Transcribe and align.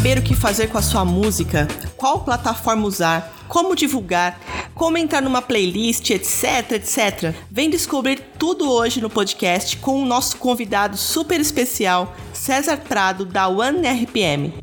saber 0.00 0.16
o 0.16 0.22
que 0.22 0.34
fazer 0.34 0.68
com 0.68 0.78
a 0.78 0.82
sua 0.82 1.04
música? 1.04 1.68
Qual 1.94 2.20
plataforma 2.20 2.86
usar? 2.86 3.34
Como 3.46 3.76
divulgar? 3.76 4.40
Como 4.74 4.96
entrar 4.96 5.20
numa 5.20 5.42
playlist, 5.42 6.08
etc, 6.08 6.72
etc? 6.72 7.34
Vem 7.50 7.68
descobrir 7.68 8.18
tudo 8.38 8.72
hoje 8.72 8.98
no 8.98 9.10
podcast 9.10 9.76
com 9.76 10.02
o 10.02 10.06
nosso 10.06 10.38
convidado 10.38 10.96
super 10.96 11.38
especial, 11.38 12.16
César 12.32 12.78
Prado, 12.78 13.26
da 13.26 13.46
One 13.46 13.86
RPM. 13.86 14.54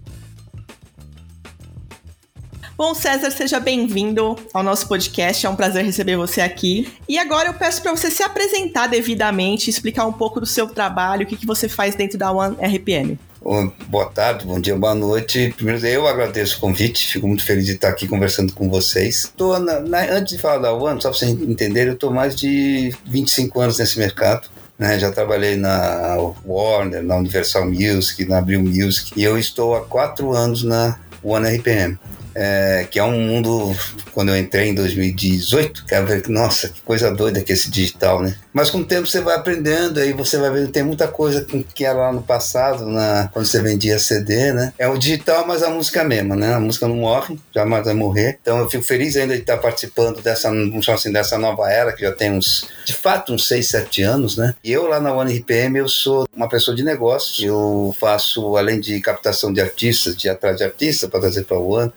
Bom, 2.76 2.96
César, 2.96 3.30
seja 3.30 3.60
bem-vindo 3.60 4.36
ao 4.52 4.64
nosso 4.64 4.88
podcast. 4.88 5.46
É 5.46 5.50
um 5.52 5.56
prazer 5.56 5.86
receber 5.86 6.18
você 6.18 6.42
aqui. 6.42 6.92
E 7.08 7.20
agora 7.20 7.50
eu 7.50 7.54
peço 7.54 7.84
para 7.84 7.96
você 7.96 8.10
se 8.10 8.24
apresentar 8.24 8.88
devidamente, 8.88 9.70
explicar 9.70 10.08
um 10.08 10.14
pouco 10.14 10.40
do 10.40 10.48
seu 10.48 10.68
trabalho, 10.68 11.26
o 11.26 11.28
que, 11.28 11.38
que 11.38 11.46
você 11.46 11.70
faz 11.70 11.94
dentro 11.94 12.18
da 12.18 12.32
One 12.32 12.56
RPM. 12.56 13.20
Boa 13.42 14.10
tarde, 14.14 14.46
bom 14.46 14.60
dia, 14.60 14.76
boa 14.76 14.96
noite. 14.96 15.54
Primeiro, 15.56 15.86
eu 15.86 16.08
agradeço 16.08 16.58
o 16.58 16.60
convite, 16.60 17.08
fico 17.08 17.28
muito 17.28 17.46
feliz 17.46 17.66
de 17.66 17.74
estar 17.74 17.90
aqui 17.90 18.08
conversando 18.08 18.52
com 18.52 18.70
vocês. 18.70 19.32
Tô 19.38 19.58
na, 19.60 19.80
na, 19.80 20.00
antes 20.12 20.36
de 20.36 20.42
falar 20.42 20.58
da 20.58 20.74
One, 20.74 21.02
só 21.02 21.10
para 21.10 21.20
vocês 21.20 21.32
entenderem, 21.32 21.90
eu 21.90 21.94
estou 21.94 22.12
mais 22.12 22.36
de 22.36 22.94
25 23.06 23.60
anos 23.62 23.78
nesse 23.78 24.00
mercado. 24.00 24.48
Né, 24.78 25.00
já 25.00 25.12
trabalhei 25.12 25.56
na 25.56 26.16
Warner, 26.46 27.02
na 27.02 27.16
Universal 27.16 27.66
Music, 27.66 28.26
na 28.26 28.38
Abril 28.38 28.62
Music, 28.62 29.12
e 29.16 29.24
eu 29.24 29.38
estou 29.38 29.76
há 29.76 29.84
quatro 29.84 30.34
anos 30.34 30.64
na 30.64 31.00
One 31.24 31.48
RPM 31.58 31.98
é, 32.40 32.88
que 32.90 33.00
é 33.00 33.04
um 33.04 33.20
mundo, 33.20 33.76
quando 34.14 34.30
eu 34.30 34.38
entrei 34.38 34.70
em 34.70 34.76
2018, 34.76 35.86
quero 35.88 36.06
ver, 36.06 36.30
nossa, 36.30 36.70
que 36.70 36.80
coisa 36.82 37.10
doida 37.10 37.42
que 37.42 37.52
é 37.52 37.56
esse 37.56 37.68
digital, 37.72 38.22
né? 38.22 38.36
Mas 38.58 38.72
com 38.72 38.80
o 38.80 38.84
tempo 38.84 39.06
você 39.06 39.22
vai 39.22 39.36
aprendendo, 39.36 40.00
aí 40.00 40.14
você 40.14 40.36
vai 40.40 40.50
vendo, 40.50 40.72
tem 40.72 40.82
muita 40.82 41.08
coisa 41.08 41.46
que 41.76 41.86
era 41.86 42.00
lá 42.00 42.12
no 42.12 42.24
passado, 42.24 42.88
na, 42.88 43.30
quando 43.32 43.46
você 43.46 43.62
vendia 43.62 44.00
CD, 44.00 44.52
né? 44.52 44.74
É 44.80 44.88
o 44.88 44.98
digital, 44.98 45.46
mas 45.46 45.62
a 45.62 45.70
música 45.70 46.04
mesmo, 46.04 46.36
né? 46.36 46.56
A 46.56 46.60
música 46.60 46.88
não 46.88 46.96
morre, 46.96 47.40
jamais 47.54 47.86
vai 47.86 47.94
morrer. 47.94 48.40
Então 48.42 48.58
eu 48.58 48.68
fico 48.68 48.84
feliz 48.84 49.16
ainda 49.16 49.36
de 49.36 49.42
estar 49.42 49.58
participando 49.58 50.24
dessa, 50.24 50.50
assim, 50.92 51.12
dessa 51.12 51.38
nova 51.38 51.72
era, 51.72 51.94
que 51.94 52.02
já 52.02 52.12
tem 52.12 52.32
uns, 52.32 52.68
de 52.84 52.96
fato, 52.96 53.32
uns 53.32 53.48
6, 53.48 53.68
7 53.68 54.02
anos, 54.02 54.38
né? 54.38 54.56
E 54.64 54.72
eu 54.72 54.88
lá 54.88 55.00
na 55.00 55.14
One 55.14 55.38
RPM, 55.38 55.78
eu 55.78 55.88
sou 55.88 56.28
uma 56.36 56.50
pessoa 56.50 56.76
de 56.76 56.84
negócios, 56.84 57.46
eu 57.46 57.96
faço, 58.00 58.58
além 58.58 58.80
de 58.80 59.00
captação 59.02 59.54
de 59.54 59.62
artistas, 59.62 60.18
de 60.18 60.30
atrás 60.30 60.58
de 60.58 60.64
artistas, 60.64 61.08
para 61.08 61.20
trazer 61.20 61.44
para 61.44 61.60
o 61.60 61.74
One, 61.74 61.94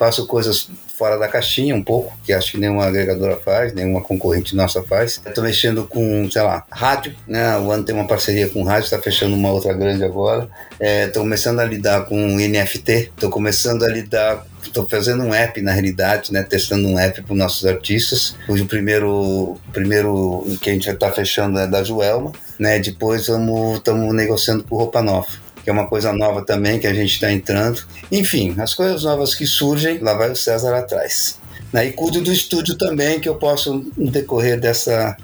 faço 0.00 0.26
coisas 0.26 0.70
fora 0.96 1.18
da 1.18 1.28
caixinha 1.28 1.76
um 1.76 1.82
pouco, 1.82 2.18
que 2.24 2.32
acho 2.32 2.52
que 2.52 2.58
nenhuma 2.58 2.86
agregadora 2.86 3.36
faz, 3.36 3.74
nenhuma 3.74 4.00
concorrente 4.00 4.56
nossa 4.56 4.82
faz. 4.82 5.20
Estou 5.26 5.44
mexendo 5.44 5.86
com, 5.86 6.30
sei 6.30 6.40
lá, 6.40 6.64
rádio, 6.70 7.14
né? 7.28 7.58
O 7.58 7.70
ano 7.70 7.84
tem 7.84 7.94
uma 7.94 8.06
parceria 8.06 8.48
com 8.48 8.62
rádio, 8.62 8.84
está 8.84 8.98
fechando 8.98 9.36
uma 9.36 9.52
outra 9.52 9.74
grande 9.74 10.02
agora. 10.02 10.48
Estou 10.80 11.22
é, 11.22 11.24
começando 11.24 11.60
a 11.60 11.66
lidar 11.66 12.06
com 12.06 12.16
NFT, 12.16 12.92
estou 13.14 13.28
começando 13.28 13.82
a 13.82 13.88
lidar 13.88 14.46
estou 14.62 14.86
fazendo 14.86 15.24
um 15.24 15.34
app 15.34 15.60
na 15.62 15.72
realidade, 15.72 16.32
né, 16.32 16.42
testando 16.42 16.86
um 16.86 16.98
app 16.98 17.22
para 17.22 17.32
os 17.32 17.38
nossos 17.38 17.66
artistas, 17.66 18.36
cujo 18.46 18.66
primeiro 18.66 19.56
primeiro 19.72 20.46
que 20.60 20.70
a 20.70 20.72
gente 20.72 20.84
vai 20.84 20.94
estar 20.94 21.08
tá 21.08 21.12
fechando 21.12 21.58
é 21.58 21.66
da 21.66 21.82
Joelma, 21.82 22.30
né, 22.58 22.78
depois 22.78 23.22
estamos 23.22 24.14
negociando 24.14 24.62
com 24.62 24.76
Roupa 24.76 25.02
Nova 25.02 25.49
que 25.62 25.70
é 25.70 25.72
uma 25.72 25.86
coisa 25.86 26.12
nova 26.12 26.42
também 26.42 26.78
que 26.78 26.86
a 26.86 26.94
gente 26.94 27.12
está 27.12 27.30
entrando. 27.30 27.82
Enfim, 28.10 28.54
as 28.58 28.74
coisas 28.74 29.04
novas 29.04 29.34
que 29.34 29.46
surgem, 29.46 29.98
lá 29.98 30.14
vai 30.14 30.30
o 30.30 30.36
César 30.36 30.76
atrás. 30.76 31.38
Né? 31.72 31.86
E 31.86 31.92
cuido 31.92 32.20
do 32.20 32.32
estúdio 32.32 32.76
também, 32.76 33.20
que 33.20 33.28
eu 33.28 33.36
posso, 33.36 33.86
no 33.96 34.10
decorrer 34.10 34.58
dessa, 34.58 35.16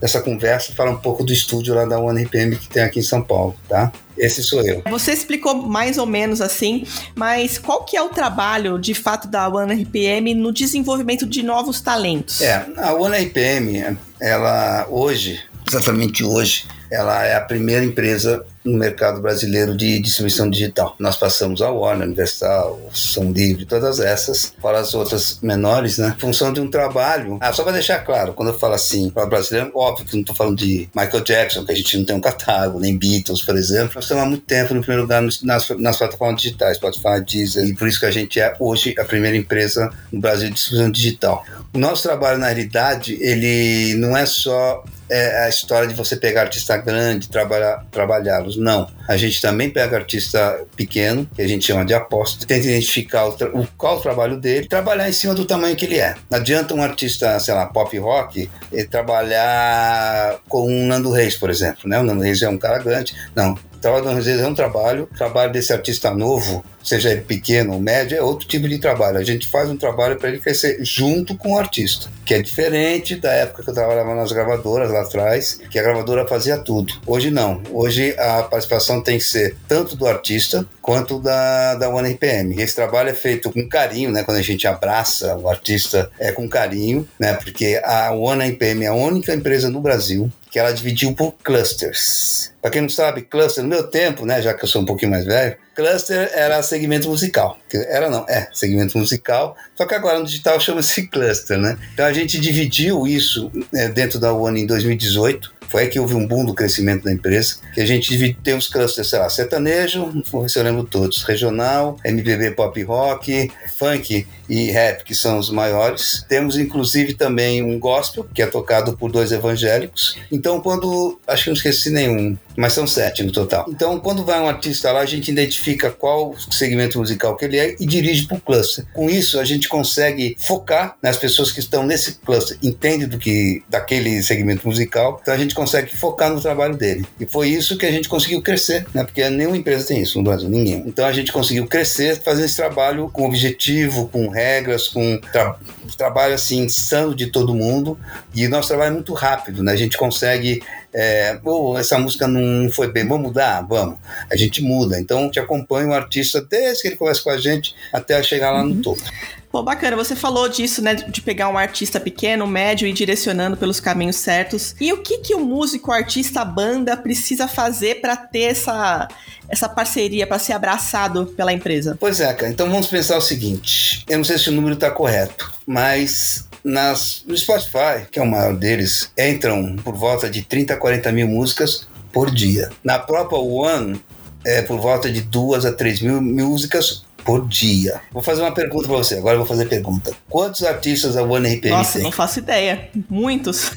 dessa 0.00 0.20
conversa, 0.22 0.72
falar 0.72 0.92
um 0.92 0.98
pouco 0.98 1.22
do 1.22 1.32
estúdio 1.32 1.74
lá 1.74 1.84
da 1.84 2.00
UNRPM 2.00 2.56
que 2.56 2.68
tem 2.68 2.82
aqui 2.82 3.00
em 3.00 3.02
São 3.02 3.22
Paulo, 3.22 3.54
tá? 3.68 3.92
Esse 4.16 4.42
sou 4.42 4.62
eu. 4.62 4.82
Você 4.90 5.12
explicou 5.12 5.54
mais 5.54 5.96
ou 5.96 6.06
menos 6.06 6.40
assim, 6.40 6.84
mas 7.14 7.58
qual 7.58 7.84
que 7.84 7.96
é 7.96 8.02
o 8.02 8.10
trabalho, 8.10 8.78
de 8.78 8.92
fato, 8.92 9.26
da 9.26 9.48
OneRPM 9.48 10.34
no 10.34 10.52
desenvolvimento 10.52 11.26
de 11.26 11.42
novos 11.42 11.80
talentos? 11.80 12.40
É, 12.40 12.66
a 12.76 12.94
OneRPM, 12.94 13.96
ela 14.20 14.86
hoje, 14.90 15.40
exatamente 15.66 16.22
hoje, 16.22 16.66
ela 16.90 17.24
é 17.24 17.34
a 17.34 17.40
primeira 17.40 17.84
empresa 17.84 18.44
no 18.64 18.76
mercado 18.76 19.20
brasileiro 19.20 19.76
de 19.76 19.98
distribuição 20.00 20.50
digital. 20.50 20.94
Nós 20.98 21.16
passamos 21.16 21.62
a 21.62 21.70
Warner, 21.70 22.06
Universal, 22.06 22.80
Som 22.92 23.32
Livre, 23.32 23.64
todas 23.64 24.00
essas, 24.00 24.52
para 24.60 24.80
as 24.80 24.94
outras 24.94 25.38
menores, 25.42 25.98
né? 25.98 26.14
Função 26.18 26.52
de 26.52 26.60
um 26.60 26.68
trabalho. 26.70 27.38
Ah, 27.40 27.52
só 27.52 27.62
para 27.62 27.72
deixar 27.72 28.00
claro, 28.00 28.34
quando 28.34 28.50
eu 28.50 28.58
falo 28.58 28.74
assim, 28.74 29.08
para 29.08 29.26
brasileiro, 29.26 29.70
óbvio 29.74 30.04
que 30.04 30.14
não 30.14 30.20
estou 30.20 30.36
falando 30.36 30.58
de 30.58 30.88
Michael 30.94 31.24
Jackson, 31.24 31.64
que 31.64 31.72
a 31.72 31.76
gente 31.76 31.96
não 31.96 32.04
tem 32.04 32.16
um 32.16 32.20
catálogo, 32.20 32.80
nem 32.80 32.96
Beatles, 32.96 33.42
por 33.42 33.56
exemplo. 33.56 33.92
Nós 33.94 34.04
estamos 34.04 34.24
há 34.24 34.26
muito 34.26 34.44
tempo 34.44 34.74
no 34.74 34.80
primeiro 34.80 35.02
lugar 35.02 35.22
nas, 35.22 35.70
nas 35.78 35.96
plataformas 35.96 36.42
digitais, 36.42 36.76
Spotify, 36.76 37.24
Deezer, 37.26 37.66
e 37.66 37.74
por 37.74 37.88
isso 37.88 38.00
que 38.00 38.06
a 38.06 38.10
gente 38.10 38.38
é 38.38 38.54
hoje 38.58 38.94
a 38.98 39.04
primeira 39.04 39.36
empresa 39.36 39.90
no 40.12 40.20
Brasil 40.20 40.48
de 40.48 40.54
distribuição 40.54 40.90
digital. 40.90 41.44
O 41.72 41.78
nosso 41.78 42.02
trabalho, 42.02 42.38
na 42.38 42.46
realidade, 42.46 43.16
ele 43.20 43.94
não 43.94 44.16
é 44.16 44.26
só 44.26 44.84
é 45.10 45.44
a 45.44 45.48
história 45.48 45.88
de 45.88 45.94
você 45.94 46.14
pegar 46.14 46.42
artista 46.42 46.76
grande, 46.80 47.28
trabalhar, 47.28 47.84
trabalhá-los. 47.90 48.56
Não. 48.56 48.88
A 49.08 49.16
gente 49.16 49.40
também 49.40 49.70
pega 49.70 49.96
artista 49.96 50.64
pequeno, 50.76 51.28
que 51.34 51.42
a 51.42 51.48
gente 51.48 51.66
chama 51.66 51.84
de 51.84 51.94
aposta, 51.94 52.46
tenta 52.46 52.66
identificar 52.66 53.26
o, 53.26 53.60
o, 53.60 53.68
qual 53.76 53.98
o 53.98 54.00
trabalho 54.00 54.38
dele, 54.38 54.68
trabalhar 54.68 55.08
em 55.08 55.12
cima 55.12 55.34
do 55.34 55.44
tamanho 55.44 55.76
que 55.76 55.84
ele 55.84 55.98
é. 55.98 56.14
Não 56.30 56.38
adianta 56.38 56.74
um 56.74 56.82
artista, 56.82 57.38
sei 57.40 57.54
lá, 57.54 57.66
pop 57.66 57.96
rock, 57.98 58.50
trabalhar 58.90 60.38
com 60.48 60.70
um 60.70 60.86
Nando 60.86 61.10
Reis, 61.10 61.36
por 61.36 61.50
exemplo. 61.50 61.88
Né? 61.88 61.98
O 61.98 62.02
Nando 62.02 62.22
Reis 62.22 62.42
é 62.42 62.48
um 62.48 62.58
cara 62.58 62.78
grande. 62.78 63.14
Não. 63.34 63.58
O 63.80 63.82
trabalho 63.82 64.04
do 64.04 64.10
Nando 64.10 64.22
Reis 64.22 64.40
é 64.40 64.46
um 64.46 64.54
trabalho, 64.54 65.08
o 65.10 65.16
trabalho 65.16 65.50
desse 65.50 65.72
artista 65.72 66.10
novo 66.10 66.62
seja 66.84 67.10
ele 67.10 67.22
pequeno 67.22 67.72
ou 67.72 67.80
médio, 67.80 68.14
é 68.14 68.20
outro 68.20 68.46
tipo 68.46 68.68
de 68.68 68.78
trabalho. 68.78 69.16
A 69.16 69.24
gente 69.24 69.48
faz 69.48 69.70
um 69.70 69.76
trabalho 69.76 70.18
para 70.18 70.28
ele 70.28 70.38
crescer 70.38 70.84
junto 70.84 71.34
com 71.34 71.54
o 71.54 71.58
artista, 71.58 72.10
que 72.26 72.34
é 72.34 72.42
diferente 72.42 73.16
da 73.16 73.32
época 73.32 73.62
que 73.62 73.70
eu 73.70 73.74
trabalhava 73.74 74.14
nas 74.14 74.32
gravadoras 74.32 74.90
lá 74.90 75.00
atrás, 75.00 75.58
que 75.70 75.78
a 75.78 75.82
gravadora 75.82 76.28
fazia 76.28 76.58
tudo. 76.58 76.92
Hoje 77.06 77.30
não. 77.30 77.62
Hoje 77.72 78.14
a 78.18 78.42
participação 78.42 79.02
tem 79.02 79.16
que 79.16 79.24
ser 79.24 79.56
tanto 79.66 79.96
do 79.96 80.06
artista 80.06 80.66
quanto 80.82 81.18
da, 81.18 81.74
da 81.76 81.88
One 81.88 82.12
RPM. 82.12 82.60
Esse 82.60 82.74
trabalho 82.74 83.08
é 83.08 83.14
feito 83.14 83.50
com 83.50 83.66
carinho, 83.66 84.10
né? 84.10 84.24
Quando 84.24 84.36
a 84.36 84.42
gente 84.42 84.66
abraça 84.66 85.38
o 85.38 85.48
artista, 85.48 86.10
é 86.18 86.32
com 86.32 86.46
carinho, 86.46 87.08
né? 87.18 87.32
Porque 87.32 87.80
a 87.82 88.12
One 88.12 88.46
RPM 88.46 88.84
é 88.84 88.88
a 88.88 88.94
única 88.94 89.34
empresa 89.34 89.70
no 89.70 89.80
Brasil 89.80 90.30
que 90.50 90.58
ela 90.58 90.72
dividiu 90.72 91.14
por 91.14 91.32
clusters. 91.42 92.52
Para 92.60 92.70
quem 92.70 92.82
não 92.82 92.88
sabe, 92.88 93.22
cluster, 93.22 93.62
no 93.62 93.70
meu 93.70 93.84
tempo, 93.84 94.26
né, 94.26 94.42
já 94.42 94.52
que 94.52 94.64
eu 94.64 94.68
sou 94.68 94.82
um 94.82 94.84
pouquinho 94.84 95.10
mais 95.10 95.24
velho, 95.24 95.56
cluster 95.74 96.30
era 96.34 96.62
segmento 96.62 97.08
musical. 97.08 97.58
Era 97.72 98.10
não, 98.10 98.26
é, 98.28 98.48
segmento 98.52 98.98
musical, 98.98 99.56
só 99.74 99.86
que 99.86 99.94
agora 99.94 100.18
no 100.18 100.26
digital 100.26 100.60
chama-se 100.60 101.06
cluster, 101.08 101.58
né? 101.58 101.78
Então 101.94 102.04
a 102.04 102.12
gente 102.12 102.38
dividiu 102.38 103.06
isso 103.06 103.50
é, 103.74 103.88
dentro 103.88 104.18
da 104.18 104.32
One 104.32 104.60
em 104.62 104.66
2018, 104.66 105.60
foi 105.68 105.82
aí 105.82 105.88
que 105.88 106.00
houve 106.00 106.14
um 106.14 106.26
boom 106.26 106.44
do 106.44 106.52
crescimento 106.52 107.04
da 107.04 107.12
empresa, 107.12 107.56
que 107.72 107.80
a 107.80 107.86
gente 107.86 108.34
tem 108.42 108.56
os 108.56 108.66
clusters, 108.66 109.08
sei 109.08 109.20
lá, 109.20 109.30
sertanejo, 109.30 110.22
vou 110.30 110.42
ver 110.42 110.50
se 110.50 110.58
eu 110.58 110.64
lembro 110.64 110.82
todos, 110.82 111.22
regional, 111.22 111.96
MPB 112.04 112.50
pop 112.50 112.82
rock, 112.82 113.50
funk 113.78 114.26
e 114.50 114.70
rap, 114.70 115.04
que 115.04 115.14
são 115.14 115.38
os 115.38 115.48
maiores. 115.48 116.24
Temos 116.28 116.58
inclusive 116.58 117.14
também 117.14 117.62
um 117.62 117.78
gospel, 117.78 118.26
que 118.34 118.42
é 118.42 118.46
tocado 118.46 118.96
por 118.96 119.10
dois 119.12 119.30
evangélicos. 119.30 120.18
Então, 120.30 120.60
quando. 120.60 121.18
Acho 121.26 121.44
que 121.44 121.50
não 121.50 121.56
esqueci 121.56 121.90
nenhum, 121.90 122.36
mas 122.56 122.72
são 122.72 122.86
sete 122.86 123.22
no 123.22 123.30
total. 123.30 123.66
Então, 123.68 123.98
quando 124.00 124.24
vai 124.24 124.40
um 124.40 124.48
artista 124.48 124.90
lá, 124.90 125.00
a 125.00 125.06
gente 125.06 125.30
identifica 125.30 125.90
qual 125.90 126.34
segmento 126.50 126.98
musical 126.98 127.36
que 127.36 127.44
ele 127.44 127.58
é 127.58 127.76
e 127.78 127.86
dirige 127.86 128.26
para 128.26 128.36
o 128.36 128.40
cluster. 128.40 128.84
Com 128.92 129.08
isso, 129.08 129.38
a 129.38 129.44
gente 129.44 129.68
consegue 129.68 130.36
focar 130.38 130.96
nas 131.00 131.16
pessoas 131.16 131.52
que 131.52 131.60
estão 131.60 131.86
nesse 131.86 132.14
cluster, 132.14 132.58
entende 132.62 133.06
do 133.06 133.18
que 133.18 133.62
daquele 133.68 134.22
segmento 134.22 134.66
musical, 134.66 135.20
então 135.22 135.32
a 135.32 135.36
gente 135.36 135.54
consegue 135.54 135.96
focar 135.96 136.32
no 136.32 136.40
trabalho 136.40 136.76
dele. 136.76 137.06
E 137.20 137.26
foi 137.26 137.48
isso 137.48 137.78
que 137.78 137.86
a 137.86 137.90
gente 137.92 138.08
conseguiu 138.08 138.42
crescer, 138.42 138.86
né? 138.92 139.04
Porque 139.04 139.28
nenhuma 139.30 139.56
empresa 139.56 139.86
tem 139.86 140.00
isso 140.00 140.18
no 140.18 140.24
Brasil, 140.24 140.48
ninguém. 140.48 140.82
Então 140.86 141.06
a 141.06 141.12
gente 141.12 141.32
conseguiu 141.32 141.66
crescer 141.66 142.20
fazendo 142.22 142.46
esse 142.46 142.56
trabalho 142.56 143.08
com 143.12 143.26
objetivo, 143.26 144.08
com 144.08 144.28
regras, 144.40 144.88
com 144.88 145.18
tra 145.32 145.56
trabalho 145.96 146.34
assim 146.34 146.64
insano 146.64 147.14
de 147.14 147.26
todo 147.26 147.54
mundo. 147.54 147.98
E 148.34 148.48
nosso 148.48 148.68
trabalho 148.68 148.90
é 148.90 148.94
muito 148.94 149.12
rápido, 149.12 149.62
né? 149.62 149.72
A 149.72 149.76
gente 149.76 149.96
consegue 149.96 150.62
É, 150.92 151.36
Pô, 151.36 151.78
essa 151.78 151.98
música 151.98 152.26
não 152.26 152.68
foi 152.70 152.90
bem, 152.90 153.06
vamos 153.06 153.28
mudar? 153.28 153.60
Vamos. 153.62 153.96
A 154.30 154.36
gente 154.36 154.60
muda. 154.62 154.98
Então, 154.98 155.30
te 155.30 155.38
acompanha 155.38 155.88
o 155.88 155.94
artista 155.94 156.40
desde 156.40 156.82
que 156.82 156.88
ele 156.88 156.96
conversa 156.96 157.22
com 157.22 157.30
a 157.30 157.38
gente 157.38 157.74
até 157.92 158.20
chegar 158.22 158.50
lá 158.50 158.64
no 158.64 158.70
uhum. 158.70 158.82
topo. 158.82 159.02
Pô, 159.50 159.64
bacana, 159.64 159.96
você 159.96 160.14
falou 160.14 160.48
disso, 160.48 160.80
né, 160.80 160.94
de 160.94 161.20
pegar 161.20 161.48
um 161.48 161.58
artista 161.58 161.98
pequeno, 161.98 162.46
médio 162.46 162.86
e 162.86 162.92
direcionando 162.92 163.56
pelos 163.56 163.80
caminhos 163.80 164.14
certos. 164.14 164.76
E 164.80 164.92
o 164.92 165.02
que 165.02 165.18
que 165.18 165.34
o 165.34 165.40
músico, 165.40 165.90
artista, 165.90 166.44
banda 166.44 166.96
precisa 166.96 167.48
fazer 167.48 168.00
para 168.00 168.16
ter 168.16 168.42
essa, 168.42 169.08
essa 169.48 169.68
parceria, 169.68 170.24
para 170.24 170.38
ser 170.38 170.52
abraçado 170.52 171.26
pela 171.36 171.52
empresa? 171.52 171.96
Pois 171.98 172.20
é, 172.20 172.32
cara. 172.32 172.52
Então 172.52 172.70
vamos 172.70 172.86
pensar 172.86 173.16
o 173.16 173.20
seguinte: 173.20 174.04
eu 174.08 174.18
não 174.18 174.24
sei 174.24 174.38
se 174.38 174.50
o 174.50 174.52
número 174.52 174.74
está 174.74 174.88
correto, 174.88 175.52
mas 175.66 176.46
nas, 176.62 177.24
no 177.26 177.36
Spotify, 177.36 178.06
que 178.08 178.20
é 178.20 178.22
o 178.22 178.30
maior 178.30 178.54
deles, 178.54 179.10
entram 179.18 179.74
por 179.82 179.96
volta 179.96 180.30
de 180.30 180.42
30 180.42 180.74
a 180.74 180.76
40 180.76 181.10
mil 181.10 181.26
músicas 181.26 181.88
por 182.12 182.30
dia. 182.30 182.70
Na 182.84 183.00
própria 183.00 183.40
One, 183.40 184.00
é 184.44 184.62
por 184.62 184.78
volta 184.78 185.10
de 185.10 185.22
2 185.22 185.64
a 185.66 185.72
3 185.72 186.02
mil 186.02 186.22
músicas 186.22 187.04
por 187.24 187.46
dia. 187.46 188.00
Vou 188.12 188.22
fazer 188.22 188.42
uma 188.42 188.52
pergunta 188.52 188.88
pra 188.88 188.96
você, 188.96 189.16
agora 189.16 189.34
eu 189.34 189.38
vou 189.38 189.46
fazer 189.46 189.66
pergunta. 189.66 190.12
Quantos 190.28 190.62
artistas 190.62 191.16
a 191.16 191.22
One 191.22 191.56
RPM 191.56 191.76
Nossa, 191.76 191.94
tem? 191.94 192.02
não 192.02 192.12
faço 192.12 192.38
ideia. 192.38 192.88
Muitos. 193.08 193.70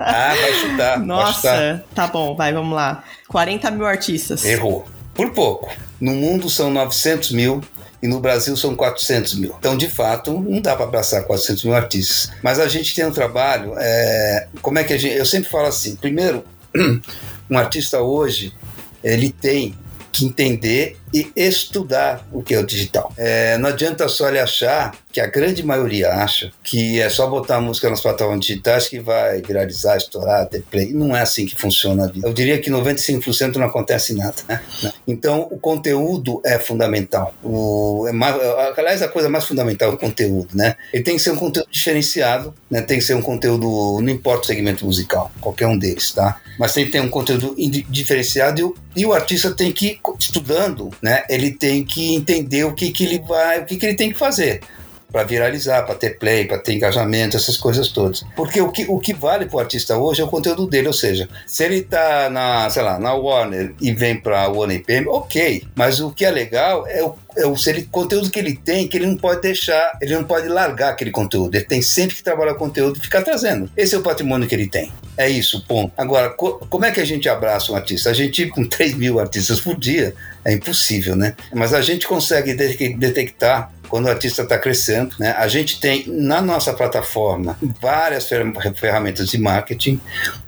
ah, 0.00 0.34
vai 0.40 0.52
chutar. 0.54 1.00
Nossa, 1.00 1.34
chutar. 1.34 1.84
tá 1.94 2.06
bom, 2.06 2.34
vai, 2.34 2.52
vamos 2.52 2.74
lá. 2.74 3.04
40 3.28 3.70
mil 3.70 3.86
artistas. 3.86 4.44
Errou. 4.44 4.86
Por 5.14 5.30
pouco. 5.30 5.70
No 6.00 6.12
mundo 6.12 6.48
são 6.48 6.70
900 6.70 7.32
mil 7.32 7.62
e 8.02 8.08
no 8.08 8.18
Brasil 8.18 8.56
são 8.56 8.74
400 8.74 9.34
mil. 9.34 9.54
Então, 9.58 9.76
de 9.76 9.88
fato, 9.88 10.32
não 10.32 10.60
dá 10.60 10.74
para 10.74 10.86
abraçar 10.86 11.22
400 11.24 11.64
mil 11.64 11.74
artistas. 11.74 12.32
Mas 12.42 12.58
a 12.58 12.66
gente 12.66 12.94
tem 12.94 13.06
um 13.06 13.12
trabalho. 13.12 13.74
É... 13.76 14.48
Como 14.60 14.78
é 14.78 14.84
que 14.84 14.92
a 14.92 14.98
gente. 14.98 15.16
Eu 15.16 15.26
sempre 15.26 15.48
falo 15.48 15.66
assim: 15.66 15.94
primeiro, 15.96 16.44
um 17.48 17.58
artista 17.58 18.00
hoje 18.00 18.52
ele 19.04 19.30
tem 19.30 19.76
que 20.10 20.24
entender 20.24 20.96
e 21.12 21.30
estudar 21.36 22.26
o 22.32 22.42
que 22.42 22.54
é 22.54 22.58
o 22.58 22.66
digital. 22.66 23.12
É, 23.16 23.58
não 23.58 23.68
adianta 23.68 24.08
só 24.08 24.28
ele 24.28 24.38
achar 24.38 24.94
que 25.12 25.20
a 25.20 25.26
grande 25.26 25.62
maioria 25.62 26.10
acha 26.10 26.50
que 26.64 26.98
é 26.98 27.08
só 27.10 27.28
botar 27.28 27.56
a 27.56 27.60
música 27.60 27.90
nas 27.90 28.00
plataformas 28.00 28.46
digitais 28.46 28.88
que 28.88 28.98
vai 28.98 29.42
viralizar, 29.42 29.96
estourar, 29.96 30.46
ter 30.46 30.62
play. 30.62 30.92
Não 30.92 31.14
é 31.14 31.20
assim 31.20 31.44
que 31.44 31.54
funciona 31.54 32.04
a 32.04 32.06
vida. 32.06 32.26
Eu 32.26 32.32
diria 32.32 32.58
que 32.58 32.70
95% 32.70 33.56
não 33.56 33.66
acontece 33.66 34.14
nada. 34.14 34.36
Né? 34.48 34.60
Então, 35.06 35.46
o 35.50 35.58
conteúdo 35.58 36.40
é 36.44 36.58
fundamental. 36.58 37.34
O, 37.42 38.06
é 38.08 38.12
mais, 38.12 38.34
aliás, 38.76 39.02
a 39.02 39.08
coisa 39.08 39.28
mais 39.28 39.44
fundamental 39.44 39.90
é 39.90 39.94
o 39.94 39.98
conteúdo. 39.98 40.48
Né? 40.54 40.76
Ele 40.92 41.02
tem 41.02 41.16
que 41.16 41.22
ser 41.22 41.32
um 41.32 41.36
conteúdo 41.36 41.68
diferenciado, 41.70 42.54
né? 42.70 42.80
tem 42.80 42.98
que 42.98 43.04
ser 43.04 43.14
um 43.14 43.22
conteúdo, 43.22 44.00
não 44.00 44.08
importa 44.08 44.44
o 44.44 44.46
segmento 44.46 44.86
musical, 44.86 45.30
qualquer 45.40 45.66
um 45.66 45.76
deles, 45.76 46.10
tá? 46.12 46.40
mas 46.58 46.72
tem 46.72 46.84
que 46.84 46.92
ter 46.92 47.00
um 47.00 47.08
conteúdo 47.08 47.54
diferenciado 47.88 48.60
e 48.60 48.64
o, 48.64 48.74
e 48.96 49.06
o 49.06 49.12
artista 49.12 49.50
tem 49.50 49.72
que, 49.72 49.98
estudando, 50.18 50.90
né, 51.02 51.24
ele 51.28 51.50
tem 51.50 51.84
que 51.84 52.14
entender 52.14 52.64
o 52.64 52.74
que, 52.74 52.90
que 52.92 53.04
ele 53.04 53.18
vai, 53.18 53.60
o 53.60 53.66
que, 53.66 53.76
que 53.76 53.84
ele 53.84 53.96
tem 53.96 54.12
que 54.12 54.18
fazer 54.18 54.60
para 55.12 55.24
viralizar, 55.24 55.82
para 55.82 55.94
ter 55.94 56.18
play, 56.18 56.46
para 56.46 56.58
ter 56.58 56.72
engajamento, 56.72 57.36
essas 57.36 57.56
coisas 57.56 57.88
todas. 57.88 58.24
Porque 58.34 58.60
o 58.60 58.70
que, 58.70 58.86
o 58.88 58.98
que 58.98 59.12
vale 59.12 59.46
para 59.46 59.56
o 59.56 59.60
artista 59.60 59.96
hoje 59.96 60.22
é 60.22 60.24
o 60.24 60.28
conteúdo 60.28 60.66
dele, 60.66 60.88
ou 60.88 60.92
seja, 60.92 61.28
se 61.46 61.64
ele 61.64 61.76
está 61.76 62.30
na, 62.30 62.68
sei 62.70 62.82
lá, 62.82 62.98
na 62.98 63.14
Warner 63.14 63.74
e 63.80 63.92
vem 63.92 64.18
para 64.18 64.48
o 64.50 64.58
One 64.58 64.78
PM, 64.78 65.06
ok, 65.08 65.64
mas 65.74 66.00
o 66.00 66.10
que 66.10 66.24
é 66.24 66.30
legal 66.30 66.86
é 66.88 67.02
o 67.02 67.14
é 67.36 67.46
o, 67.46 67.54
ele, 67.66 67.82
conteúdo 67.84 68.30
que 68.30 68.38
ele 68.38 68.54
tem, 68.56 68.86
que 68.86 68.96
ele 68.96 69.06
não 69.06 69.16
pode 69.16 69.40
deixar, 69.40 69.98
ele 70.00 70.14
não 70.14 70.24
pode 70.24 70.48
largar 70.48 70.90
aquele 70.90 71.10
conteúdo. 71.10 71.54
Ele 71.54 71.64
tem 71.64 71.82
sempre 71.82 72.16
que 72.16 72.22
trabalhar 72.22 72.52
o 72.52 72.56
conteúdo 72.56 72.98
e 72.98 73.02
ficar 73.02 73.22
trazendo. 73.22 73.70
Esse 73.76 73.94
é 73.94 73.98
o 73.98 74.02
patrimônio 74.02 74.48
que 74.48 74.54
ele 74.54 74.68
tem. 74.68 74.92
É 75.16 75.28
isso, 75.28 75.64
ponto. 75.66 75.92
Agora, 75.96 76.30
co 76.30 76.58
como 76.68 76.84
é 76.84 76.90
que 76.90 77.00
a 77.00 77.04
gente 77.04 77.28
abraça 77.28 77.72
um 77.72 77.76
artista? 77.76 78.10
A 78.10 78.12
gente, 78.12 78.46
com 78.48 78.66
3 78.66 78.94
mil 78.94 79.18
artistas 79.18 79.60
por 79.60 79.78
dia, 79.78 80.14
é 80.44 80.52
impossível, 80.52 81.16
né? 81.16 81.34
Mas 81.52 81.74
a 81.74 81.80
gente 81.80 82.06
consegue 82.06 82.54
detectar 82.54 83.72
quando 83.92 84.06
o 84.06 84.08
artista 84.08 84.40
está 84.40 84.58
crescendo. 84.58 85.14
Né? 85.18 85.34
A 85.36 85.46
gente 85.46 85.78
tem 85.78 86.06
na 86.06 86.40
nossa 86.40 86.72
plataforma 86.72 87.58
várias 87.78 88.26
ferramentas 88.74 89.28
de 89.28 89.36
marketing. 89.36 90.00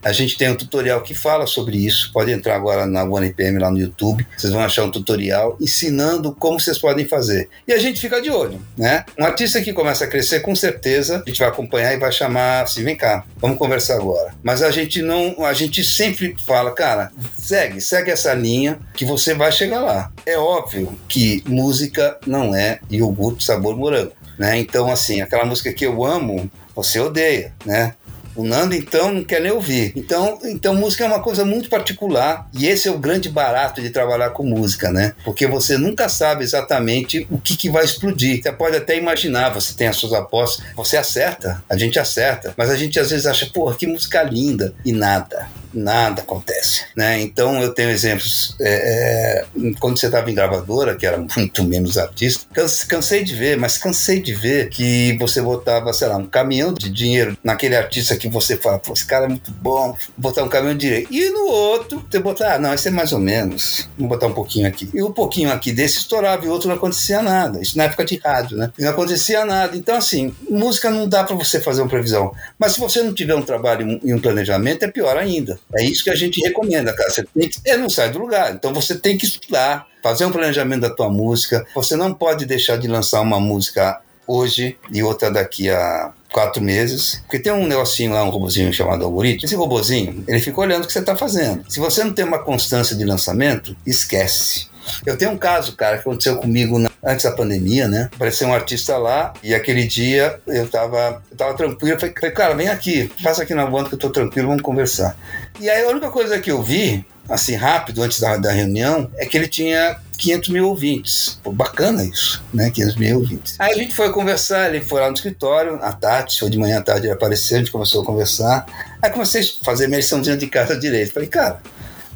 A 0.02 0.12
gente 0.14 0.38
tem 0.38 0.48
um 0.48 0.56
tutorial 0.56 1.02
que 1.02 1.14
fala 1.14 1.46
sobre 1.46 1.76
isso. 1.76 2.10
Pode 2.10 2.32
entrar 2.32 2.56
agora 2.56 2.86
na 2.86 3.04
OnePM 3.04 3.58
lá 3.58 3.70
no 3.70 3.78
YouTube. 3.78 4.26
Vocês 4.34 4.50
vão 4.50 4.62
achar 4.62 4.84
um 4.84 4.90
tutorial 4.90 5.58
ensinando 5.60 6.34
como 6.34 6.58
vocês 6.58 6.78
podem 6.78 7.04
fazer. 7.04 7.50
E 7.68 7.74
a 7.74 7.76
gente 7.76 8.00
fica 8.00 8.18
de 8.22 8.30
olho. 8.30 8.62
Né? 8.78 9.04
Um 9.20 9.26
artista 9.26 9.60
que 9.60 9.74
começa 9.74 10.04
a 10.04 10.08
crescer, 10.08 10.40
com 10.40 10.56
certeza, 10.56 11.22
a 11.22 11.28
gente 11.28 11.38
vai 11.38 11.48
acompanhar 11.48 11.92
e 11.92 11.98
vai 11.98 12.10
chamar 12.10 12.62
assim: 12.62 12.82
vem 12.82 12.96
cá, 12.96 13.26
vamos 13.36 13.58
conversar 13.58 13.96
agora. 13.96 14.34
Mas 14.42 14.62
a 14.62 14.70
gente 14.70 15.02
não, 15.02 15.44
a 15.44 15.52
gente 15.52 15.84
sempre 15.84 16.34
fala, 16.46 16.74
cara, 16.74 17.12
segue, 17.36 17.78
segue 17.82 18.10
essa 18.10 18.32
linha 18.32 18.78
que 18.94 19.04
você 19.04 19.34
vai 19.34 19.52
chegar 19.52 19.80
lá. 19.80 20.10
É 20.24 20.38
óbvio 20.38 20.98
que 21.06 21.44
música 21.46 22.18
não 22.26 22.54
é 22.54 22.80
iogurte 22.90 23.33
sabor 23.40 23.76
morango, 23.76 24.12
né? 24.38 24.58
Então, 24.58 24.90
assim, 24.90 25.20
aquela 25.20 25.44
música 25.44 25.72
que 25.72 25.86
eu 25.86 26.04
amo, 26.04 26.50
você 26.74 27.00
odeia, 27.00 27.52
né? 27.64 27.94
O 28.36 28.42
Nando, 28.42 28.74
então, 28.74 29.12
não 29.12 29.22
quer 29.22 29.40
nem 29.40 29.52
ouvir. 29.52 29.92
Então, 29.94 30.40
então, 30.44 30.74
música 30.74 31.04
é 31.04 31.06
uma 31.06 31.20
coisa 31.20 31.44
muito 31.44 31.70
particular 31.70 32.48
e 32.52 32.66
esse 32.66 32.88
é 32.88 32.90
o 32.90 32.98
grande 32.98 33.28
barato 33.28 33.80
de 33.80 33.90
trabalhar 33.90 34.30
com 34.30 34.44
música, 34.44 34.90
né? 34.90 35.14
Porque 35.24 35.46
você 35.46 35.78
nunca 35.78 36.08
sabe 36.08 36.42
exatamente 36.42 37.28
o 37.30 37.38
que, 37.38 37.56
que 37.56 37.70
vai 37.70 37.84
explodir. 37.84 38.42
Você 38.42 38.50
pode 38.50 38.76
até 38.76 38.96
imaginar, 38.96 39.50
você 39.50 39.72
tem 39.74 39.86
as 39.86 39.96
suas 39.96 40.12
apostas, 40.12 40.66
você 40.74 40.96
acerta, 40.96 41.62
a 41.70 41.76
gente 41.76 41.96
acerta, 41.98 42.52
mas 42.56 42.70
a 42.70 42.76
gente 42.76 42.98
às 42.98 43.10
vezes 43.10 43.26
acha, 43.26 43.46
porra, 43.46 43.76
que 43.76 43.86
música 43.86 44.20
linda 44.24 44.74
e 44.84 44.90
nada 44.90 45.46
nada 45.74 46.22
acontece, 46.22 46.84
né? 46.96 47.20
Então 47.20 47.60
eu 47.60 47.72
tenho 47.72 47.90
exemplos. 47.90 48.56
É, 48.60 49.44
é, 49.54 49.70
quando 49.80 49.98
você 49.98 50.06
estava 50.06 50.30
em 50.30 50.34
gravadora, 50.34 50.96
que 50.96 51.06
era 51.06 51.18
muito 51.18 51.64
menos 51.64 51.98
artista, 51.98 52.46
cansei 52.88 53.24
de 53.24 53.34
ver, 53.34 53.56
mas 53.56 53.78
cansei 53.78 54.20
de 54.20 54.34
ver 54.34 54.68
que 54.68 55.16
você 55.18 55.40
botava, 55.42 55.92
sei 55.92 56.08
lá, 56.08 56.16
um 56.16 56.26
caminhão 56.26 56.72
de 56.72 56.88
dinheiro 56.90 57.36
naquele 57.42 57.76
artista 57.76 58.16
que 58.16 58.28
você 58.28 58.56
fala, 58.56 58.78
pô, 58.78 58.92
esse 58.92 59.06
cara 59.06 59.26
é 59.26 59.28
muito 59.28 59.50
bom, 59.50 59.96
botar 60.16 60.42
um 60.42 60.48
caminhão 60.48 60.74
de 60.76 60.86
dinheiro. 60.86 61.08
E 61.10 61.30
no 61.30 61.46
outro, 61.46 62.04
você 62.10 62.18
botar, 62.18 62.54
ah, 62.54 62.58
não, 62.58 62.72
esse 62.72 62.88
é 62.88 62.90
mais 62.90 63.12
ou 63.12 63.18
menos, 63.18 63.88
vou 63.98 64.08
botar 64.08 64.26
um 64.26 64.32
pouquinho 64.32 64.66
aqui. 64.66 64.88
E 64.92 65.02
um 65.02 65.12
pouquinho 65.12 65.50
aqui 65.52 65.72
desse 65.72 65.98
estourava 65.98 66.44
e 66.44 66.48
o 66.48 66.52
outro 66.52 66.68
não 66.68 66.76
acontecia 66.76 67.22
nada. 67.22 67.60
Isso 67.60 67.76
na 67.76 67.84
época 67.84 68.04
de 68.04 68.16
rádio, 68.16 68.56
né? 68.56 68.70
Não 68.78 68.90
acontecia 68.90 69.44
nada. 69.44 69.76
Então, 69.76 69.96
assim, 69.96 70.34
música 70.48 70.90
não 70.90 71.08
dá 71.08 71.24
para 71.24 71.36
você 71.36 71.60
fazer 71.60 71.82
uma 71.82 71.88
previsão. 71.88 72.32
Mas 72.58 72.72
se 72.72 72.80
você 72.80 73.02
não 73.02 73.14
tiver 73.14 73.34
um 73.34 73.42
trabalho 73.42 74.00
e 74.02 74.12
um 74.12 74.20
planejamento, 74.20 74.84
é 74.84 74.90
pior 74.90 75.16
ainda. 75.16 75.58
É 75.76 75.84
isso 75.84 76.04
que 76.04 76.10
a 76.10 76.14
gente 76.14 76.40
recomenda, 76.40 76.92
cara. 76.94 77.10
Você 77.10 77.24
tem 77.24 77.48
que, 77.48 77.76
não 77.76 77.88
sai 77.88 78.10
do 78.10 78.18
lugar. 78.18 78.52
Então 78.52 78.72
você 78.72 78.96
tem 78.96 79.16
que 79.16 79.24
estudar, 79.24 79.86
fazer 80.02 80.24
um 80.24 80.32
planejamento 80.32 80.82
da 80.82 80.90
tua 80.90 81.10
música. 81.10 81.66
Você 81.74 81.96
não 81.96 82.12
pode 82.12 82.46
deixar 82.46 82.76
de 82.76 82.88
lançar 82.88 83.20
uma 83.20 83.40
música 83.40 84.00
hoje 84.26 84.78
e 84.90 85.02
outra 85.02 85.30
daqui 85.30 85.70
a 85.70 86.12
quatro 86.32 86.60
meses, 86.60 87.22
porque 87.22 87.38
tem 87.38 87.52
um 87.52 87.66
negocinho 87.66 88.12
lá, 88.12 88.24
um 88.24 88.30
robozinho 88.30 88.72
chamado 88.72 89.04
algoritmo. 89.04 89.46
Esse 89.46 89.54
robozinho, 89.54 90.24
ele 90.26 90.40
fica 90.40 90.60
olhando 90.60 90.82
o 90.82 90.86
que 90.86 90.92
você 90.92 90.98
está 90.98 91.16
fazendo. 91.16 91.64
Se 91.70 91.78
você 91.78 92.02
não 92.02 92.12
tem 92.12 92.24
uma 92.24 92.42
constância 92.42 92.96
de 92.96 93.04
lançamento, 93.04 93.76
esquece. 93.86 94.66
Eu 95.06 95.16
tenho 95.16 95.30
um 95.30 95.38
caso, 95.38 95.76
cara, 95.76 95.96
que 95.96 96.00
aconteceu 96.00 96.36
comigo 96.38 96.78
na, 96.78 96.90
antes 97.04 97.24
da 97.24 97.32
pandemia, 97.32 97.86
né? 97.86 98.08
Apareceu 98.14 98.48
um 98.48 98.54
artista 98.54 98.96
lá 98.96 99.32
e 99.42 99.54
aquele 99.54 99.86
dia 99.86 100.40
eu 100.46 100.68
tava, 100.68 101.22
eu 101.30 101.36
tava 101.36 101.54
tranquilo. 101.54 101.98
Falei, 101.98 102.14
cara, 102.14 102.54
vem 102.54 102.68
aqui, 102.68 103.12
passa 103.22 103.42
aqui 103.42 103.54
na 103.54 103.66
banda 103.66 103.88
que 103.88 103.94
eu 103.94 103.98
tô 103.98 104.10
tranquilo, 104.10 104.48
vamos 104.48 104.62
conversar. 104.62 105.16
E 105.60 105.68
aí 105.68 105.84
a 105.84 105.88
única 105.88 106.10
coisa 106.10 106.40
que 106.40 106.50
eu 106.50 106.62
vi, 106.62 107.04
assim, 107.28 107.54
rápido, 107.54 108.02
antes 108.02 108.20
da, 108.20 108.36
da 108.36 108.50
reunião, 108.50 109.10
é 109.16 109.26
que 109.26 109.36
ele 109.36 109.48
tinha 109.48 109.98
500 110.18 110.48
mil 110.48 110.68
ouvintes. 110.68 111.38
Pô, 111.42 111.52
bacana 111.52 112.04
isso, 112.04 112.42
né? 112.52 112.70
500 112.70 112.96
mil 112.96 113.18
ouvintes. 113.18 113.56
Aí 113.58 113.72
a 113.72 113.76
gente 113.76 113.94
foi 113.94 114.10
conversar, 114.10 114.74
ele 114.74 114.84
foi 114.84 115.00
lá 115.00 115.08
no 115.08 115.14
escritório, 115.14 115.78
à 115.82 115.92
tarde, 115.92 116.38
foi 116.38 116.50
de 116.50 116.58
manhã 116.58 116.78
à 116.78 116.82
tarde, 116.82 117.06
ele 117.06 117.12
apareceu, 117.12 117.56
a 117.56 117.60
gente 117.60 117.70
começou 117.70 118.02
a 118.02 118.04
conversar. 118.04 118.66
Aí 119.02 119.10
comecei 119.10 119.42
a 119.42 119.64
fazer 119.64 119.86
minha 119.86 119.98
liçãozinha 119.98 120.36
de 120.36 120.46
casa 120.46 120.78
direito. 120.78 121.12
Falei, 121.12 121.28
cara, 121.28 121.60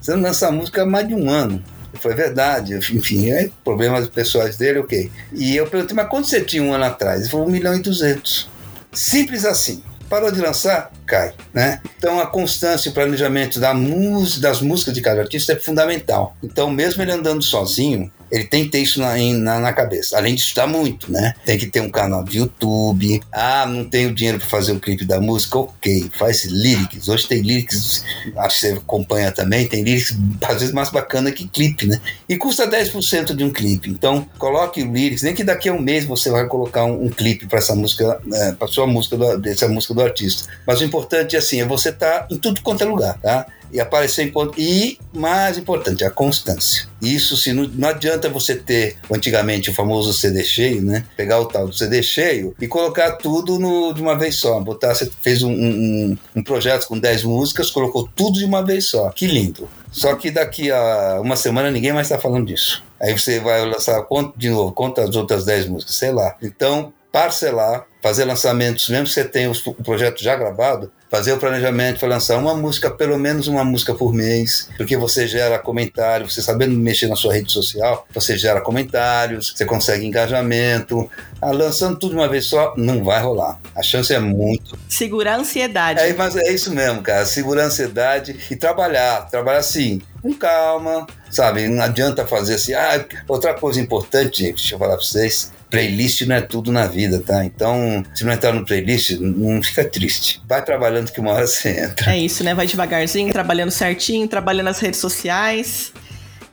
você 0.01 0.15
não 0.15 0.23
lança 0.23 0.51
música 0.51 0.83
há 0.83 0.87
mais 0.87 1.07
de 1.07 1.15
um 1.15 1.29
ano. 1.29 1.63
Foi 2.01 2.15
verdade, 2.15 2.75
enfim, 2.75 3.31
é 3.31 3.51
problemas 3.65 4.09
pessoais 4.09 4.57
dele, 4.57 4.79
ok. 4.79 5.11
E 5.33 5.57
eu 5.57 5.67
perguntei, 5.67 5.97
mas 5.97 6.09
quanto 6.09 6.29
você 6.29 6.41
tinha 6.41 6.63
um 6.63 6.73
ano 6.73 6.85
atrás? 6.85 7.23
Ele 7.23 7.31
falou, 7.31 7.47
1 7.47 7.51
milhão 7.51 7.75
e 7.75 7.81
200. 7.81 8.49
Simples 8.93 9.45
assim. 9.45 9.83
Parou 10.09 10.33
de 10.33 10.41
lançar, 10.41 10.91
cai, 11.09 11.33
né? 11.53 11.81
Então 11.97 12.21
a 12.21 12.27
constância 12.27 12.89
e 12.89 12.93
o 12.93 12.95
planejamento 12.95 13.59
da 13.59 13.73
música, 13.73 14.43
das 14.43 14.61
músicas 14.61 14.95
de 14.95 15.01
cada 15.01 15.23
artista 15.23 15.55
é 15.55 15.57
fundamental. 15.57 16.37
Então 16.43 16.71
mesmo 16.71 17.03
ele 17.03 17.13
andando 17.13 17.43
sozinho, 17.43 18.13
ele 18.31 18.45
tem 18.45 18.65
que 18.65 18.71
ter 18.71 18.81
isso 18.81 19.01
na, 19.01 19.17
na, 19.17 19.61
na, 19.61 19.73
cabeça. 19.73 20.17
Além 20.17 20.35
de 20.35 20.43
estudar 20.43 20.67
muito, 20.67 21.11
né? 21.11 21.35
Tem 21.45 21.59
que 21.59 21.67
ter 21.67 21.81
um 21.81 21.91
canal 21.91 22.23
de 22.23 22.39
YouTube. 22.39 23.21
Ah, 23.33 23.67
não 23.67 23.85
tenho 23.85 24.15
dinheiro 24.15 24.39
para 24.39 24.49
fazer 24.49 24.73
o 24.73 24.77
um 24.77 24.79
clipe 24.79 25.05
da 25.05 25.21
música? 25.21 25.59
Ok, 25.59 26.11
faz 26.17 26.45
lyrics. 26.45 27.09
Hoje 27.09 27.27
tem 27.27 27.41
lyrics, 27.41 28.05
acho 28.37 28.61
que 28.61 28.67
você 28.67 28.73
acompanha 28.75 29.33
também, 29.33 29.67
tem 29.67 29.83
lyrics 29.83 30.17
às 30.43 30.61
vezes 30.61 30.75
mais 30.75 30.91
bacana 30.91 31.33
que 31.33 31.49
clipe, 31.49 31.87
né? 31.87 32.01
E 32.29 32.37
custa 32.37 32.69
10% 32.69 33.35
de 33.35 33.45
um 33.45 33.51
clipe. 33.51 33.89
Então, 33.91 34.27
coloque 34.39 34.83
lyrics, 34.83 35.23
nem 35.23 35.35
que 35.35 35.45
daqui 35.45 35.69
a 35.69 35.73
um 35.73 35.81
mês 35.81 36.05
você 36.05 36.31
vai 36.31 36.47
colocar 36.47 36.85
um, 36.85 37.07
um 37.07 37.09
clipe 37.09 37.47
para 37.47 37.59
essa 37.59 37.75
música, 37.75 38.21
é, 38.33 38.53
para 38.53 38.69
sua 38.69 38.87
música, 38.87 39.17
do, 39.17 39.39
dessa 39.39 39.69
música 39.69 39.95
do 39.95 40.03
artista. 40.03 40.49
Mas 40.67 40.81
o 40.81 40.85
importante 40.85 40.98
assim, 41.37 41.61
é 41.61 41.65
você 41.65 41.91
estar 41.91 42.21
tá 42.21 42.29
em 42.31 42.39
tudo 42.39 42.61
quanto 42.63 42.83
é 42.83 42.87
lugar, 42.87 43.19
tá? 43.21 43.47
e 43.73 43.81
aparecer 43.81 44.25
enquanto. 44.25 44.59
E, 44.59 44.99
mais 45.13 45.59
importante, 45.59 46.05
a 46.05 46.11
constância. 46.11 46.87
Isso, 47.01 47.37
se 47.37 47.53
não, 47.53 47.65
não 47.75 47.89
adianta 47.89 48.29
você 48.29 48.55
ter, 48.57 48.97
antigamente, 49.11 49.71
o 49.71 49.75
famoso 49.75 50.13
CD 50.13 50.43
cheio, 50.45 50.83
né? 50.83 51.05
Pegar 51.17 51.41
o 51.41 51.47
tal 51.47 51.67
do 51.67 51.75
CD 51.75 52.03
cheio 52.03 52.55
e 52.61 52.67
colocar 52.67 53.13
tudo 53.13 53.59
no, 53.59 53.93
de 53.93 54.03
uma 54.03 54.19
vez 54.19 54.37
só. 54.37 54.59
Botar, 54.61 54.95
você 54.95 55.11
fez 55.23 55.43
um, 55.43 55.53
um, 55.53 56.19
um 56.37 56.43
projeto 56.43 56.87
com 56.87 56.99
10 56.99 57.25
músicas, 57.25 57.71
colocou 57.71 58.09
tudo 58.15 58.39
de 58.39 58.45
uma 58.45 58.65
vez 58.65 58.87
só. 58.87 59.11
Que 59.11 59.27
lindo. 59.27 59.69
Só 59.91 60.15
que 60.15 60.31
daqui 60.31 60.71
a 60.71 61.21
uma 61.23 61.37
semana 61.37 61.71
ninguém 61.71 61.93
mais 61.93 62.07
está 62.07 62.19
falando 62.19 62.47
disso. 62.47 62.85
Aí 63.01 63.17
você 63.17 63.39
vai 63.39 63.65
lançar, 63.65 64.05
de 64.37 64.51
novo, 64.51 64.73
conta 64.73 65.03
as 65.03 65.15
outras 65.15 65.45
10 65.45 65.69
músicas, 65.69 65.95
sei 65.95 66.11
lá. 66.11 66.37
Então, 66.43 66.93
parcelar, 67.13 67.87
fazer 68.03 68.25
lançamentos, 68.25 68.89
mesmo 68.89 69.07
que 69.07 69.13
você 69.13 69.25
tenha 69.25 69.51
o 69.51 69.83
projeto 69.83 70.23
já 70.23 70.37
gravado, 70.37 70.93
fazer 71.11 71.33
o 71.33 71.39
planejamento 71.39 71.99
para 71.99 72.09
lançar 72.09 72.37
uma 72.37 72.55
música, 72.55 72.91
pelo 72.91 73.19
menos 73.19 73.49
uma 73.49 73.65
música 73.65 73.95
por 73.95 74.13
mês, 74.13 74.69
porque 74.77 74.97
você 74.97 75.27
gera 75.27 75.59
comentário, 75.59 76.31
você 76.31 76.43
sabendo 76.43 76.77
mexer 76.77 77.09
na 77.09 77.17
sua 77.17 77.33
rede 77.33 77.51
social, 77.51 78.07
você 78.13 78.37
gera 78.37 78.61
comentários, 78.61 79.55
você 79.57 79.65
consegue 79.65 80.07
engajamento. 80.07 81.11
Ah, 81.41 81.51
lançando 81.51 81.99
tudo 81.99 82.11
de 82.11 82.17
uma 82.17 82.29
vez 82.29 82.47
só, 82.47 82.75
não 82.77 83.03
vai 83.03 83.23
rolar. 83.23 83.59
A 83.75 83.83
chance 83.83 84.13
é 84.13 84.19
muito. 84.19 84.79
Segurar 84.89 85.35
a 85.35 85.39
ansiedade. 85.39 86.01
É, 86.01 86.13
mas 86.13 86.37
é 86.37 86.53
isso 86.53 86.73
mesmo, 86.73 87.03
cara. 87.03 87.25
Segurar 87.25 87.65
a 87.65 87.67
ansiedade 87.67 88.39
e 88.51 88.57
trabalhar. 88.57 89.29
Trabalhar 89.31 89.59
assim, 89.59 90.03
com 90.21 90.35
calma, 90.35 91.07
sabe? 91.31 91.69
Não 91.69 91.83
adianta 91.83 92.27
fazer 92.27 92.55
assim. 92.55 92.75
Ah, 92.75 93.05
outra 93.27 93.55
coisa 93.55 93.81
importante, 93.81 94.43
gente, 94.43 94.57
deixa 94.57 94.75
eu 94.75 94.79
falar 94.79 94.97
para 94.97 95.05
vocês 95.05 95.53
playlist 95.71 96.23
não 96.23 96.37
é 96.37 96.41
tudo 96.41 96.73
na 96.73 96.87
vida, 96.87 97.21
tá? 97.21 97.45
Então, 97.45 98.05
se 98.15 98.25
não 98.25 98.33
entrar 98.33 98.53
no 98.53 98.65
playlist, 98.65 99.13
não 99.21 99.63
fica 99.63 99.85
triste. 99.85 100.41
Vai 100.47 100.65
trabalhando 100.65 101.13
que 101.13 101.21
uma 101.21 101.33
hora 101.33 101.47
você 101.47 101.81
entra. 101.81 102.13
É 102.13 102.19
isso, 102.19 102.43
né? 102.43 102.55
Vai 102.55 102.67
devagarzinho, 102.67 103.33
trabalhando 103.33 103.71
certinho, 103.71 104.27
trabalhando 104.29 104.67
nas 104.67 104.81
redes 104.81 105.01
sociais. 105.01 105.93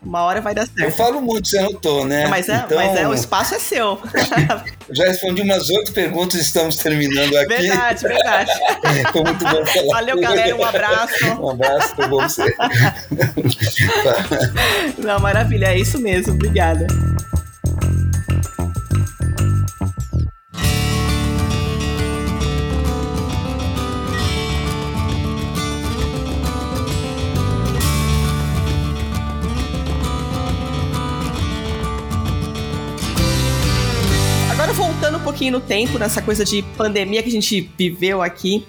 Uma 0.06 0.22
hora 0.22 0.40
vai 0.40 0.54
dar 0.54 0.68
certo. 0.68 0.82
Eu 0.82 0.92
falo 0.92 1.20
muito, 1.20 1.50
você 1.50 1.60
notou, 1.62 2.06
né? 2.06 2.28
Mas 2.28 2.48
é, 2.48 2.58
então, 2.58 2.78
mas 2.78 2.96
é 2.96 3.08
o 3.08 3.14
espaço 3.14 3.56
é 3.56 3.60
seu. 3.60 4.00
já 4.92 5.06
respondi 5.06 5.42
umas 5.42 5.68
oito 5.72 5.92
perguntas 5.94 6.40
e 6.40 6.44
estamos 6.44 6.76
terminando 6.76 7.36
aqui. 7.36 7.48
Verdade, 7.48 8.04
verdade. 8.04 8.52
Foi 9.12 9.24
muito 9.24 9.44
bom 9.44 9.66
falar. 9.66 9.96
Valeu, 9.96 10.22
galera. 10.22 10.56
Um 10.56 10.64
abraço. 10.64 11.26
um 11.42 11.50
abraço, 11.50 11.96
foi 11.96 12.08
bom 12.08 12.22
você. 12.22 12.56
Não, 15.00 15.20
maravilha, 15.20 15.68
é 15.68 15.80
isso 15.80 16.00
mesmo. 16.00 16.34
Obrigada. 16.34 16.86
Pouquinho 35.36 35.54
no 35.54 35.60
tempo, 35.60 35.98
nessa 36.00 36.22
coisa 36.22 36.46
de 36.46 36.62
pandemia 36.78 37.22
que 37.22 37.28
a 37.28 37.32
gente 37.32 37.70
viveu 37.78 38.22
aqui. 38.22 38.66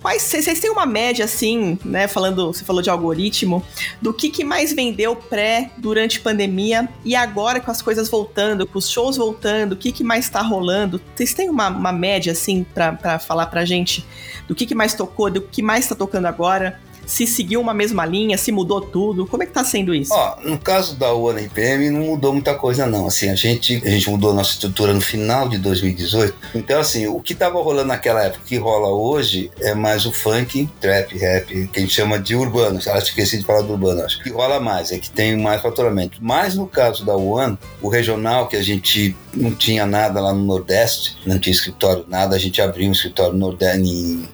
Quais, 0.00 0.22
vocês 0.22 0.58
têm 0.58 0.70
uma 0.70 0.86
média, 0.86 1.24
assim, 1.24 1.78
né? 1.84 2.08
Falando, 2.08 2.52
você 2.52 2.64
falou 2.64 2.80
de 2.80 2.88
algoritmo, 2.88 3.62
do 4.00 4.12
que, 4.12 4.30
que 4.30 4.42
mais 4.42 4.72
vendeu 4.72 5.14
pré, 5.14 5.70
durante 5.76 6.20
pandemia 6.20 6.88
e 7.04 7.14
agora 7.14 7.60
com 7.60 7.70
as 7.70 7.82
coisas 7.82 8.08
voltando, 8.08 8.66
com 8.66 8.78
os 8.78 8.90
shows 8.90 9.16
voltando, 9.16 9.72
o 9.72 9.76
que, 9.76 9.92
que 9.92 10.02
mais 10.02 10.28
tá 10.28 10.40
rolando? 10.40 11.00
Vocês 11.14 11.34
têm 11.34 11.50
uma, 11.50 11.68
uma 11.68 11.92
média, 11.92 12.32
assim, 12.32 12.64
para 12.64 13.18
falar 13.18 13.46
pra 13.46 13.64
gente 13.64 14.04
do 14.48 14.54
que, 14.54 14.66
que 14.66 14.74
mais 14.74 14.94
tocou, 14.94 15.30
do 15.30 15.42
que 15.42 15.62
mais 15.62 15.86
tá 15.86 15.94
tocando 15.94 16.26
agora? 16.26 16.80
Se 17.06 17.26
seguiu 17.26 17.60
uma 17.60 17.74
mesma 17.74 18.04
linha, 18.06 18.36
se 18.38 18.52
mudou 18.52 18.80
tudo? 18.80 19.26
Como 19.26 19.42
é 19.42 19.46
que 19.46 19.52
tá 19.52 19.64
sendo 19.64 19.94
isso? 19.94 20.12
Ó, 20.12 20.36
no 20.42 20.58
caso 20.58 20.96
da 20.96 21.12
One 21.12 21.46
RPM 21.46 21.90
não 21.90 22.00
mudou 22.00 22.32
muita 22.32 22.54
coisa 22.54 22.86
não, 22.86 23.06
assim, 23.06 23.28
a 23.28 23.34
gente, 23.34 23.82
a 23.84 23.90
gente 23.90 24.08
mudou 24.10 24.30
a 24.30 24.34
nossa 24.34 24.52
estrutura 24.52 24.92
no 24.92 25.00
final 25.00 25.48
de 25.48 25.58
2018, 25.58 26.34
então 26.54 26.80
assim, 26.80 27.06
o 27.06 27.20
que 27.20 27.34
tava 27.34 27.60
rolando 27.62 27.88
naquela 27.88 28.22
época, 28.22 28.44
que 28.46 28.56
rola 28.56 28.88
hoje, 28.88 29.50
é 29.60 29.74
mais 29.74 30.06
o 30.06 30.12
funk, 30.12 30.68
trap, 30.80 31.16
rap, 31.16 31.68
que 31.68 31.78
a 31.78 31.82
gente 31.82 31.92
chama 31.92 32.18
de 32.18 32.34
urbano, 32.34 32.78
acho 32.78 32.90
que 32.90 33.20
esqueci 33.20 33.38
de 33.38 33.44
falar 33.44 33.62
do 33.62 33.72
urbano, 33.72 34.02
acho 34.02 34.22
que 34.22 34.30
rola 34.30 34.60
mais, 34.60 34.92
é 34.92 34.98
que 34.98 35.10
tem 35.10 35.36
mais 35.36 35.60
faturamento. 35.60 36.18
Mas 36.20 36.54
no 36.54 36.66
caso 36.66 37.04
da 37.04 37.16
One, 37.16 37.58
o 37.80 37.88
regional, 37.88 38.48
que 38.48 38.56
a 38.56 38.62
gente 38.62 39.16
não 39.34 39.54
tinha 39.54 39.86
nada 39.86 40.20
lá 40.20 40.32
no 40.32 40.44
Nordeste, 40.44 41.16
não 41.26 41.38
tinha 41.38 41.52
escritório, 41.52 42.04
nada, 42.08 42.36
a 42.36 42.38
gente 42.38 42.60
abriu 42.60 42.88
um 42.88 42.92
escritório 42.92 43.32
no 43.32 43.38
Nordeste 43.38 43.62
em 43.80 44.28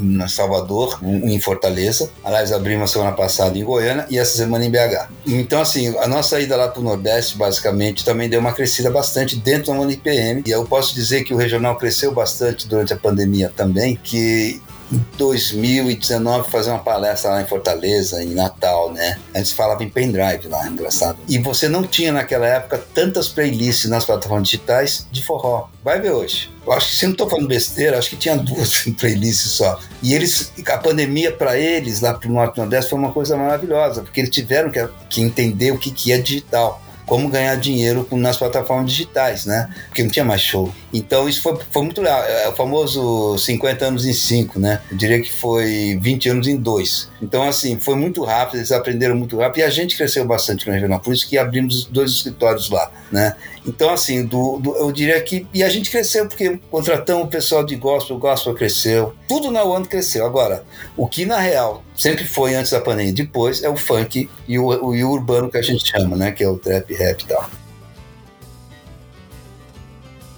em 0.00 0.28
Salvador, 0.28 0.98
em 1.02 1.40
Fortaleza. 1.40 2.10
Aliás, 2.22 2.52
abrimos 2.52 2.90
semana 2.90 3.12
passada 3.12 3.58
em 3.58 3.64
Goiânia 3.64 4.06
e 4.10 4.18
essa 4.18 4.36
semana 4.36 4.64
em 4.64 4.70
BH. 4.70 5.08
Então, 5.26 5.60
assim, 5.60 5.96
a 5.98 6.06
nossa 6.06 6.40
ida 6.40 6.56
lá 6.56 6.68
para 6.68 6.80
o 6.80 6.84
Nordeste, 6.84 7.36
basicamente, 7.36 8.04
também 8.04 8.28
deu 8.28 8.40
uma 8.40 8.52
crescida 8.52 8.90
bastante 8.90 9.36
dentro 9.36 9.72
da 9.72 9.80
UniPM. 9.80 10.42
E 10.46 10.50
eu 10.50 10.64
posso 10.64 10.94
dizer 10.94 11.24
que 11.24 11.34
o 11.34 11.36
regional 11.36 11.76
cresceu 11.76 12.12
bastante 12.12 12.66
durante 12.66 12.92
a 12.92 12.96
pandemia 12.96 13.52
também, 13.54 13.96
que 13.96 14.60
em 14.92 15.04
2019 15.16 16.50
fazer 16.50 16.70
uma 16.70 16.78
palestra 16.78 17.30
lá 17.30 17.42
em 17.42 17.46
Fortaleza, 17.46 18.22
em 18.22 18.34
Natal, 18.34 18.92
né? 18.92 19.18
A 19.32 19.38
gente 19.38 19.54
falava 19.54 19.82
em 19.82 19.88
pendrive 19.88 20.48
lá, 20.48 20.66
engraçado. 20.66 21.18
E 21.28 21.38
você 21.38 21.68
não 21.68 21.84
tinha 21.84 22.12
naquela 22.12 22.46
época 22.46 22.82
tantas 22.92 23.28
playlists 23.28 23.88
nas 23.88 24.04
plataformas 24.04 24.48
digitais 24.48 25.06
de 25.10 25.22
forró. 25.22 25.68
Vai 25.82 26.00
ver 26.00 26.12
hoje. 26.12 26.52
Eu 26.66 26.72
acho 26.72 26.88
que 26.88 26.94
se 26.94 27.04
não 27.04 27.12
estou 27.12 27.28
falando 27.28 27.48
besteira, 27.48 27.98
acho 27.98 28.10
que 28.10 28.16
tinha 28.16 28.36
duas 28.36 28.82
playlists 28.98 29.52
só. 29.52 29.78
E 30.02 30.14
eles, 30.14 30.52
a 30.66 30.78
pandemia 30.78 31.32
para 31.32 31.58
eles 31.58 32.00
lá 32.00 32.14
pro 32.14 32.30
Norte 32.30 32.58
Nordeste 32.58 32.90
foi 32.90 32.98
uma 32.98 33.12
coisa 33.12 33.36
maravilhosa, 33.36 34.02
porque 34.02 34.20
eles 34.20 34.30
tiveram 34.30 34.70
que, 34.70 34.86
que 35.10 35.20
entender 35.20 35.72
o 35.72 35.78
que, 35.78 35.90
que 35.90 36.12
é 36.12 36.18
digital 36.18 36.82
como 37.06 37.28
ganhar 37.28 37.54
dinheiro 37.56 38.06
nas 38.12 38.36
plataformas 38.36 38.90
digitais, 38.90 39.44
né? 39.44 39.68
Porque 39.86 40.02
não 40.02 40.10
tinha 40.10 40.24
mais 40.24 40.40
show. 40.40 40.72
Então 40.94 41.28
isso 41.28 41.42
foi, 41.42 41.58
foi 41.70 41.82
muito 41.82 42.00
legal. 42.00 42.22
É 42.22 42.48
o 42.48 42.52
famoso 42.52 43.36
50 43.36 43.84
anos 43.84 44.06
em 44.06 44.12
5, 44.12 44.60
né? 44.60 44.80
Eu 44.88 44.96
diria 44.96 45.20
que 45.20 45.30
foi 45.30 45.98
20 46.00 46.28
anos 46.28 46.46
em 46.46 46.56
2. 46.56 47.10
Então, 47.20 47.42
assim, 47.42 47.80
foi 47.80 47.96
muito 47.96 48.22
rápido, 48.22 48.58
eles 48.58 48.70
aprenderam 48.70 49.16
muito 49.16 49.36
rápido 49.36 49.58
e 49.58 49.62
a 49.64 49.70
gente 49.70 49.96
cresceu 49.96 50.24
bastante 50.24 50.66
no 50.68 50.72
regional. 50.72 51.00
Por 51.00 51.12
isso 51.12 51.28
que 51.28 51.36
abrimos 51.36 51.84
dois 51.86 52.12
escritórios 52.12 52.70
lá, 52.70 52.92
né? 53.10 53.34
Então, 53.66 53.90
assim, 53.90 54.24
do, 54.24 54.58
do, 54.58 54.76
eu 54.76 54.92
diria 54.92 55.20
que. 55.20 55.46
E 55.52 55.64
a 55.64 55.68
gente 55.68 55.90
cresceu 55.90 56.28
porque 56.28 56.60
contratamos 56.70 57.24
o 57.24 57.28
pessoal 57.28 57.64
de 57.64 57.74
gospel, 57.74 58.16
o 58.16 58.18
gospel 58.20 58.54
cresceu. 58.54 59.14
Tudo 59.26 59.50
na 59.50 59.64
One 59.64 59.86
cresceu. 59.86 60.24
Agora, 60.24 60.64
o 60.96 61.08
que 61.08 61.26
na 61.26 61.38
real 61.38 61.82
sempre 61.96 62.24
foi 62.24 62.54
antes 62.54 62.70
da 62.70 62.80
pandemia 62.80 63.12
depois 63.12 63.62
é 63.62 63.68
o 63.68 63.76
funk 63.76 64.28
e 64.46 64.58
o, 64.58 64.66
o, 64.66 64.94
e 64.94 65.02
o 65.02 65.10
urbano 65.10 65.50
que 65.50 65.58
a 65.58 65.62
gente 65.62 65.86
chama, 65.90 66.14
né? 66.14 66.30
Que 66.30 66.44
é 66.44 66.48
o 66.48 66.56
trap, 66.56 66.92
rap 66.94 67.22
e 67.22 67.26
tal. 67.26 67.50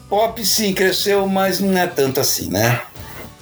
Pop 0.08 0.44
sim 0.44 0.72
cresceu, 0.72 1.26
mas 1.26 1.60
não 1.60 1.76
é 1.76 1.86
tanto 1.86 2.20
assim, 2.20 2.48
né? 2.48 2.80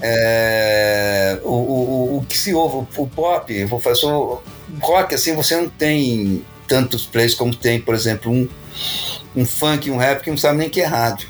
É, 0.00 1.38
o, 1.44 1.50
o, 1.50 2.18
o 2.18 2.26
que 2.26 2.36
se 2.36 2.54
ouve, 2.54 2.86
o 2.96 3.06
pop, 3.06 3.64
vou 3.64 3.80
fazer 3.80 4.06
o 4.06 4.42
rock 4.80 5.14
assim, 5.14 5.34
você 5.34 5.56
não 5.56 5.68
tem 5.68 6.44
tantos 6.66 7.06
plays 7.06 7.34
como 7.34 7.54
tem, 7.54 7.80
por 7.80 7.94
exemplo, 7.94 8.30
um 8.30 8.48
um 9.36 9.44
funk, 9.44 9.90
um 9.90 9.96
rap 9.96 10.22
que 10.22 10.30
não 10.30 10.38
sabe 10.38 10.58
nem 10.58 10.70
que 10.70 10.80
é 10.80 10.84
rádio. 10.84 11.28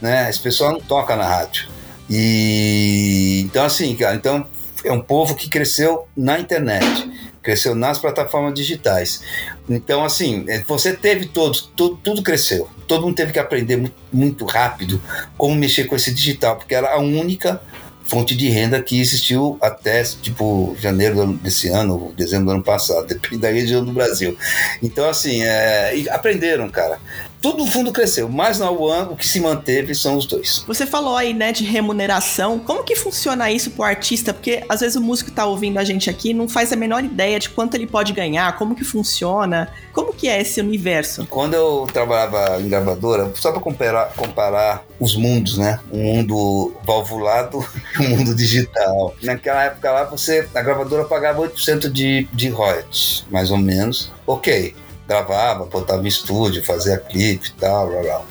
Né? 0.00 0.28
Esse 0.28 0.40
pessoal 0.40 0.72
não 0.72 0.80
toca 0.80 1.16
na 1.16 1.26
rádio. 1.26 1.68
E 2.08 3.42
então 3.44 3.64
assim, 3.64 3.94
cara, 3.96 4.14
então 4.14 4.46
é 4.84 4.92
um 4.92 5.00
povo 5.00 5.34
que 5.34 5.48
cresceu 5.48 6.06
na 6.16 6.38
internet, 6.38 7.10
cresceu 7.46 7.76
nas 7.76 7.98
plataformas 7.98 8.52
digitais. 8.52 9.22
Então 9.70 10.04
assim, 10.04 10.44
é, 10.48 10.62
você 10.66 10.92
teve 10.92 11.26
todos, 11.26 11.70
tudo, 11.76 11.96
tudo 12.02 12.22
cresceu. 12.22 12.68
Todo 12.88 13.06
mundo 13.06 13.14
teve 13.14 13.32
que 13.32 13.38
aprender 13.38 13.92
muito, 14.12 14.44
rápido 14.44 15.00
como 15.38 15.54
mexer 15.54 15.84
com 15.84 15.94
esse 15.94 16.12
digital, 16.12 16.56
porque 16.56 16.74
era 16.74 16.92
a 16.92 16.98
única 16.98 17.62
fonte 18.04 18.36
de 18.36 18.48
renda 18.48 18.80
que 18.82 19.00
existiu 19.00 19.58
até 19.60 20.02
tipo 20.02 20.76
janeiro 20.80 21.34
desse 21.34 21.68
ano, 21.68 22.12
dezembro 22.16 22.46
do 22.46 22.50
ano 22.52 22.62
passado, 22.62 23.06
depende 23.08 23.38
da 23.38 23.50
região 23.50 23.84
do 23.84 23.92
Brasil. 23.92 24.36
Então, 24.82 25.08
assim, 25.08 25.42
é, 25.42 26.04
aprenderam, 26.10 26.68
cara 26.68 26.98
tudo 27.46 27.64
no 27.64 27.70
fundo 27.70 27.92
cresceu, 27.92 28.28
mas 28.28 28.58
na 28.58 28.68
One 28.70 29.12
o 29.12 29.16
que 29.16 29.26
se 29.26 29.38
manteve 29.38 29.94
são 29.94 30.16
os 30.16 30.26
dois. 30.26 30.64
Você 30.66 30.84
falou 30.84 31.16
aí, 31.16 31.32
né, 31.32 31.52
de 31.52 31.62
remuneração. 31.62 32.58
Como 32.58 32.82
que 32.82 32.96
funciona 32.96 33.48
isso 33.52 33.70
pro 33.70 33.84
artista? 33.84 34.34
Porque 34.34 34.64
às 34.68 34.80
vezes 34.80 34.96
o 34.96 35.00
músico 35.00 35.30
tá 35.30 35.46
ouvindo 35.46 35.78
a 35.78 35.84
gente 35.84 36.10
aqui 36.10 36.34
não 36.34 36.48
faz 36.48 36.72
a 36.72 36.76
menor 36.76 37.04
ideia 37.04 37.38
de 37.38 37.48
quanto 37.50 37.76
ele 37.76 37.86
pode 37.86 38.12
ganhar, 38.12 38.58
como 38.58 38.74
que 38.74 38.82
funciona, 38.82 39.72
como 39.92 40.12
que 40.12 40.28
é 40.28 40.40
esse 40.40 40.60
universo? 40.60 41.24
Quando 41.30 41.54
eu 41.54 41.86
trabalhava 41.92 42.60
em 42.60 42.68
gravadora, 42.68 43.30
só 43.36 43.52
para 43.52 43.60
comparar, 43.60 44.12
comparar 44.16 44.84
os 44.98 45.14
mundos, 45.14 45.56
né? 45.56 45.78
Um 45.92 46.02
mundo 46.02 46.74
valvulado 46.84 47.64
e 47.94 48.02
um 48.02 48.16
mundo 48.16 48.34
digital. 48.34 49.14
Naquela 49.22 49.64
época 49.64 49.92
lá, 49.92 50.04
você, 50.04 50.48
a 50.52 50.62
gravadora 50.62 51.04
pagava 51.04 51.42
8% 51.42 51.90
de, 51.90 52.26
de 52.32 52.48
royalties, 52.48 53.24
mais 53.30 53.52
ou 53.52 53.58
menos. 53.58 54.10
Ok, 54.26 54.74
gravava, 55.06 55.64
botava 55.64 56.02
em 56.02 56.08
estúdio, 56.08 56.64
fazia 56.64 56.98
clipe 56.98 57.48
e 57.48 57.52
tal, 57.52 57.88
blá, 57.88 58.02
blá. 58.02 58.22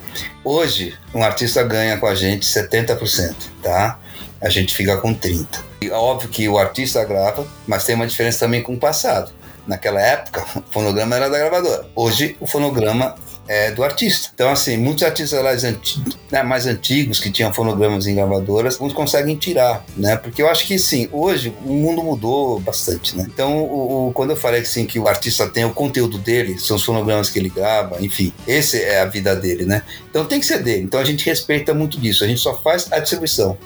Hoje, 0.44 0.96
um 1.14 1.22
artista 1.22 1.62
ganha 1.62 1.98
com 1.98 2.06
a 2.06 2.14
gente 2.14 2.46
70%, 2.46 3.34
tá? 3.62 3.98
A 4.40 4.48
gente 4.48 4.74
fica 4.74 4.96
com 4.98 5.14
30%. 5.14 5.46
E 5.80 5.90
óbvio 5.90 6.28
que 6.28 6.48
o 6.48 6.58
artista 6.58 7.04
grava, 7.04 7.46
mas 7.66 7.84
tem 7.84 7.94
uma 7.94 8.06
diferença 8.06 8.40
também 8.40 8.62
com 8.62 8.74
o 8.74 8.78
passado. 8.78 9.32
Naquela 9.66 10.00
época, 10.00 10.44
o 10.56 10.72
fonograma 10.72 11.16
era 11.16 11.28
da 11.28 11.38
gravadora. 11.38 11.86
Hoje, 11.94 12.36
o 12.40 12.46
fonograma 12.46 13.14
é, 13.48 13.70
do 13.70 13.82
artista. 13.84 14.30
Então, 14.34 14.50
assim, 14.50 14.76
muitos 14.76 15.02
artistas 15.02 15.42
mais, 15.42 15.64
anti 15.64 16.02
né, 16.30 16.42
mais 16.42 16.66
antigos 16.66 17.20
que 17.20 17.30
tinham 17.30 17.52
fonogramas 17.52 18.06
em 18.06 18.14
gravadoras, 18.14 18.78
não 18.78 18.90
conseguem 18.90 19.36
tirar, 19.36 19.84
né? 19.96 20.16
Porque 20.16 20.42
eu 20.42 20.48
acho 20.48 20.66
que, 20.66 20.78
sim, 20.78 21.08
hoje 21.12 21.54
o 21.64 21.72
mundo 21.72 22.02
mudou 22.02 22.58
bastante, 22.60 23.16
né? 23.16 23.26
Então, 23.32 23.58
o, 23.58 24.08
o, 24.08 24.12
quando 24.12 24.30
eu 24.30 24.36
falei 24.36 24.62
assim, 24.62 24.86
que 24.86 24.98
o 24.98 25.08
artista 25.08 25.48
tem 25.48 25.64
o 25.64 25.72
conteúdo 25.72 26.18
dele, 26.18 26.58
são 26.58 26.76
os 26.76 26.84
fonogramas 26.84 27.30
que 27.30 27.38
ele 27.38 27.48
grava, 27.48 27.96
enfim, 28.00 28.32
esse 28.46 28.82
é 28.82 29.00
a 29.00 29.06
vida 29.06 29.34
dele, 29.36 29.64
né? 29.64 29.82
Então 30.10 30.24
tem 30.24 30.40
que 30.40 30.46
ser 30.46 30.62
dele. 30.62 30.82
Então 30.82 30.98
a 30.98 31.04
gente 31.04 31.24
respeita 31.26 31.74
muito 31.74 32.00
disso. 32.00 32.24
A 32.24 32.26
gente 32.26 32.40
só 32.40 32.54
faz 32.62 32.90
a 32.90 32.98
distribuição. 32.98 33.56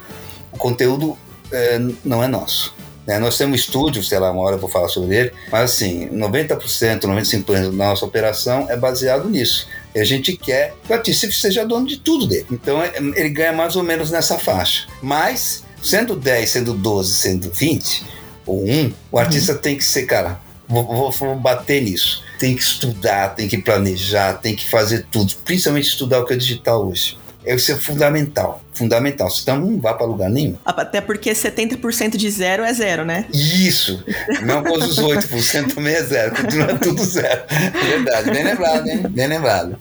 O 0.53 0.59
conteúdo 0.59 1.17
é, 1.53 1.81
não 2.05 2.23
é 2.23 2.29
nosso. 2.29 2.75
Né? 3.07 3.19
Nós 3.19 3.37
temos 3.37 3.52
um 3.52 3.54
estúdio, 3.57 4.02
sei 4.02 4.19
lá, 4.19 4.30
uma 4.30 4.42
hora 4.42 4.57
eu 4.57 4.61
vou 4.61 4.71
falar 4.71 4.88
sobre 4.88 5.16
ele, 5.16 5.33
mas 5.50 5.73
assim, 5.73 6.09
90%, 6.09 7.00
95% 7.00 7.47
da 7.47 7.71
nossa 7.71 8.04
operação 8.04 8.66
é 8.71 8.76
baseado 8.76 9.28
nisso. 9.28 9.66
E 9.95 10.00
a 10.00 10.04
gente 10.04 10.37
quer 10.37 10.75
que 10.85 10.92
o 10.92 10.95
artista 10.95 11.30
seja 11.30 11.64
dono 11.64 11.87
de 11.87 11.99
tudo 11.99 12.26
dele. 12.26 12.47
Então 12.50 12.83
é, 12.83 12.92
ele 12.97 13.30
ganha 13.30 13.52
mais 13.52 13.76
ou 13.76 13.83
menos 13.83 14.11
nessa 14.11 14.38
faixa. 14.38 14.87
Mas, 15.02 15.64
sendo 15.83 16.14
10, 16.14 16.50
sendo 16.50 16.75
12, 16.75 17.12
sendo 17.12 17.50
20, 17.50 18.04
ou 18.47 18.64
1, 18.64 18.92
o 19.11 19.19
artista 19.19 19.52
uhum. 19.52 19.59
tem 19.59 19.76
que 19.76 19.85
ser, 19.85 20.07
cara, 20.07 20.40
vou, 20.69 20.85
vou, 20.85 21.11
vou 21.11 21.37
bater 21.37 21.83
nisso. 21.83 22.23
Tem 22.38 22.54
que 22.54 22.62
estudar, 22.62 23.30
tem 23.35 23.49
que 23.49 23.59
planejar, 23.59 24.35
tem 24.35 24.54
que 24.54 24.69
fazer 24.69 25.07
tudo. 25.11 25.35
Principalmente 25.45 25.88
estudar 25.88 26.21
o 26.21 26.25
que 26.25 26.33
é 26.33 26.37
digital 26.37 26.88
hoje. 26.88 27.19
Isso 27.45 27.73
é 27.73 27.75
fundamental, 27.75 28.63
fundamental. 28.73 29.31
Senão 29.31 29.61
não 29.61 29.81
vá 29.81 29.95
para 29.95 30.07
lugar 30.07 30.31
nenhum. 30.31 30.57
Até 30.65 31.01
porque 31.01 31.33
70% 31.33 32.17
de 32.17 32.31
zero 32.31 32.63
é 32.63 32.73
zero, 32.73 33.05
né? 33.05 33.27
Isso. 33.33 34.05
Não 34.43 34.63
com 34.63 34.75
os 34.75 34.99
8% 34.99 35.75
também 35.75 35.95
é 35.95 36.03
zero. 36.03 36.35
Continua 36.37 36.79
tudo 36.79 37.03
zero. 37.03 37.43
Verdade. 37.89 38.31
Bem 38.31 38.45
lembrado, 38.45 38.87
hein? 38.89 39.03
Bem 39.09 39.27
lembrado. 39.27 39.79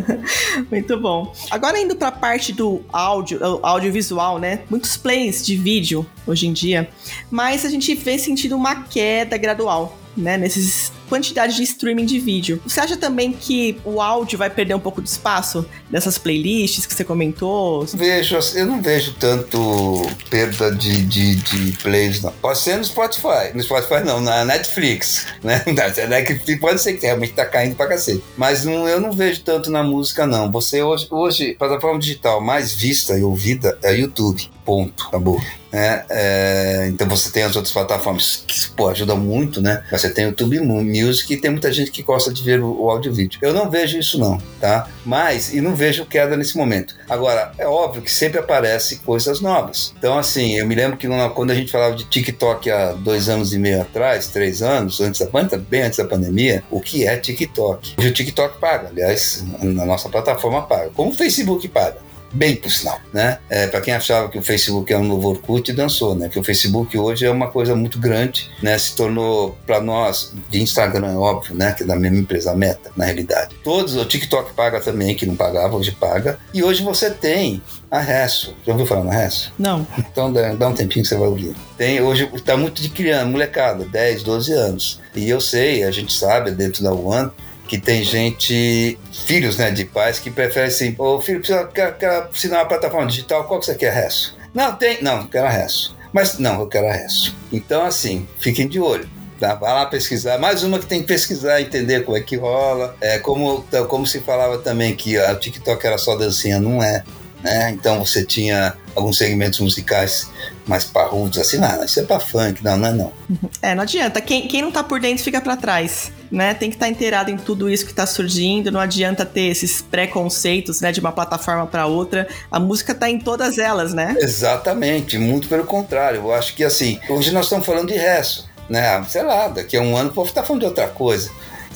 Muito 0.70 1.00
bom. 1.00 1.32
Agora 1.50 1.78
indo 1.78 1.96
para 1.96 2.08
a 2.08 2.12
parte 2.12 2.52
do 2.52 2.82
áudio, 2.92 3.40
audiovisual, 3.62 4.38
né? 4.38 4.60
Muitos 4.68 4.96
plays 4.96 5.44
de 5.44 5.56
vídeo 5.56 6.06
hoje 6.26 6.46
em 6.46 6.52
dia, 6.52 6.88
mas 7.30 7.64
a 7.64 7.68
gente 7.68 7.94
vê 7.94 8.18
sentindo 8.18 8.56
uma 8.56 8.82
queda 8.84 9.36
gradual 9.36 9.99
né, 10.16 10.36
nesses 10.36 10.92
quantidade 11.10 11.56
de 11.56 11.64
streaming 11.64 12.06
de 12.06 12.20
vídeo. 12.20 12.62
Você 12.64 12.80
acha 12.80 12.96
também 12.96 13.32
que 13.32 13.76
o 13.84 14.00
áudio 14.00 14.38
vai 14.38 14.48
perder 14.48 14.74
um 14.74 14.80
pouco 14.80 15.02
de 15.02 15.08
espaço 15.08 15.66
nessas 15.90 16.16
playlists 16.16 16.86
que 16.86 16.94
você 16.94 17.02
comentou? 17.02 17.84
Vejo, 17.84 18.38
eu 18.54 18.64
não 18.64 18.80
vejo 18.80 19.12
tanto 19.14 20.08
perda 20.30 20.70
de, 20.70 21.02
de, 21.02 21.34
de 21.34 21.72
plays, 21.82 22.22
não. 22.22 22.30
Pode 22.40 22.60
ser 22.60 22.76
no 22.76 22.84
Spotify. 22.84 23.52
No 23.52 23.62
Spotify 23.62 24.04
não, 24.04 24.20
na 24.20 24.44
Netflix. 24.44 25.26
Né? 25.42 25.64
Na 25.74 26.06
Netflix 26.06 26.60
pode 26.60 26.80
ser 26.80 26.92
que 26.94 27.04
realmente 27.04 27.32
tá 27.32 27.44
caindo 27.44 27.74
pra 27.74 27.88
cacete. 27.88 28.22
Mas 28.36 28.64
não, 28.64 28.86
eu 28.86 29.00
não 29.00 29.10
vejo 29.10 29.42
tanto 29.42 29.70
na 29.70 29.82
música, 29.82 30.26
não. 30.26 30.50
Você 30.52 30.82
hoje, 30.82 31.08
hoje, 31.10 31.54
plataforma 31.54 31.98
digital 31.98 32.40
mais 32.40 32.72
vista 32.72 33.18
e 33.18 33.22
ouvida 33.24 33.76
é 33.82 33.96
YouTube. 33.96 34.48
Ponto. 34.64 35.06
Acabou. 35.08 35.40
É, 35.72 36.04
é, 36.10 36.88
então 36.88 37.08
você 37.08 37.30
tem 37.30 37.42
as 37.42 37.54
outras 37.56 37.72
plataformas 37.72 38.42
que 38.46 38.70
pô, 38.70 38.88
ajudam 38.88 39.16
muito, 39.16 39.60
né? 39.60 39.82
Você 39.90 40.10
tem 40.10 40.26
o 40.26 40.28
YouTube 40.28 40.60
Music 40.60 41.32
e 41.32 41.36
tem 41.36 41.50
muita 41.50 41.72
gente 41.72 41.90
que 41.90 42.02
gosta 42.02 42.32
de 42.32 42.42
ver 42.42 42.60
o, 42.60 42.82
o 42.82 42.90
áudio 42.90 43.12
e 43.12 43.14
vídeo. 43.14 43.38
Eu 43.42 43.52
não 43.52 43.70
vejo 43.70 43.98
isso 43.98 44.18
não, 44.18 44.38
tá? 44.60 44.88
Mas, 45.04 45.52
e 45.54 45.60
não 45.60 45.74
vejo 45.74 46.04
queda 46.04 46.36
nesse 46.36 46.56
momento. 46.56 46.96
Agora, 47.08 47.52
é 47.58 47.66
óbvio 47.66 48.02
que 48.02 48.10
sempre 48.10 48.38
aparece 48.38 48.96
coisas 48.96 49.40
novas. 49.40 49.94
Então, 49.96 50.18
assim, 50.18 50.56
eu 50.56 50.66
me 50.66 50.74
lembro 50.74 50.96
que 50.96 51.08
quando 51.34 51.50
a 51.50 51.54
gente 51.54 51.70
falava 51.70 51.94
de 51.94 52.04
TikTok 52.04 52.70
há 52.70 52.92
dois 52.92 53.28
anos 53.28 53.52
e 53.52 53.58
meio 53.58 53.82
atrás, 53.82 54.28
três 54.28 54.62
anos, 54.62 55.00
antes 55.00 55.20
da 55.20 55.26
pandemia, 55.26 55.66
bem 55.68 55.82
antes 55.82 55.98
da 55.98 56.04
pandemia, 56.04 56.64
o 56.70 56.80
que 56.80 57.06
é 57.06 57.16
TikTok? 57.16 57.94
Hoje 57.98 58.08
o 58.08 58.12
TikTok 58.12 58.58
paga, 58.58 58.88
aliás, 58.88 59.44
na 59.62 59.84
nossa 59.84 60.08
plataforma 60.08 60.62
paga, 60.62 60.90
como 60.90 61.10
o 61.10 61.14
Facebook 61.14 61.66
paga 61.68 62.09
bem 62.32 62.56
por 62.56 62.70
sinal, 62.70 63.00
né? 63.12 63.38
É, 63.48 63.66
para 63.66 63.80
quem 63.80 63.94
achava 63.94 64.28
que 64.28 64.38
o 64.38 64.42
Facebook 64.42 64.92
é 64.92 64.98
um 64.98 65.04
novo 65.04 65.28
Orkut, 65.28 65.72
dançou, 65.72 66.14
né? 66.14 66.28
Que 66.28 66.38
o 66.38 66.44
Facebook 66.44 66.96
hoje 66.96 67.26
é 67.26 67.30
uma 67.30 67.50
coisa 67.50 67.74
muito 67.74 67.98
grande, 67.98 68.50
né? 68.62 68.78
Se 68.78 68.94
tornou 68.94 69.56
para 69.66 69.80
nós 69.80 70.32
de 70.48 70.60
Instagram, 70.60 71.18
óbvio, 71.18 71.54
né? 71.54 71.72
Que 71.72 71.82
é 71.82 71.86
da 71.86 71.96
mesma 71.96 72.18
empresa 72.18 72.54
Meta, 72.54 72.90
na 72.96 73.04
realidade. 73.04 73.54
Todos, 73.62 73.96
o 73.96 74.04
TikTok 74.04 74.54
paga 74.54 74.80
também, 74.80 75.14
que 75.14 75.26
não 75.26 75.36
pagava, 75.36 75.76
hoje 75.76 75.92
paga. 75.92 76.38
E 76.52 76.62
hoje 76.62 76.82
você 76.82 77.10
tem 77.10 77.62
a 77.90 77.98
Resso. 77.98 78.54
Já 78.64 78.72
ouviu 78.72 78.86
falar 78.86 79.04
na 79.04 79.12
Resso? 79.12 79.52
Não. 79.58 79.86
Então 79.98 80.32
dá, 80.32 80.52
dá, 80.54 80.68
um 80.68 80.74
tempinho 80.74 81.02
que 81.02 81.08
você 81.08 81.16
vai 81.16 81.28
ouvir. 81.28 81.54
Tem, 81.76 82.00
hoje 82.00 82.30
tá 82.44 82.56
muito 82.56 82.80
de 82.80 82.88
criança, 82.88 83.26
molecada, 83.26 83.84
10, 83.84 84.22
12 84.22 84.52
anos. 84.52 85.00
E 85.14 85.28
eu 85.28 85.40
sei, 85.40 85.82
a 85.82 85.90
gente 85.90 86.12
sabe, 86.12 86.52
dentro 86.52 86.82
da 86.82 86.92
One, 86.92 87.30
que 87.70 87.78
tem 87.78 88.02
gente, 88.02 88.98
filhos 89.12 89.56
né, 89.56 89.70
de 89.70 89.84
pais, 89.84 90.18
que 90.18 90.28
preferem 90.28 90.68
assim, 90.68 90.92
ô 90.98 91.20
filho, 91.20 91.38
precisa, 91.38 91.64
quer, 91.68 91.96
quer 91.96 92.28
assinar 92.28 92.62
uma 92.62 92.66
plataforma 92.66 93.06
digital, 93.06 93.44
qual 93.44 93.60
que 93.60 93.66
você 93.66 93.76
quer, 93.76 93.92
Resso? 93.92 94.36
Não, 94.52 94.74
tem, 94.74 95.00
não, 95.00 95.24
quero 95.28 95.46
a 95.46 95.50
Resso. 95.50 95.96
Mas 96.12 96.36
não, 96.40 96.58
eu 96.62 96.66
quero 96.66 96.88
a 96.88 96.92
Resso. 96.92 97.32
Então, 97.52 97.84
assim, 97.84 98.26
fiquem 98.40 98.66
de 98.66 98.80
olho. 98.80 99.08
Tá? 99.38 99.54
Vai 99.54 99.72
lá 99.72 99.86
pesquisar. 99.86 100.36
Mais 100.36 100.64
uma 100.64 100.80
que 100.80 100.86
tem 100.86 101.00
que 101.00 101.06
pesquisar, 101.06 101.62
entender 101.62 102.04
como 102.04 102.16
é 102.16 102.20
que 102.20 102.34
rola. 102.34 102.96
É 103.00 103.20
como, 103.20 103.64
como 103.88 104.04
se 104.04 104.18
falava 104.18 104.58
também 104.58 104.96
que 104.96 105.16
o 105.16 105.36
TikTok 105.36 105.86
era 105.86 105.96
só 105.96 106.16
dancinha, 106.16 106.58
não 106.58 106.82
é. 106.82 107.04
Né? 107.40 107.70
Então 107.70 108.04
você 108.04 108.24
tinha 108.24 108.74
alguns 108.96 109.16
segmentos 109.16 109.60
musicais 109.60 110.28
mais 110.66 110.84
parrudos, 110.84 111.38
assim, 111.38 111.56
não, 111.58 111.84
isso 111.84 112.00
é 112.00 112.02
pra 112.02 112.18
funk, 112.18 112.62
não, 112.64 112.76
não 112.76 112.88
é 112.88 112.92
não. 112.92 113.12
É, 113.62 113.76
não 113.76 113.84
adianta. 113.84 114.20
Quem, 114.20 114.48
quem 114.48 114.60
não 114.60 114.72
tá 114.72 114.82
por 114.82 115.00
dentro 115.00 115.22
fica 115.22 115.40
para 115.40 115.56
trás, 115.56 116.10
né? 116.30 116.54
Tem 116.54 116.70
que 116.70 116.76
estar 116.76 116.86
tá 116.86 116.90
inteirado 116.90 117.30
em 117.30 117.36
tudo 117.36 117.68
isso 117.68 117.84
que 117.84 117.92
tá 117.92 118.06
surgindo, 118.06 118.70
não 118.70 118.80
adianta 118.80 119.26
ter 119.26 119.46
esses 119.46 119.82
preconceitos, 119.82 120.80
né, 120.80 120.92
de 120.92 121.00
uma 121.00 121.12
plataforma 121.12 121.66
para 121.66 121.86
outra. 121.86 122.28
A 122.50 122.60
música 122.60 122.94
tá 122.94 123.10
em 123.10 123.18
todas 123.18 123.58
elas, 123.58 123.92
né? 123.92 124.14
Exatamente, 124.18 125.18
muito 125.18 125.48
pelo 125.48 125.64
contrário. 125.64 126.20
Eu 126.20 126.32
acho 126.32 126.54
que, 126.54 126.62
assim, 126.62 127.00
hoje 127.08 127.32
nós 127.32 127.46
estamos 127.46 127.66
falando 127.66 127.88
de 127.88 127.98
resto, 127.98 128.44
né? 128.68 129.04
Sei 129.08 129.22
lá, 129.22 129.48
daqui 129.48 129.76
a 129.76 129.82
um 129.82 129.96
ano 129.96 130.10
o 130.10 130.12
povo 130.12 130.32
tá 130.32 130.42
falando 130.42 130.60
de 130.60 130.66
outra 130.66 130.88
coisa. 130.88 131.30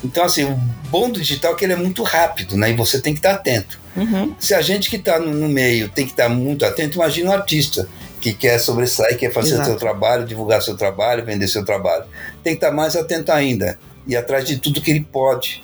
Então, 0.04 0.22
assim, 0.22 0.44
o 0.44 0.54
bom 0.90 1.08
do 1.08 1.18
digital 1.18 1.54
é 1.54 1.56
que 1.56 1.64
ele 1.64 1.72
é 1.72 1.76
muito 1.76 2.02
rápido, 2.02 2.56
né? 2.56 2.70
E 2.70 2.74
você 2.74 3.00
tem 3.00 3.14
que 3.14 3.20
estar 3.20 3.32
atento. 3.32 3.80
Uhum. 3.96 4.34
Se 4.38 4.52
a 4.54 4.60
gente 4.60 4.90
que 4.90 4.96
está 4.96 5.18
no, 5.18 5.32
no, 5.32 5.48
meio 5.48 5.88
tem 5.88 6.04
que 6.04 6.10
estar 6.10 6.28
muito 6.28 6.64
atento, 6.64 6.96
imagina 6.96 7.30
um 7.30 7.32
artista 7.32 7.88
que 8.20 8.34
quer 8.34 8.58
sobressair, 8.58 9.16
quer 9.16 9.32
fazer 9.32 9.54
Exato. 9.54 9.70
seu 9.70 9.76
trabalho, 9.78 10.26
divulgar 10.26 10.60
seu 10.62 10.76
trabalho, 10.76 11.24
vender 11.24 11.48
seu 11.48 11.64
trabalho. 11.64 12.04
Tem 12.42 12.54
que 12.54 12.58
estar 12.64 12.72
mais 12.72 12.96
atento 12.96 13.32
ainda 13.32 13.78
e 14.06 14.16
atrás 14.16 14.44
de 14.44 14.58
tudo 14.58 14.80
que 14.80 14.90
ele 14.90 15.00
pode 15.00 15.62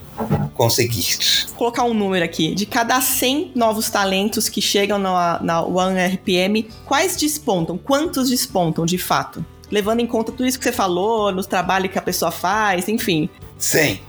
conseguir. 0.55 1.19
Vou 1.49 1.57
colocar 1.57 1.85
um 1.85 1.95
número 1.95 2.25
aqui. 2.25 2.55
De 2.55 2.67
cada 2.67 3.01
100 3.01 3.53
novos 3.55 3.89
talentos 3.89 4.49
que 4.49 4.61
chegam 4.61 4.99
na, 4.99 5.41
na 5.43 5.63
One 5.63 5.99
RPM, 5.99 6.69
quais 6.85 7.17
despontam? 7.17 7.79
Quantos 7.79 8.29
despontam 8.29 8.85
de 8.85 8.99
fato? 8.99 9.45
Levando 9.71 10.01
em 10.01 10.07
conta 10.07 10.33
tudo 10.33 10.47
isso 10.47 10.59
que 10.59 10.65
você 10.65 10.73
falou, 10.73 11.33
nos 11.33 11.47
trabalhos 11.47 11.93
que 11.93 11.99
a 11.99 12.03
pessoa 12.03 12.31
faz, 12.31 12.89
enfim. 12.89 13.31
100. 13.57 14.01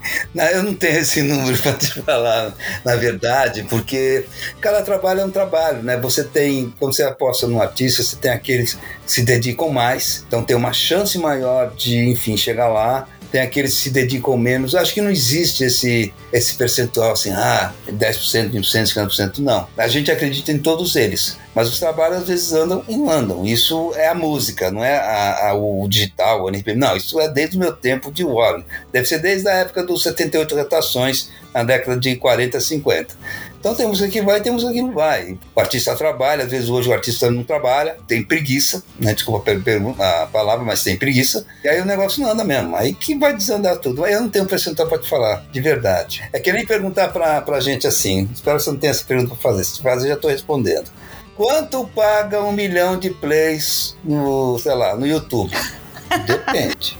Eu 0.52 0.62
não 0.62 0.74
tenho 0.74 0.98
esse 0.98 1.22
número 1.22 1.56
para 1.58 1.74
te 1.74 2.02
falar, 2.02 2.54
na 2.84 2.96
verdade, 2.96 3.62
porque 3.64 4.24
cada 4.60 4.82
trabalho 4.82 5.20
é 5.20 5.24
um 5.24 5.30
trabalho, 5.30 5.82
né? 5.82 5.96
Você 5.98 6.24
tem, 6.24 6.72
quando 6.78 6.94
você 6.94 7.02
aposta 7.02 7.46
num 7.46 7.60
artista, 7.60 8.02
você 8.02 8.16
tem 8.16 8.30
aqueles 8.30 8.74
que 8.74 8.80
se 9.06 9.22
dedicam 9.22 9.68
mais, 9.68 10.24
então 10.26 10.42
tem 10.42 10.56
uma 10.56 10.72
chance 10.72 11.16
maior 11.18 11.72
de, 11.74 11.98
enfim, 11.98 12.36
chegar 12.36 12.68
lá 12.68 13.06
tem 13.32 13.40
aqueles 13.40 13.72
que 13.72 13.80
se 13.80 13.90
dedicam 13.90 14.36
menos. 14.36 14.74
Acho 14.74 14.92
que 14.92 15.00
não 15.00 15.10
existe 15.10 15.64
esse, 15.64 16.12
esse 16.30 16.54
percentual 16.54 17.12
assim, 17.12 17.30
ah, 17.30 17.72
10%, 17.88 18.50
20%, 18.50 19.08
50%. 19.08 19.38
Não. 19.38 19.66
A 19.76 19.88
gente 19.88 20.10
acredita 20.10 20.52
em 20.52 20.58
todos 20.58 20.94
eles. 20.94 21.38
Mas 21.54 21.68
os 21.68 21.78
trabalhos 21.78 22.18
às 22.18 22.28
vezes 22.28 22.52
andam 22.52 22.84
e 22.88 22.96
não 22.96 23.10
andam. 23.10 23.44
Isso 23.44 23.92
é 23.94 24.08
a 24.08 24.14
música, 24.14 24.70
não 24.70 24.84
é 24.84 24.96
a, 24.96 25.48
a, 25.48 25.54
o 25.54 25.86
digital, 25.88 26.44
o 26.44 26.48
NPM. 26.48 26.78
Não, 26.78 26.96
isso 26.96 27.18
é 27.20 27.28
desde 27.28 27.56
o 27.56 27.60
meu 27.60 27.72
tempo 27.72 28.12
de 28.12 28.24
Warren. 28.24 28.64
Deve 28.92 29.06
ser 29.06 29.18
desde 29.18 29.48
a 29.48 29.54
época 29.54 29.82
dos 29.82 30.02
78 30.02 30.54
retações, 30.54 31.30
na 31.54 31.62
década 31.62 31.98
de 31.98 32.16
40, 32.16 32.60
50. 32.60 33.14
Então 33.62 33.76
tem 33.76 33.86
música 33.86 34.08
que 34.08 34.20
vai 34.20 34.40
tem 34.40 34.50
música 34.50 34.72
que 34.72 34.82
não 34.82 34.90
vai. 34.90 35.38
O 35.54 35.60
artista 35.60 35.94
trabalha, 35.94 36.42
às 36.42 36.50
vezes 36.50 36.68
hoje 36.68 36.88
o 36.88 36.92
artista 36.92 37.30
não 37.30 37.44
trabalha, 37.44 37.96
tem 38.08 38.20
preguiça, 38.20 38.82
né? 38.98 39.14
Desculpa 39.14 39.52
a 40.00 40.26
palavra, 40.26 40.64
mas 40.64 40.82
tem 40.82 40.96
preguiça. 40.96 41.46
E 41.62 41.68
aí 41.68 41.80
o 41.80 41.84
negócio 41.84 42.20
não 42.20 42.32
anda 42.32 42.42
mesmo. 42.42 42.74
Aí 42.74 42.92
que 42.92 43.14
vai 43.16 43.36
desandar 43.36 43.76
tudo. 43.76 44.04
Aí 44.04 44.14
eu 44.14 44.20
não 44.20 44.28
tenho 44.28 44.46
um 44.46 44.48
percentual 44.48 44.88
para 44.88 44.98
te 44.98 45.08
falar, 45.08 45.46
de 45.52 45.60
verdade. 45.60 46.28
É 46.32 46.40
que 46.40 46.52
nem 46.52 46.66
perguntar 46.66 47.10
pra, 47.12 47.40
pra 47.40 47.60
gente 47.60 47.86
assim. 47.86 48.28
Espero 48.34 48.56
que 48.56 48.64
você 48.64 48.70
não 48.72 48.78
tenha 48.78 48.90
essa 48.90 49.04
pergunta 49.04 49.28
para 49.28 49.38
fazer. 49.38 49.62
Se 49.62 49.80
fazer, 49.80 50.08
já 50.08 50.14
estou 50.14 50.28
respondendo. 50.28 50.90
Quanto 51.36 51.86
paga 51.94 52.42
um 52.42 52.50
milhão 52.50 52.98
de 52.98 53.10
plays 53.10 53.96
no, 54.02 54.58
sei 54.58 54.74
lá, 54.74 54.96
no 54.96 55.06
YouTube? 55.06 55.56
Depende. 56.26 56.98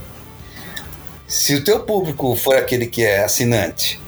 Se 1.26 1.56
o 1.56 1.64
teu 1.64 1.80
público 1.80 2.36
for 2.36 2.54
aquele 2.54 2.86
que 2.86 3.02
é 3.02 3.24
assinante 3.24 4.00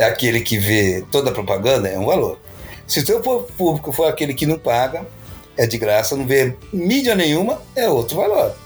é 0.00 0.04
aquele 0.04 0.40
que 0.40 0.58
vê 0.58 1.04
toda 1.10 1.28
a 1.28 1.32
propaganda, 1.32 1.86
é 1.86 1.98
um 1.98 2.06
valor. 2.06 2.38
Se 2.86 3.00
o 3.00 3.06
seu 3.06 3.20
público 3.20 3.92
for 3.92 4.06
aquele 4.06 4.32
que 4.32 4.46
não 4.46 4.58
paga, 4.58 5.06
é 5.58 5.66
de 5.66 5.76
graça, 5.76 6.16
não 6.16 6.26
vê 6.26 6.56
mídia 6.72 7.14
nenhuma, 7.14 7.60
é 7.76 7.86
outro 7.86 8.16
valor. 8.16 8.56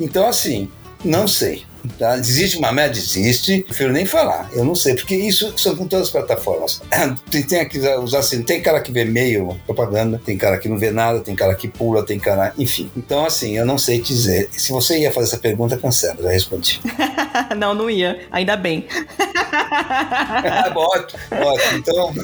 Então, 0.00 0.26
assim, 0.26 0.70
não 1.04 1.28
sei. 1.28 1.64
Tá? 1.98 2.16
Existe 2.16 2.58
uma 2.58 2.72
média? 2.72 2.98
Existe. 2.98 3.62
Prefiro 3.62 3.92
nem 3.92 4.06
falar. 4.06 4.50
Eu 4.52 4.64
não 4.64 4.74
sei, 4.74 4.94
porque 4.94 5.14
isso 5.14 5.52
são 5.58 5.76
com 5.76 5.86
todas 5.86 6.06
as 6.06 6.12
plataformas. 6.12 6.80
Tem, 7.30 7.42
tem 7.42 7.68
que 7.68 7.80
assim, 8.16 8.42
tem 8.42 8.60
cara 8.60 8.80
que 8.80 8.90
vê 8.90 9.04
meio 9.04 9.58
propaganda, 9.66 10.20
tem 10.24 10.36
cara 10.36 10.58
que 10.58 10.68
não 10.68 10.76
vê 10.76 10.90
nada, 10.90 11.20
tem 11.20 11.34
cara 11.34 11.54
que 11.54 11.68
pula, 11.68 12.04
tem 12.04 12.18
cara. 12.18 12.52
Enfim. 12.58 12.90
Então, 12.96 13.24
assim, 13.24 13.56
eu 13.56 13.64
não 13.64 13.78
sei 13.78 14.00
dizer. 14.00 14.48
Se 14.52 14.72
você 14.72 14.98
ia 14.98 15.12
fazer 15.12 15.28
essa 15.28 15.38
pergunta, 15.38 15.76
cancela, 15.76 16.22
já 16.22 16.30
respondi. 16.30 16.80
não, 17.56 17.74
não 17.74 17.88
ia. 17.88 18.20
Ainda 18.30 18.56
bem. 18.56 18.86
ah, 19.70 20.72
ótimo, 20.74 21.20
ótimo. 21.32 21.78
Então, 21.78 22.14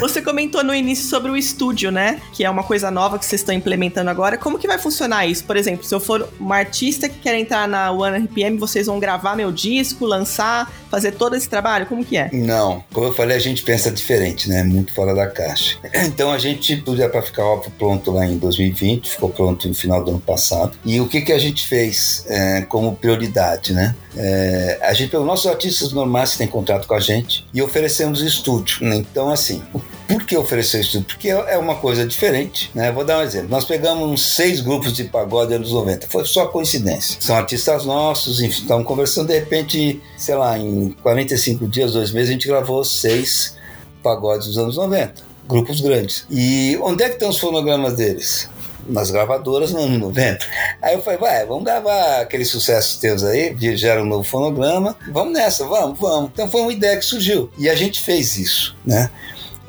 Você 0.00 0.22
comentou 0.22 0.62
no 0.64 0.74
início 0.74 1.08
sobre 1.08 1.30
o 1.30 1.36
estúdio, 1.36 1.90
né? 1.90 2.20
Que 2.32 2.44
é 2.44 2.50
uma 2.50 2.62
coisa 2.62 2.90
nova 2.90 3.18
que 3.18 3.24
vocês 3.24 3.40
estão 3.40 3.54
implementando 3.54 4.10
agora. 4.10 4.36
Como 4.38 4.58
que 4.58 4.66
vai 4.66 4.78
funcionar 4.78 5.26
isso? 5.26 5.44
Por 5.44 5.56
exemplo, 5.56 5.84
se 5.84 5.94
eu 5.94 6.00
for 6.00 6.28
uma 6.38 6.56
artista 6.56 7.08
que 7.08 7.18
quer 7.18 7.34
entrar 7.34 7.68
na 7.68 7.90
One 7.90 8.24
RPM, 8.24 8.58
vocês 8.58 8.86
vão 8.86 8.98
gravar 8.98 9.36
meu 9.36 9.52
disco, 9.52 10.04
lançar, 10.04 10.70
fazer 10.90 11.12
todo 11.12 11.36
esse 11.36 11.48
trabalho? 11.48 11.86
Como 11.86 12.04
que 12.04 12.16
é? 12.16 12.30
Não. 12.32 12.84
Como 12.92 13.06
eu 13.06 13.14
falei, 13.14 13.36
a 13.36 13.40
gente 13.40 13.62
pensa 13.62 13.90
diferente, 13.90 14.48
né? 14.48 14.62
Muito 14.62 14.92
fora 14.94 15.14
da 15.14 15.26
caixa. 15.26 15.78
Então 16.06 16.32
a 16.32 16.38
gente 16.38 16.76
tudo 16.82 17.02
é 17.02 17.08
para 17.08 17.22
ficar 17.22 17.44
óbvio 17.44 17.72
pronto 17.78 18.10
lá 18.10 18.26
em 18.26 18.38
2020, 18.38 19.10
ficou 19.10 19.30
pronto 19.30 19.68
no 19.68 19.74
final 19.74 20.02
do 20.02 20.10
ano 20.10 20.20
passado. 20.20 20.76
E 20.84 21.00
o 21.00 21.08
que 21.08 21.20
que 21.20 21.32
a 21.32 21.38
gente 21.38 21.66
fez 21.66 22.24
é, 22.28 22.62
como 22.62 22.94
prioridade, 22.96 23.72
né? 23.72 23.94
É, 24.16 24.78
a 24.82 24.92
gente 24.92 25.10
pegou 25.10 25.24
nossos 25.24 25.46
artistas 25.46 25.92
normais 25.92 26.32
que 26.32 26.38
têm 26.38 26.48
contrato 26.48 26.86
com 26.86 26.94
a 26.94 27.00
gente 27.00 27.46
e 27.54 27.62
oferecemos 27.62 28.20
estúdio. 28.20 28.78
Então, 28.94 29.30
assim, 29.30 29.62
por 30.08 30.24
que 30.24 30.36
oferecer 30.36 30.80
estúdio? 30.80 31.06
Porque 31.06 31.28
é 31.28 31.56
uma 31.56 31.76
coisa 31.76 32.06
diferente, 32.06 32.70
né? 32.74 32.90
Vou 32.90 33.04
dar 33.04 33.18
um 33.18 33.22
exemplo. 33.22 33.48
Nós 33.48 33.64
pegamos 33.64 34.34
seis 34.34 34.60
grupos 34.60 34.92
de 34.92 35.04
pagode 35.04 35.54
anos 35.54 35.72
90. 35.72 36.08
Foi 36.08 36.24
só 36.24 36.46
coincidência. 36.46 37.20
São 37.20 37.36
artistas 37.36 37.84
nossos, 37.84 38.40
enfim, 38.40 38.62
estavam 38.62 38.84
conversando, 38.84 39.28
de 39.28 39.38
repente, 39.38 40.02
sei 40.16 40.34
lá, 40.34 40.58
em 40.58 40.90
45 41.02 41.68
dias, 41.68 41.92
dois 41.92 42.10
meses, 42.10 42.30
a 42.30 42.32
gente 42.32 42.48
gravou 42.48 42.84
seis 42.84 43.56
pagodes 44.02 44.48
dos 44.48 44.58
anos 44.58 44.76
90. 44.76 45.30
Grupos 45.46 45.80
grandes. 45.80 46.26
E 46.30 46.78
onde 46.82 47.02
é 47.02 47.08
que 47.08 47.14
estão 47.14 47.30
os 47.30 47.38
fonogramas 47.38 47.94
deles? 47.94 48.48
Nas 48.86 49.10
gravadoras 49.10 49.72
no 49.72 49.80
ano 49.80 49.98
90. 49.98 50.46
Aí 50.82 50.94
eu 50.94 51.02
falei, 51.02 51.18
vai, 51.18 51.46
vamos 51.46 51.64
gravar 51.64 52.20
aqueles 52.20 52.48
sucessos 52.48 52.96
teus 52.96 53.24
aí, 53.24 53.56
gera 53.76 54.02
um 54.02 54.06
novo 54.06 54.24
fonograma, 54.24 54.96
vamos 55.12 55.32
nessa, 55.32 55.66
vamos, 55.66 55.98
vamos. 55.98 56.30
Então 56.32 56.50
foi 56.50 56.60
uma 56.62 56.72
ideia 56.72 56.96
que 56.96 57.04
surgiu. 57.04 57.50
E 57.58 57.68
a 57.68 57.74
gente 57.74 58.00
fez 58.02 58.36
isso, 58.36 58.76
né? 58.84 59.10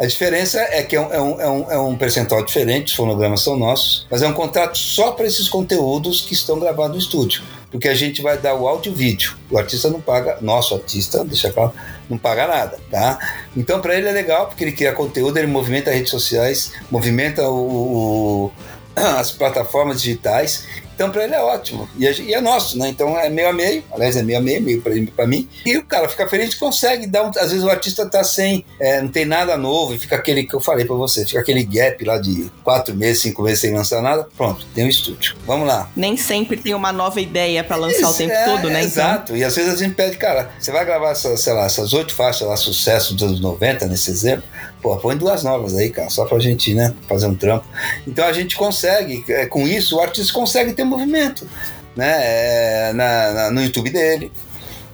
A 0.02 0.06
diferença 0.08 0.60
é 0.60 0.82
que 0.82 0.95
é 0.95 1.00
um, 1.00 1.13
é 1.13 1.21
um, 1.21 1.41
é 1.69 1.80
um, 1.80 1.93
é 1.93 1.95
percentual 1.95 2.43
diferente, 2.43 2.88
os 2.88 2.93
fonogramas 2.93 3.41
são 3.41 3.56
nossos, 3.56 4.08
mas 4.10 4.24
é 4.24 4.28
um 4.28 4.34
contrato 4.34 4.76
só 4.76 5.12
para 5.12 5.28
esses 5.28 5.47
conteúdos 5.47 6.21
que 6.21 6.34
estão 6.34 6.60
gravados 6.60 6.93
no 6.93 6.97
estúdio. 6.97 7.43
Porque 7.69 7.88
a 7.88 7.93
gente 7.93 8.19
vai 8.19 8.36
dar 8.36 8.56
o 8.56 8.67
áudio 8.67 8.91
e 8.91 8.95
vídeo. 8.95 9.38
O 9.52 9.60
artista 9.60 9.91
não 9.91 10.02
paga, 10.02 10.39
nosso 10.41 10.74
artista, 10.74 11.24
deixa 11.24 11.52
claro, 11.52 11.71
não 12.10 12.17
paga 12.17 12.47
nada, 12.47 12.80
tá? 12.89 13.19
Então 13.56 13.80
para 13.80 13.95
ele 13.95 14.10
é 14.10 14.12
legal, 14.12 14.47
porque 14.47 14.63
ele 14.63 14.71
cria 14.71 14.91
conteúdo, 14.91 15.38
ele 15.38 15.45
movimenta 15.45 15.91
as 15.91 15.95
redes 15.95 16.10
sociais, 16.10 16.74
movimenta 16.89 17.47
o, 17.47 18.45
o 18.47 18.52
as 19.20 19.32
plataformas 19.32 20.02
digitais. 20.02 20.66
Então, 21.02 21.10
para 21.10 21.24
ele 21.24 21.34
é 21.34 21.42
ótimo. 21.42 21.90
E 21.98 22.06
é, 22.06 22.14
e 22.14 22.34
é, 22.34 22.40
nosso, 22.40 22.78
né? 22.78 22.88
Então, 22.90 23.18
é 23.18 23.28
meio 23.28 23.50
a 23.50 23.54
meio. 23.54 23.84
Aliás, 23.92 24.16
é 24.16 24.22
meio 24.22 24.38
a 24.38 24.42
meio, 24.42 24.62
meio 24.62 24.82
para 25.16 25.26
mim. 25.26 25.50
E 25.66 25.76
o 25.76 25.84
cara 25.84 26.08
fica 26.08 26.28
feliz, 26.28 26.54
consegue 26.54 27.08
dar 27.08 27.24
um, 27.24 27.30
Às 27.30 27.52
vezes 27.52 27.64
o 27.64 27.70
artista 27.72 28.08
tá 28.08 28.24
sem, 28.24 28.64
é, 28.80 29.02
não 29.02 29.10
tem 29.10 29.26
nada 29.26 29.58
novo, 29.58 29.96
e 29.96 29.98
fica 29.98 30.16
aquele 30.16 30.44
que 30.44 30.54
eu 30.54 30.60
falei 30.60 30.86
para 30.86 30.96
você, 30.96 31.26
fica 31.26 31.40
aquele 31.40 31.64
gap 31.64 32.06
lá 32.06 32.20
de 32.20 32.52
quatro 32.64 32.94
meses, 32.94 33.24
cinco 33.24 33.42
meses 33.42 33.62
sem 33.62 33.74
lançar 33.74 34.00
nada. 34.02 34.28
Pronto, 34.38 34.64
tem 34.76 34.86
um 34.86 34.90
estúdio. 34.90 35.36
Vamos 35.48 35.68
lá. 35.68 35.90
Nem 35.96 36.16
sempre 36.16 36.56
tem 36.58 36.76
uma 36.76 36.92
nova 36.92 37.20
ideia 37.20 37.64
para 37.64 37.78
lançar 37.78 38.02
Isso, 38.02 38.14
o 38.14 38.18
tempo 38.18 38.34
é, 38.34 38.46
todo, 38.46 38.70
né? 38.70 38.84
Então? 38.84 39.04
Exato. 39.04 39.24
Então... 39.24 39.38
E 39.38 39.44
às 39.44 39.56
vezes 39.56 39.74
a 39.74 39.78
gente 39.78 39.96
pede, 39.96 40.18
cara, 40.18 40.52
você 40.60 40.72
vai 40.72 40.86
gravar, 40.86 41.12
essas, 41.12 41.40
sei 41.40 41.54
lá, 41.54 41.66
essas 41.66 41.94
oito 41.94 42.14
faixas 42.14 42.48
lá, 42.48 42.56
sucesso 42.56 43.16
dos 43.16 43.24
anos 43.24 43.40
90, 43.40 43.88
nesse 43.88 44.12
exemplo 44.12 44.44
Pô, 44.82 44.97
põe 44.97 45.15
duas 45.15 45.43
novas 45.43 45.76
aí, 45.78 45.89
cara, 45.89 46.10
só 46.10 46.26
pra 46.26 46.39
gente, 46.39 46.74
né, 46.74 46.93
fazer 47.08 47.28
um 47.28 47.36
trampo. 47.36 47.65
Então 48.08 48.26
a 48.26 48.34
gente 48.34 48.56
consegue, 48.56 49.24
é, 49.30 49.45
com 49.45 49.67
isso, 49.67 49.97
o 49.97 50.02
artista 50.02 50.34
consegue 50.34 50.74
ter 50.74 50.84
movimento, 50.84 51.47
né, 51.95 52.19
é, 52.21 52.93
na, 52.93 53.32
na, 53.32 53.52
no 53.52 53.62
YouTube 53.62 53.89
dele, 53.89 54.32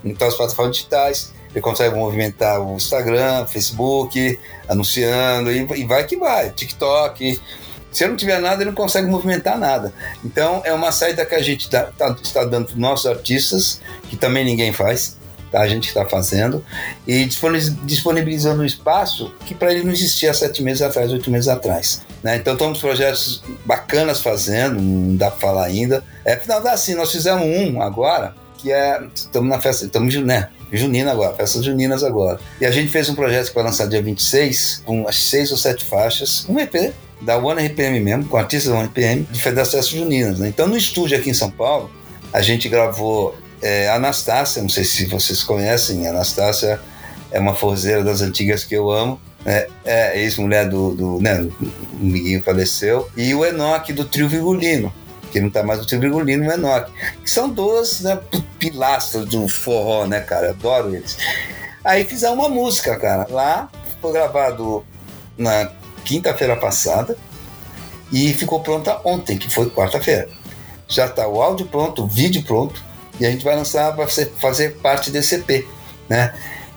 em 0.04 0.14
todas 0.14 0.34
as 0.34 0.38
plataformas 0.38 0.76
digitais. 0.76 1.34
Ele 1.52 1.62
consegue 1.62 1.96
movimentar 1.96 2.62
o 2.62 2.76
Instagram, 2.76 3.46
Facebook, 3.48 4.38
anunciando, 4.68 5.52
e, 5.52 5.66
e 5.80 5.86
vai 5.86 6.06
que 6.06 6.18
vai, 6.18 6.50
TikTok. 6.50 7.40
Se 7.92 8.04
ele 8.04 8.12
não 8.12 8.18
tiver 8.18 8.40
nada, 8.40 8.62
ele 8.62 8.70
não 8.70 8.76
consegue 8.76 9.08
movimentar 9.08 9.58
nada. 9.58 9.94
Então, 10.24 10.62
é 10.66 10.74
uma 10.74 10.92
saída 10.92 11.26
que 11.26 11.34
a 11.34 11.42
gente 11.42 11.70
tá, 11.70 11.84
tá, 11.98 12.16
está 12.22 12.44
dando 12.44 12.66
para 12.66 12.74
os 12.74 12.80
nossos 12.80 13.06
artistas, 13.08 13.82
que 14.10 14.18
também 14.18 14.44
ninguém 14.44 14.74
faz? 14.74 15.18
A 15.62 15.68
gente 15.68 15.88
está 15.88 16.06
fazendo, 16.06 16.64
e 17.08 17.26
disponibilizando 17.84 18.62
um 18.62 18.66
espaço 18.66 19.34
que 19.46 19.54
para 19.54 19.72
ele 19.74 19.84
não 19.84 19.92
existia 19.92 20.34
sete 20.34 20.62
meses 20.64 20.82
atrás, 20.82 21.12
oito 21.12 21.30
meses 21.32 21.48
atrás. 21.48 22.02
Né? 22.24 22.38
Então 22.38 22.54
estamos 22.54 22.80
projetos 22.80 23.44
bacanas 23.66 24.22
fazendo, 24.22 24.82
não 24.82 25.16
dá 25.16 25.32
para 25.32 25.40
falar 25.40 25.66
ainda. 25.66 26.04
É, 26.26 26.40
não 26.48 26.62
dá 26.62 26.74
assim, 26.74 26.96
nós 26.96 27.12
fizemos 27.12 27.44
um 27.44 27.82
agora, 27.82 28.36
que 28.58 28.72
é. 28.72 29.02
Estamos 29.14 29.50
na 29.50 29.62
festa, 29.62 29.86
estamos 29.86 30.16
né, 30.16 30.50
junina 30.72 31.12
agora, 31.12 31.36
festas 31.36 31.64
juninas 31.64 32.04
agora. 32.04 32.40
E 32.60 32.66
a 32.66 32.72
gente 32.72 32.90
fez 32.90 33.10
um 33.10 33.16
projeto 33.16 33.50
que 33.50 33.56
vai 33.56 33.64
lançar 33.64 33.88
dia 33.88 34.02
26, 34.02 34.84
com 34.86 35.08
as 35.08 35.16
seis 35.16 35.52
ou 35.52 35.58
sete 35.58 35.86
faixas, 35.86 36.46
um 36.50 36.60
EP 36.60 36.94
da 37.22 37.38
One 37.38 37.66
RPM 37.66 38.00
mesmo, 38.00 38.26
com 38.26 38.38
artistas 38.38 38.72
da 38.72 38.78
One 38.78 38.88
RPM, 38.88 39.24
de 39.24 39.52
das 39.52 39.72
festas 39.72 39.88
juninas. 39.88 40.40
Né? 40.40 40.50
Então 40.50 40.68
no 40.68 40.78
estúdio 40.78 41.18
aqui 41.18 41.30
em 41.30 41.34
São 41.34 41.50
Paulo, 41.50 41.90
a 42.34 42.42
gente 42.42 42.68
gravou 42.70 43.36
é, 43.62 43.90
Anastácia, 43.90 44.62
não 44.62 44.70
sei 44.70 44.84
se 44.84 45.06
vocês 45.06 45.44
conhecem, 45.44 46.08
Anastácia 46.08 46.80
é 47.32 47.40
uma 47.40 47.56
forzeira 47.56 48.04
das 48.04 48.22
antigas 48.22 48.64
que 48.64 48.76
eu 48.76 48.92
amo. 48.92 49.20
É, 49.46 49.70
é 49.86 50.20
ex-mulher 50.20 50.68
do, 50.68 50.94
do, 50.94 51.22
né, 51.22 51.42
o 51.94 52.04
Miguinho 52.04 52.44
faleceu. 52.44 53.10
E 53.16 53.34
o 53.34 53.46
Enoque 53.46 53.94
do 53.94 54.04
Trio 54.04 54.28
Virgulino, 54.28 54.94
que 55.32 55.40
não 55.40 55.50
tá 55.50 55.64
mais 55.64 55.80
no 55.80 55.86
Trio 55.86 56.02
Virgulino, 56.02 56.48
o 56.48 56.52
Enoque. 56.52 56.92
Que 57.24 57.30
são 57.30 57.50
duas 57.50 58.02
né, 58.02 58.20
pilastras 58.60 59.26
do 59.26 59.48
forró, 59.48 60.06
né, 60.06 60.20
cara? 60.20 60.50
Adoro 60.50 60.94
eles. 60.94 61.18
Aí 61.84 62.04
fizeram 62.04 62.36
uma 62.36 62.50
música, 62.50 62.98
cara. 62.98 63.26
Lá 63.30 63.70
foi 64.02 64.12
gravado 64.12 64.86
na 65.38 65.72
quinta-feira 66.04 66.56
passada 66.56 67.18
e 68.12 68.34
ficou 68.34 68.62
pronta 68.62 69.00
ontem, 69.04 69.38
que 69.38 69.50
foi 69.50 69.70
quarta-feira. 69.70 70.28
Já 70.88 71.08
tá 71.08 71.28
o 71.28 71.42
áudio 71.42 71.68
pronto, 71.68 72.04
o 72.04 72.08
vídeo 72.08 72.44
pronto 72.44 72.87
e 73.20 73.26
a 73.26 73.32
gente 73.32 73.44
vai 73.44 73.56
lançar 73.56 73.96
para 73.96 74.08
fazer 74.08 74.78
parte 74.78 75.12
desse 75.12 75.36
EP, 75.36 75.68
né? 76.10 76.34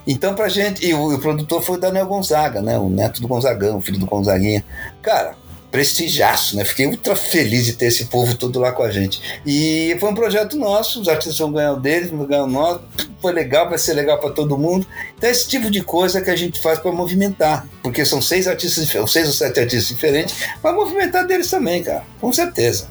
Então, 0.06 0.34
pra 0.34 0.48
gente, 0.48 0.84
e 0.84 0.94
o, 0.94 1.14
o, 1.14 1.18
produtor 1.18 1.62
foi 1.62 1.76
o 1.76 1.80
Daniel 1.80 2.06
Gonzaga, 2.06 2.62
né? 2.62 2.78
O 2.78 2.88
neto 2.88 3.20
do 3.20 3.28
Gonzagão, 3.28 3.80
filho 3.80 3.98
do 3.98 4.06
Gonzaguinha. 4.06 4.64
Cara, 5.02 5.34
prestigiaço, 5.70 6.56
né? 6.56 6.64
Fiquei 6.64 6.86
ultra 6.86 7.14
feliz 7.14 7.64
de 7.64 7.74
ter 7.74 7.86
esse 7.86 8.06
povo 8.06 8.34
todo 8.34 8.58
lá 8.58 8.72
com 8.72 8.82
a 8.82 8.90
gente. 8.90 9.40
E 9.46 9.96
foi 10.00 10.10
um 10.10 10.14
projeto 10.14 10.56
nosso, 10.56 11.00
os 11.00 11.08
artistas 11.08 11.38
vão 11.38 11.52
ganhar 11.52 11.72
o 11.72 11.80
deles, 11.80 12.10
vão 12.10 12.26
ganhar 12.26 12.44
o 12.44 12.48
nosso. 12.48 12.82
Foi 13.20 13.32
legal, 13.32 13.68
vai 13.68 13.78
ser 13.78 13.94
legal 13.94 14.18
para 14.18 14.30
todo 14.30 14.58
mundo. 14.58 14.86
Então, 15.16 15.30
esse 15.30 15.46
tipo 15.46 15.70
de 15.70 15.82
coisa 15.82 16.20
que 16.20 16.30
a 16.30 16.36
gente 16.36 16.58
faz 16.60 16.78
para 16.78 16.90
movimentar, 16.90 17.68
porque 17.82 18.04
são 18.04 18.20
seis 18.20 18.48
artistas, 18.48 18.88
seis 18.88 19.26
ou 19.26 19.32
sete 19.32 19.60
artistas 19.60 19.88
diferentes, 19.88 20.34
vai 20.62 20.72
movimentar 20.72 21.26
deles 21.26 21.48
também, 21.48 21.82
cara, 21.82 22.04
com 22.20 22.32
certeza, 22.32 22.88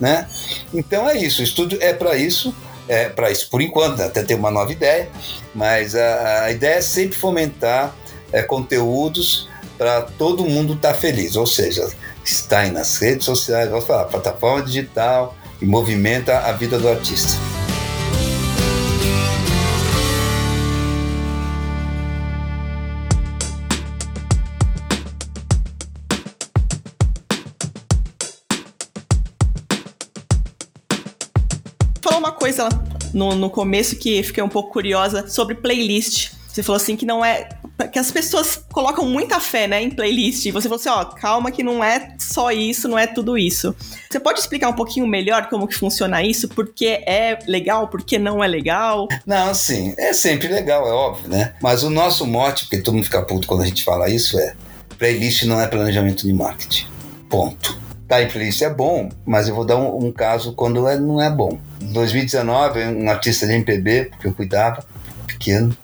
né? 0.00 0.26
Então 0.72 1.08
é 1.08 1.18
isso, 1.18 1.40
o 1.40 1.44
estúdio 1.44 1.78
é 1.80 1.92
para 1.92 2.16
isso 2.16 2.54
é, 2.88 3.08
para 3.08 3.30
isso 3.30 3.48
por 3.50 3.60
enquanto, 3.60 4.00
até 4.02 4.22
ter 4.22 4.34
uma 4.34 4.50
nova 4.50 4.72
ideia, 4.72 5.08
mas 5.54 5.94
a, 5.94 6.44
a 6.44 6.50
ideia 6.50 6.76
é 6.76 6.82
sempre 6.82 7.16
fomentar 7.16 7.94
é, 8.32 8.42
conteúdos 8.42 9.48
para 9.76 10.02
todo 10.02 10.44
mundo 10.44 10.74
estar 10.74 10.92
tá 10.92 10.94
feliz, 10.94 11.36
ou 11.36 11.46
seja, 11.46 11.88
está 12.24 12.60
aí 12.60 12.70
nas 12.70 12.98
redes 12.98 13.24
sociais, 13.24 13.68
vamos 13.68 13.84
falar, 13.84 14.04
plataforma 14.04 14.62
digital 14.62 15.36
e 15.60 15.66
movimenta 15.66 16.38
a 16.38 16.52
vida 16.52 16.78
do 16.78 16.88
artista. 16.88 17.53
No, 33.14 33.34
no 33.34 33.48
começo 33.48 33.96
que 33.96 34.22
fiquei 34.22 34.42
um 34.42 34.48
pouco 34.48 34.72
curiosa 34.72 35.28
sobre 35.28 35.54
playlist. 35.54 36.32
Você 36.54 36.62
falou 36.62 36.76
assim 36.76 36.94
que 36.94 37.04
não 37.04 37.24
é 37.24 37.48
Que 37.90 37.98
as 37.98 38.12
pessoas 38.12 38.62
colocam 38.70 39.04
muita 39.04 39.40
fé, 39.40 39.66
né, 39.66 39.82
em 39.82 39.90
playlist. 39.90 40.46
E 40.46 40.52
você 40.52 40.68
falou 40.68 40.78
assim, 40.78 40.88
ó, 40.88 41.04
calma 41.04 41.50
que 41.50 41.64
não 41.64 41.82
é 41.82 42.14
só 42.16 42.52
isso, 42.52 42.86
não 42.86 42.96
é 42.96 43.08
tudo 43.08 43.36
isso. 43.36 43.74
Você 44.08 44.20
pode 44.20 44.38
explicar 44.38 44.68
um 44.68 44.74
pouquinho 44.74 45.04
melhor 45.04 45.48
como 45.48 45.66
que 45.66 45.74
funciona 45.74 46.22
isso? 46.22 46.48
Por 46.48 46.68
que 46.68 46.86
é 46.86 47.40
legal, 47.48 47.88
por 47.88 48.04
que 48.04 48.20
não 48.20 48.42
é 48.42 48.46
legal? 48.46 49.08
Não, 49.26 49.52
sim, 49.52 49.94
é 49.98 50.12
sempre 50.12 50.46
legal, 50.46 50.86
é 50.86 50.92
óbvio, 50.92 51.28
né? 51.28 51.54
Mas 51.60 51.82
o 51.82 51.90
nosso 51.90 52.24
mote, 52.24 52.64
porque 52.64 52.78
todo 52.78 52.94
mundo 52.94 53.04
fica 53.04 53.22
puto 53.22 53.48
quando 53.48 53.62
a 53.62 53.66
gente 53.66 53.82
fala 53.82 54.08
isso, 54.08 54.38
é 54.38 54.54
playlist 54.96 55.42
não 55.42 55.60
é 55.60 55.66
planejamento 55.66 56.24
de 56.24 56.32
marketing. 56.32 56.86
Ponto. 57.28 57.83
Tá 58.08 58.22
em 58.22 58.28
playlist 58.28 58.60
é 58.62 58.68
bom, 58.68 59.08
mas 59.24 59.48
eu 59.48 59.54
vou 59.54 59.64
dar 59.64 59.76
um, 59.76 60.06
um 60.06 60.12
caso 60.12 60.52
quando 60.52 60.86
é, 60.86 60.98
não 60.98 61.20
é 61.20 61.30
bom. 61.30 61.58
Em 61.80 61.92
2019, 61.92 62.84
um 62.84 63.08
artista 63.08 63.46
de 63.46 63.54
MPB, 63.54 64.10
que 64.20 64.26
eu 64.26 64.34
cuidava, 64.34 64.84
pequeno, 65.26 65.76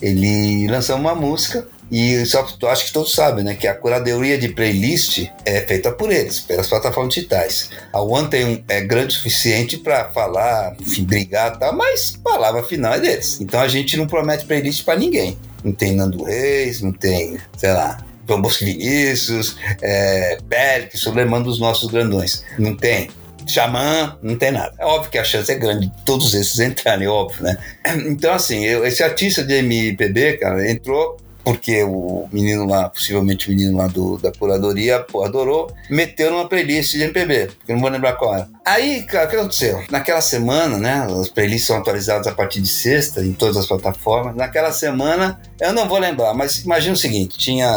ele 0.00 0.66
lançou 0.68 0.96
uma 0.96 1.14
música 1.14 1.66
e 1.92 2.24
só 2.24 2.46
acho 2.70 2.86
que 2.86 2.92
todos 2.92 3.12
sabem, 3.12 3.44
né, 3.44 3.54
que 3.54 3.68
a 3.68 3.74
curadoria 3.74 4.38
de 4.38 4.48
playlist 4.48 5.28
é 5.44 5.60
feita 5.60 5.92
por 5.92 6.10
eles, 6.10 6.40
pelas 6.40 6.66
plataformas 6.66 7.12
digitais. 7.12 7.68
A 7.92 8.00
One 8.00 8.28
tem 8.28 8.46
um, 8.46 8.64
é 8.66 8.80
grande 8.80 9.08
o 9.08 9.16
suficiente 9.18 9.76
para 9.76 10.10
falar, 10.10 10.74
enfim, 10.80 11.04
brigar, 11.04 11.58
tá, 11.58 11.70
mas 11.70 12.14
a 12.18 12.30
palavra 12.30 12.62
final 12.62 12.94
é 12.94 13.00
deles. 13.00 13.38
Então 13.42 13.60
a 13.60 13.68
gente 13.68 13.96
não 13.98 14.06
promete 14.06 14.46
playlist 14.46 14.84
para 14.84 14.98
ninguém. 14.98 15.36
Não 15.62 15.72
tem 15.72 15.94
Nando 15.94 16.24
Reis, 16.24 16.80
não 16.80 16.92
tem, 16.92 17.38
sei 17.58 17.72
lá, 17.72 17.98
João 18.26 18.40
Bosco 18.40 18.64
Vinícius, 18.64 19.56
é, 19.80 20.38
Pérez, 20.48 21.04
lembrando 21.06 21.44
dos 21.44 21.58
nossos 21.58 21.90
grandões. 21.90 22.44
Não 22.58 22.76
tem. 22.76 23.08
Xamã, 23.46 24.16
não 24.22 24.36
tem 24.36 24.52
nada. 24.52 24.72
É 24.78 24.84
óbvio 24.84 25.10
que 25.10 25.18
a 25.18 25.24
chance 25.24 25.50
é 25.50 25.56
grande 25.56 25.86
de 25.86 26.04
todos 26.04 26.32
esses 26.34 26.58
entrarem, 26.60 27.08
óbvio, 27.08 27.42
né? 27.42 27.58
Então, 28.06 28.32
assim, 28.32 28.64
eu, 28.64 28.86
esse 28.86 29.02
artista 29.02 29.42
de 29.44 29.54
MPB, 29.54 30.38
cara, 30.38 30.70
entrou 30.70 31.16
porque 31.44 31.82
o 31.82 32.28
menino 32.32 32.66
lá, 32.66 32.88
possivelmente 32.88 33.48
o 33.48 33.50
menino 33.50 33.76
lá 33.76 33.86
do, 33.86 34.16
da 34.18 34.32
curadoria, 34.32 35.00
pô, 35.00 35.22
adorou, 35.22 35.72
meteu 35.90 36.30
numa 36.30 36.48
playlist 36.48 36.92
de 36.92 37.02
MPB, 37.02 37.50
que 37.64 37.72
eu 37.72 37.76
não 37.76 37.82
vou 37.82 37.90
lembrar 37.90 38.14
qual 38.14 38.34
era. 38.34 38.48
Aí, 38.64 39.02
cara, 39.02 39.26
o 39.26 39.30
que 39.30 39.36
aconteceu? 39.36 39.82
Naquela 39.90 40.20
semana, 40.20 40.78
né, 40.78 41.06
as 41.20 41.28
playlists 41.28 41.66
são 41.66 41.76
atualizadas 41.76 42.26
a 42.26 42.32
partir 42.32 42.60
de 42.60 42.68
sexta 42.68 43.24
em 43.24 43.32
todas 43.32 43.56
as 43.56 43.66
plataformas. 43.66 44.36
Naquela 44.36 44.72
semana, 44.72 45.40
eu 45.60 45.72
não 45.72 45.88
vou 45.88 45.98
lembrar, 45.98 46.34
mas 46.34 46.58
imagina 46.58 46.94
o 46.94 46.98
seguinte: 46.98 47.36
tinha, 47.38 47.68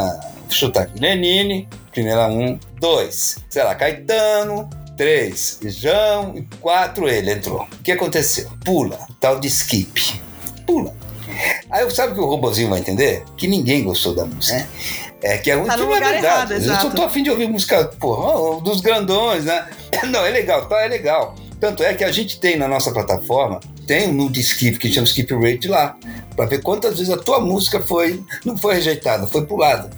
vou 0.42 0.52
chutar 0.52 0.84
aqui, 0.84 1.00
Lenine, 1.00 1.68
primeira 1.92 2.28
um, 2.28 2.60
dois, 2.80 3.38
sei 3.50 3.64
lá, 3.64 3.74
Caetano, 3.74 4.70
três, 4.96 5.60
João 5.64 6.38
e 6.38 6.44
quatro 6.60 7.08
ele 7.08 7.32
entrou. 7.32 7.64
O 7.64 7.84
que 7.84 7.92
aconteceu? 7.92 8.50
Pula, 8.64 9.00
tal 9.20 9.40
de 9.40 9.48
skip. 9.48 10.22
Pula. 10.66 11.05
Aí 11.70 11.90
sabe 11.92 12.14
o 12.14 12.16
que 12.16 12.22
o 12.22 12.26
robozinho 12.26 12.70
vai 12.70 12.80
entender? 12.80 13.24
Que 13.36 13.48
ninguém 13.48 13.84
gostou 13.84 14.14
da 14.14 14.26
música. 14.26 14.58
Né? 14.58 14.68
É 15.22 15.38
que 15.38 15.50
é 15.50 15.58
tá 15.58 15.74
que 15.74 15.80
no 15.80 15.86
lugar 15.86 16.04
é 16.04 16.12
verdade. 16.14 16.54
Errado, 16.54 16.68
eu 16.68 16.82
só 16.82 16.90
tô 16.92 17.02
afim 17.04 17.24
de 17.24 17.30
ouvir 17.30 17.50
música, 17.50 17.86
porra, 18.00 18.62
dos 18.62 18.82
grandões, 18.82 19.46
né? 19.46 19.68
Não, 20.08 20.26
é 20.26 20.30
legal, 20.30 20.66
tá, 20.68 20.82
é 20.82 20.88
legal. 20.88 21.36
Tanto 21.60 21.84
é 21.84 21.94
que 21.94 22.04
a 22.04 22.12
gente 22.12 22.40
tem 22.40 22.58
na 22.58 22.68
nossa 22.68 22.92
plataforma, 22.92 23.60
tem 23.88 24.10
um 24.10 24.14
nude 24.14 24.42
skip 24.42 24.78
que 24.78 24.92
chama 24.92 25.08
skip 25.08 25.34
rate 25.34 25.68
lá, 25.68 25.98
para 26.36 26.46
ver 26.46 26.62
quantas 26.62 26.98
vezes 26.98 27.12
a 27.12 27.18
tua 27.18 27.40
música 27.40 27.80
foi, 27.80 28.24
não 28.44 28.58
foi 28.58 28.76
rejeitada, 28.76 29.26
foi 29.26 29.46
pulada. 29.46 29.90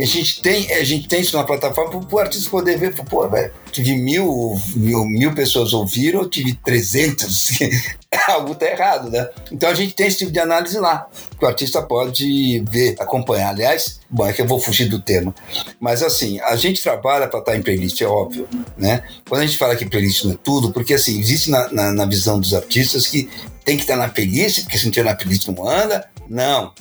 A 0.00 0.06
gente 0.06 0.40
tem, 0.40 0.72
a 0.72 0.82
gente 0.82 1.08
tem 1.08 1.20
isso 1.20 1.36
na 1.36 1.44
plataforma 1.44 2.00
para 2.00 2.16
o 2.16 2.18
artista 2.18 2.48
poder 2.48 2.78
ver, 2.78 2.94
pô, 3.04 3.28
velho, 3.28 3.52
tive 3.70 3.96
mil, 3.96 4.58
mil, 4.74 5.04
mil 5.04 5.34
pessoas 5.34 5.74
ouviram, 5.74 6.28
tive 6.28 6.54
300, 6.54 7.50
algo 8.28 8.54
tá 8.54 8.66
errado, 8.66 9.10
né? 9.10 9.28
Então 9.52 9.68
a 9.68 9.74
gente 9.74 9.94
tem 9.94 10.06
esse 10.06 10.18
tipo 10.18 10.30
de 10.30 10.38
análise 10.38 10.78
lá, 10.78 11.06
que 11.38 11.44
o 11.44 11.48
artista 11.48 11.82
pode 11.82 12.64
ver, 12.70 12.96
acompanhar. 12.98 13.50
Aliás, 13.50 14.00
bom, 14.08 14.26
é 14.26 14.32
que 14.32 14.40
eu 14.40 14.46
vou 14.46 14.58
fugir 14.58 14.88
do 14.88 15.00
tema, 15.00 15.34
mas 15.78 16.02
assim, 16.02 16.40
a 16.40 16.56
gente 16.56 16.82
trabalha 16.82 17.28
para 17.28 17.40
estar 17.40 17.56
em 17.56 17.62
playlist, 17.62 18.00
é 18.00 18.06
óbvio, 18.06 18.48
né? 18.78 19.02
Quando 19.28 19.42
a 19.42 19.46
gente 19.46 19.58
fala 19.58 19.76
que 19.76 19.84
playlist 19.84 20.24
não 20.24 20.32
é 20.32 20.38
tudo, 20.42 20.72
porque 20.72 20.94
assim, 20.94 21.20
existe 21.20 21.50
na, 21.50 21.70
na, 21.70 21.92
na 21.92 22.06
visão 22.06 22.40
dos 22.40 22.54
artistas 22.54 23.06
que 23.06 23.28
tem 23.66 23.76
que 23.76 23.82
estar 23.82 23.96
na 23.96 24.08
playlist, 24.08 24.62
porque 24.62 24.78
se 24.78 24.86
não 24.86 24.92
tiver 24.92 25.10
na 25.10 25.14
playlist 25.14 25.46
não 25.48 25.68
anda. 25.68 26.08
Não 26.26 26.72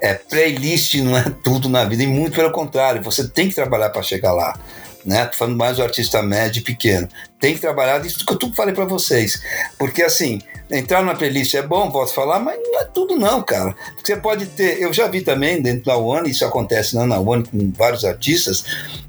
é, 0.00 0.14
playlist 0.14 0.94
não 0.96 1.16
é 1.16 1.24
tudo 1.42 1.68
na 1.68 1.84
vida, 1.84 2.02
e 2.02 2.06
muito 2.06 2.34
pelo 2.34 2.52
contrário, 2.52 3.02
você 3.02 3.26
tem 3.28 3.48
que 3.48 3.54
trabalhar 3.54 3.90
para 3.90 4.02
chegar 4.02 4.32
lá. 4.32 4.58
Né? 5.04 5.24
Tô 5.26 5.36
falando 5.36 5.56
mais 5.56 5.76
do 5.76 5.82
artista 5.82 6.22
médio 6.22 6.60
e 6.60 6.62
pequeno. 6.62 7.08
Tem 7.40 7.54
que 7.54 7.60
trabalhar 7.60 8.04
isso 8.04 8.26
que 8.26 8.32
eu 8.32 8.36
tudo 8.36 8.54
falei 8.54 8.74
para 8.74 8.84
vocês. 8.84 9.40
Porque 9.78 10.02
assim, 10.02 10.40
entrar 10.70 11.00
numa 11.00 11.14
playlist 11.14 11.54
é 11.54 11.62
bom, 11.62 11.90
posso 11.90 12.12
falar, 12.12 12.40
mas 12.40 12.58
não 12.60 12.80
é 12.80 12.84
tudo 12.84 13.16
não, 13.16 13.42
cara. 13.42 13.74
Porque 13.94 14.12
você 14.12 14.20
pode 14.20 14.46
ter, 14.46 14.82
eu 14.82 14.92
já 14.92 15.06
vi 15.06 15.22
também 15.22 15.62
dentro 15.62 15.84
da 15.84 15.96
One, 15.96 16.28
isso 16.28 16.44
acontece 16.44 16.94
não, 16.94 17.06
na 17.06 17.18
One 17.18 17.44
com 17.44 17.72
vários 17.72 18.04
artistas, 18.04 18.64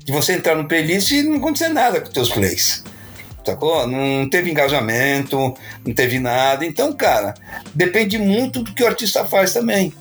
de 0.06 0.12
você 0.12 0.34
entrar 0.34 0.56
no 0.56 0.68
playlist 0.68 1.12
e 1.12 1.24
não 1.24 1.38
acontecer 1.38 1.70
nada 1.70 2.00
com 2.00 2.08
os 2.08 2.14
teus 2.14 2.30
plays. 2.30 2.84
Sacou? 3.44 3.88
Não 3.88 4.30
teve 4.30 4.52
engajamento, 4.52 5.56
não 5.86 5.94
teve 5.94 6.20
nada. 6.20 6.66
Então, 6.66 6.94
cara, 6.94 7.34
depende 7.74 8.18
muito 8.18 8.62
do 8.62 8.74
que 8.74 8.84
o 8.84 8.88
artista 8.88 9.26
faz 9.26 9.54
também 9.54 9.92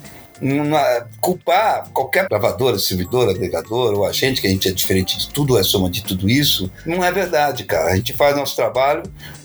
culpar 1.21 1.89
qualquer 1.93 2.29
gravadora, 2.29 2.79
servidor, 2.79 3.29
agregador 3.29 3.95
ou 3.95 4.07
agente, 4.07 4.41
que 4.41 4.47
a 4.47 4.51
gente 4.51 4.69
é 4.69 4.73
diferente 4.73 5.19
de 5.19 5.29
tudo, 5.31 5.59
é 5.59 5.63
soma 5.63 5.91
de 5.91 6.03
tudo 6.03 6.29
isso, 6.29 6.71
não 6.87 7.03
é 7.05 7.11
verdade, 7.11 7.65
cara. 7.65 7.93
A 7.93 7.97
gente 7.97 8.13
faz 8.13 8.37
nosso 8.37 8.55
trabalho 8.55 9.03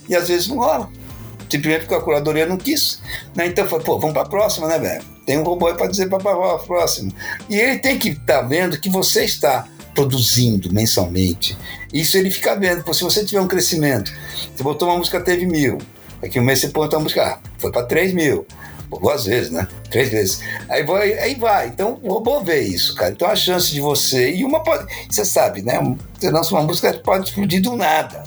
e 0.08 0.16
às 0.16 0.28
vezes 0.28 0.48
não 0.48 0.58
rola. 0.58 0.90
Simplesmente 1.50 1.82
porque 1.82 1.96
a 1.96 2.02
curadoria 2.02 2.46
não 2.46 2.58
quis. 2.58 3.00
Né? 3.36 3.48
Então 3.48 3.68
foi, 3.68 3.80
pô, 3.80 4.00
vamos 4.00 4.14
para 4.14 4.24
a 4.24 4.30
próxima, 4.30 4.68
né, 4.68 4.80
velho? 4.80 5.04
Tem 5.26 5.38
um 5.38 5.44
robô 5.44 5.68
aí 5.68 5.76
para 5.76 5.88
dizer 5.88 6.10
para 6.10 6.18
a 6.18 6.60
próxima. 6.60 7.12
E 7.48 7.56
ele 7.56 7.80
tem 7.80 7.98
que 7.98 8.10
estar 8.10 8.42
tá 8.42 8.42
vendo 8.42 8.80
que 8.80 8.90
você 8.90 9.24
está 9.24 9.68
produzindo 9.94 10.74
mensalmente. 10.74 11.56
Isso 11.94 12.18
ele 12.18 12.32
fica 12.32 12.56
vendo. 12.56 12.84
Pô, 12.84 12.94
se 12.94 13.04
você 13.04 13.24
tiver 13.24 13.40
um 13.40 13.48
crescimento, 13.48 14.12
você 14.56 14.64
botou 14.64 14.88
uma 14.88 14.98
música, 14.98 15.22
teve 15.22 15.46
mil. 15.46 15.78
Daqui 16.22 16.40
um 16.40 16.44
mês 16.44 16.60
você 16.60 16.70
põe 16.70 16.84
outra 16.84 17.00
música, 17.00 17.24
ah, 17.24 17.40
foi 17.60 17.72
para 17.72 17.86
3 17.86 18.14
mil 18.14 18.48
duas 19.00 19.26
vezes, 19.26 19.52
né? 19.52 19.68
Três 19.90 20.10
vezes. 20.10 20.42
Aí 20.70 20.84
vai, 20.84 21.14
aí 21.20 21.36
vai. 21.36 21.68
Então 21.68 22.00
o 22.02 22.14
robô 22.14 22.42
vê 22.42 22.62
isso, 22.62 22.96
cara. 22.96 23.12
Então 23.12 23.28
a 23.28 23.36
chance 23.36 23.72
de 23.72 23.82
você. 23.82 24.32
E 24.32 24.44
uma 24.44 24.64
pode. 24.64 24.86
Você 25.10 25.26
sabe, 25.26 25.62
né? 25.62 25.80
Você 26.20 26.30
lança 26.30 26.54
uma 26.54 26.64
música 26.64 26.94
pode 27.04 27.30
explodir 27.30 27.62
do 27.62 27.76
nada. 27.76 28.24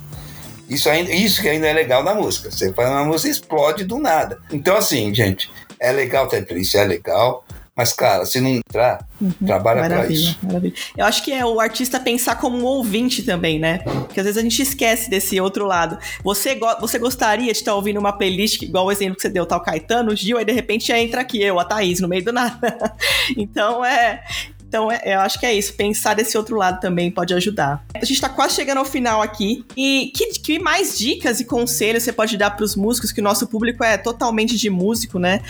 Isso, 0.68 0.90
ainda, 0.90 1.12
isso 1.12 1.40
que 1.40 1.48
ainda 1.48 1.68
é 1.68 1.72
legal 1.72 2.02
na 2.02 2.14
música. 2.14 2.50
Você 2.50 2.72
faz 2.72 2.90
uma 2.90 3.05
música 3.05 3.31
explode 3.31 3.85
do 3.85 3.98
nada. 3.98 4.40
Então, 4.50 4.76
assim, 4.76 5.14
gente, 5.14 5.50
é 5.79 5.92
legal 5.92 6.26
ter 6.26 6.44
isso, 6.57 6.76
é 6.76 6.85
legal. 6.85 7.45
Mas, 7.77 7.93
cara, 7.93 8.25
se 8.25 8.41
não 8.41 8.49
entrar, 8.49 9.07
uhum, 9.21 9.31
trabalha 9.45 9.83
maravilha, 9.83 10.07
pra 10.07 10.15
isso. 10.15 10.39
Maravilha. 10.43 10.75
Eu 10.97 11.05
acho 11.05 11.23
que 11.23 11.31
é 11.31 11.45
o 11.45 11.61
artista 11.61 12.01
pensar 12.01 12.37
como 12.37 12.57
um 12.57 12.65
ouvinte 12.65 13.23
também, 13.23 13.59
né? 13.59 13.81
Porque 13.81 14.19
às 14.19 14.25
vezes 14.25 14.39
a 14.39 14.43
gente 14.43 14.62
esquece 14.62 15.11
desse 15.11 15.39
outro 15.39 15.67
lado. 15.67 15.99
Você, 16.25 16.55
go 16.55 16.67
você 16.81 16.99
gostaria 16.99 17.53
de 17.53 17.59
estar 17.59 17.75
ouvindo 17.75 18.01
uma 18.01 18.15
playlist, 18.15 18.62
igual 18.62 18.87
o 18.87 18.93
exemplo 18.93 19.17
que 19.17 19.23
você 19.23 19.29
deu, 19.29 19.45
tal 19.45 19.61
Caetano, 19.61 20.17
Gil, 20.17 20.39
aí 20.39 20.45
de 20.45 20.53
repente 20.53 20.87
já 20.89 20.99
entra 20.99 21.21
aqui 21.21 21.43
eu, 21.43 21.61
a 21.61 21.65
Thaís, 21.67 22.01
no 22.01 22.09
meio 22.09 22.25
do 22.25 22.33
nada. 22.33 22.95
então 23.37 23.85
é. 23.85 24.25
Então, 24.68 24.90
é, 24.90 25.00
eu 25.05 25.20
acho 25.20 25.38
que 25.38 25.46
é 25.46 25.55
isso. 25.55 25.74
Pensar 25.74 26.14
desse 26.14 26.37
outro 26.37 26.57
lado 26.57 26.81
também 26.81 27.11
pode 27.11 27.33
ajudar. 27.35 27.85
A 27.94 28.00
gente 28.00 28.12
está 28.12 28.29
quase 28.29 28.55
chegando 28.55 28.79
ao 28.79 28.85
final 28.85 29.22
aqui. 29.22 29.64
E 29.76 30.12
que, 30.14 30.38
que 30.38 30.59
mais 30.59 30.98
dicas 30.98 31.40
e 31.40 31.44
conselhos 31.44 32.02
você 32.02 32.12
pode 32.12 32.37
dar 32.37 32.50
para 32.50 32.64
os 32.64 32.76
músicos, 32.76 33.12
que 33.12 33.20
o 33.20 33.24
nosso 33.24 33.46
público 33.46 33.85
é 33.85 33.96
totalmente 33.96 34.57
de 34.57 34.70
músico, 34.70 35.18
né? 35.18 35.40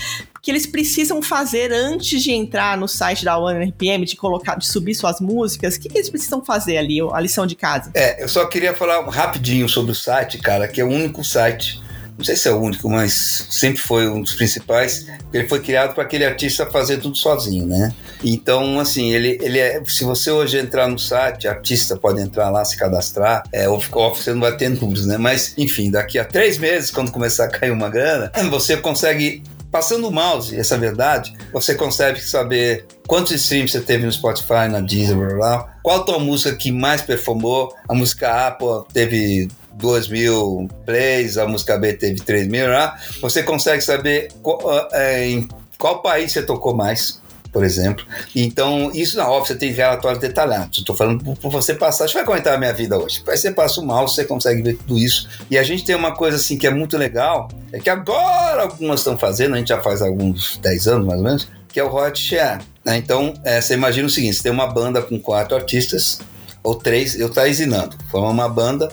que 0.46 0.52
eles 0.52 0.64
precisam 0.64 1.20
fazer 1.20 1.72
antes 1.72 2.22
de 2.22 2.30
entrar 2.30 2.78
no 2.78 2.86
site 2.86 3.24
da 3.24 3.36
One 3.36 3.68
RPM, 3.68 4.04
de 4.04 4.14
colocar, 4.14 4.54
de 4.54 4.64
subir 4.64 4.94
suas 4.94 5.20
músicas? 5.20 5.74
O 5.74 5.80
que, 5.80 5.88
que, 5.88 5.98
eles 5.98 6.08
precisam 6.08 6.44
fazer 6.44 6.76
ali, 6.76 6.98
a 7.00 7.18
lição 7.18 7.48
de 7.48 7.56
casa? 7.56 7.90
É, 7.94 8.22
eu 8.22 8.28
só 8.28 8.46
queria 8.46 8.72
falar 8.72 9.04
rapidinho 9.10 9.68
sobre 9.68 9.90
o 9.90 9.94
site, 9.94 10.38
cara, 10.38 10.68
que 10.68 10.80
é 10.80 10.84
o 10.84 10.88
único 10.88 11.24
site 11.24 11.82
não 12.18 12.24
sei 12.24 12.34
se 12.34 12.48
é 12.48 12.52
o 12.52 12.58
único, 12.58 12.88
mas 12.88 13.46
sempre 13.50 13.80
foi 13.80 14.08
um 14.08 14.22
dos 14.22 14.32
principais. 14.32 15.06
Ele 15.32 15.46
foi 15.46 15.60
criado 15.60 15.94
para 15.94 16.02
aquele 16.02 16.24
artista 16.24 16.64
fazer 16.64 16.98
tudo 16.98 17.16
sozinho, 17.16 17.66
né? 17.66 17.94
Então, 18.24 18.80
assim, 18.80 19.12
ele, 19.12 19.38
ele 19.42 19.58
é. 19.58 19.82
Se 19.84 20.02
você 20.04 20.30
hoje 20.30 20.58
entrar 20.58 20.88
no 20.88 20.98
site, 20.98 21.46
artista 21.46 21.96
pode 21.96 22.20
entrar 22.20 22.48
lá, 22.48 22.64
se 22.64 22.76
cadastrar, 22.76 23.42
é, 23.52 23.68
off 23.68 23.90
você 24.14 24.32
não 24.32 24.40
vai 24.40 24.56
ter 24.56 24.70
números, 24.70 25.06
né? 25.06 25.18
Mas, 25.18 25.52
enfim, 25.58 25.90
daqui 25.90 26.18
a 26.18 26.24
três 26.24 26.56
meses, 26.56 26.90
quando 26.90 27.10
começar 27.10 27.44
a 27.44 27.48
cair 27.48 27.70
uma 27.70 27.90
grana, 27.90 28.32
você 28.50 28.76
consegue 28.78 29.42
passando 29.70 30.08
o 30.08 30.10
mouse, 30.10 30.56
essa 30.56 30.76
é 30.76 30.78
verdade, 30.78 31.34
você 31.52 31.74
consegue 31.74 32.18
saber 32.20 32.86
quantos 33.06 33.32
streams 33.32 33.72
você 33.72 33.80
teve 33.80 34.06
no 34.06 34.12
Spotify, 34.12 34.68
na 34.70 34.80
Deezer, 34.80 35.16
blá, 35.16 35.34
blá, 35.34 35.76
qual 35.82 36.00
a 36.00 36.02
tua 36.02 36.18
música 36.18 36.56
que 36.56 36.72
mais 36.72 37.02
performou, 37.02 37.74
a 37.86 37.92
música 37.92 38.46
A, 38.46 38.50
pô, 38.52 38.86
teve 38.90 39.48
2 39.76 40.08
mil 40.08 40.68
plays, 40.84 41.38
a 41.38 41.46
música 41.46 41.76
B 41.78 41.92
teve 41.92 42.20
3 42.20 42.48
mil, 42.48 42.68
né? 42.68 42.92
você 43.20 43.42
consegue 43.42 43.82
saber 43.82 44.28
qual, 44.42 44.60
é, 44.92 45.28
em 45.28 45.48
qual 45.78 46.00
país 46.00 46.32
você 46.32 46.42
tocou 46.42 46.74
mais, 46.74 47.20
por 47.52 47.64
exemplo. 47.64 48.04
Então, 48.34 48.90
isso 48.92 49.16
na 49.16 49.28
óbvio, 49.28 49.48
você 49.48 49.54
tem 49.54 49.72
relatórios 49.72 50.20
detalhados. 50.20 50.78
Estou 50.78 50.96
falando 50.96 51.36
por 51.36 51.50
você 51.50 51.74
passar. 51.74 52.04
Deixa 52.04 52.20
eu 52.20 52.24
comentar 52.24 52.54
a 52.54 52.58
minha 52.58 52.72
vida 52.72 52.98
hoje. 52.98 53.22
Aí 53.26 53.36
você 53.36 53.50
passa 53.50 53.80
o 53.80 53.86
mouse, 53.86 54.14
você 54.14 54.24
consegue 54.24 54.62
ver 54.62 54.76
tudo 54.76 54.98
isso. 54.98 55.28
E 55.50 55.56
a 55.56 55.62
gente 55.62 55.84
tem 55.84 55.94
uma 55.94 56.14
coisa 56.14 56.36
assim 56.36 56.58
que 56.58 56.66
é 56.66 56.70
muito 56.70 56.96
legal, 56.98 57.48
é 57.72 57.78
que 57.78 57.90
agora 57.90 58.62
algumas 58.62 59.00
estão 59.00 59.16
fazendo, 59.16 59.54
a 59.54 59.58
gente 59.58 59.68
já 59.68 59.80
faz 59.80 60.02
alguns 60.02 60.58
10 60.58 60.88
anos 60.88 61.06
mais 61.06 61.18
ou 61.18 61.24
menos, 61.24 61.48
que 61.68 61.80
é 61.80 61.84
o 61.84 61.88
royalty 61.88 62.20
share. 62.20 62.62
Né? 62.84 62.96
Então, 62.96 63.34
é, 63.44 63.60
você 63.60 63.74
imagina 63.74 64.06
o 64.06 64.10
seguinte: 64.10 64.36
você 64.36 64.44
tem 64.44 64.52
uma 64.52 64.66
banda 64.66 65.02
com 65.02 65.18
quatro 65.18 65.56
artistas, 65.56 66.20
ou 66.66 66.74
três, 66.74 67.18
eu 67.18 67.28
estou 67.28 67.46
ensinando, 67.46 67.96
forma 68.10 68.28
uma 68.28 68.48
banda, 68.48 68.88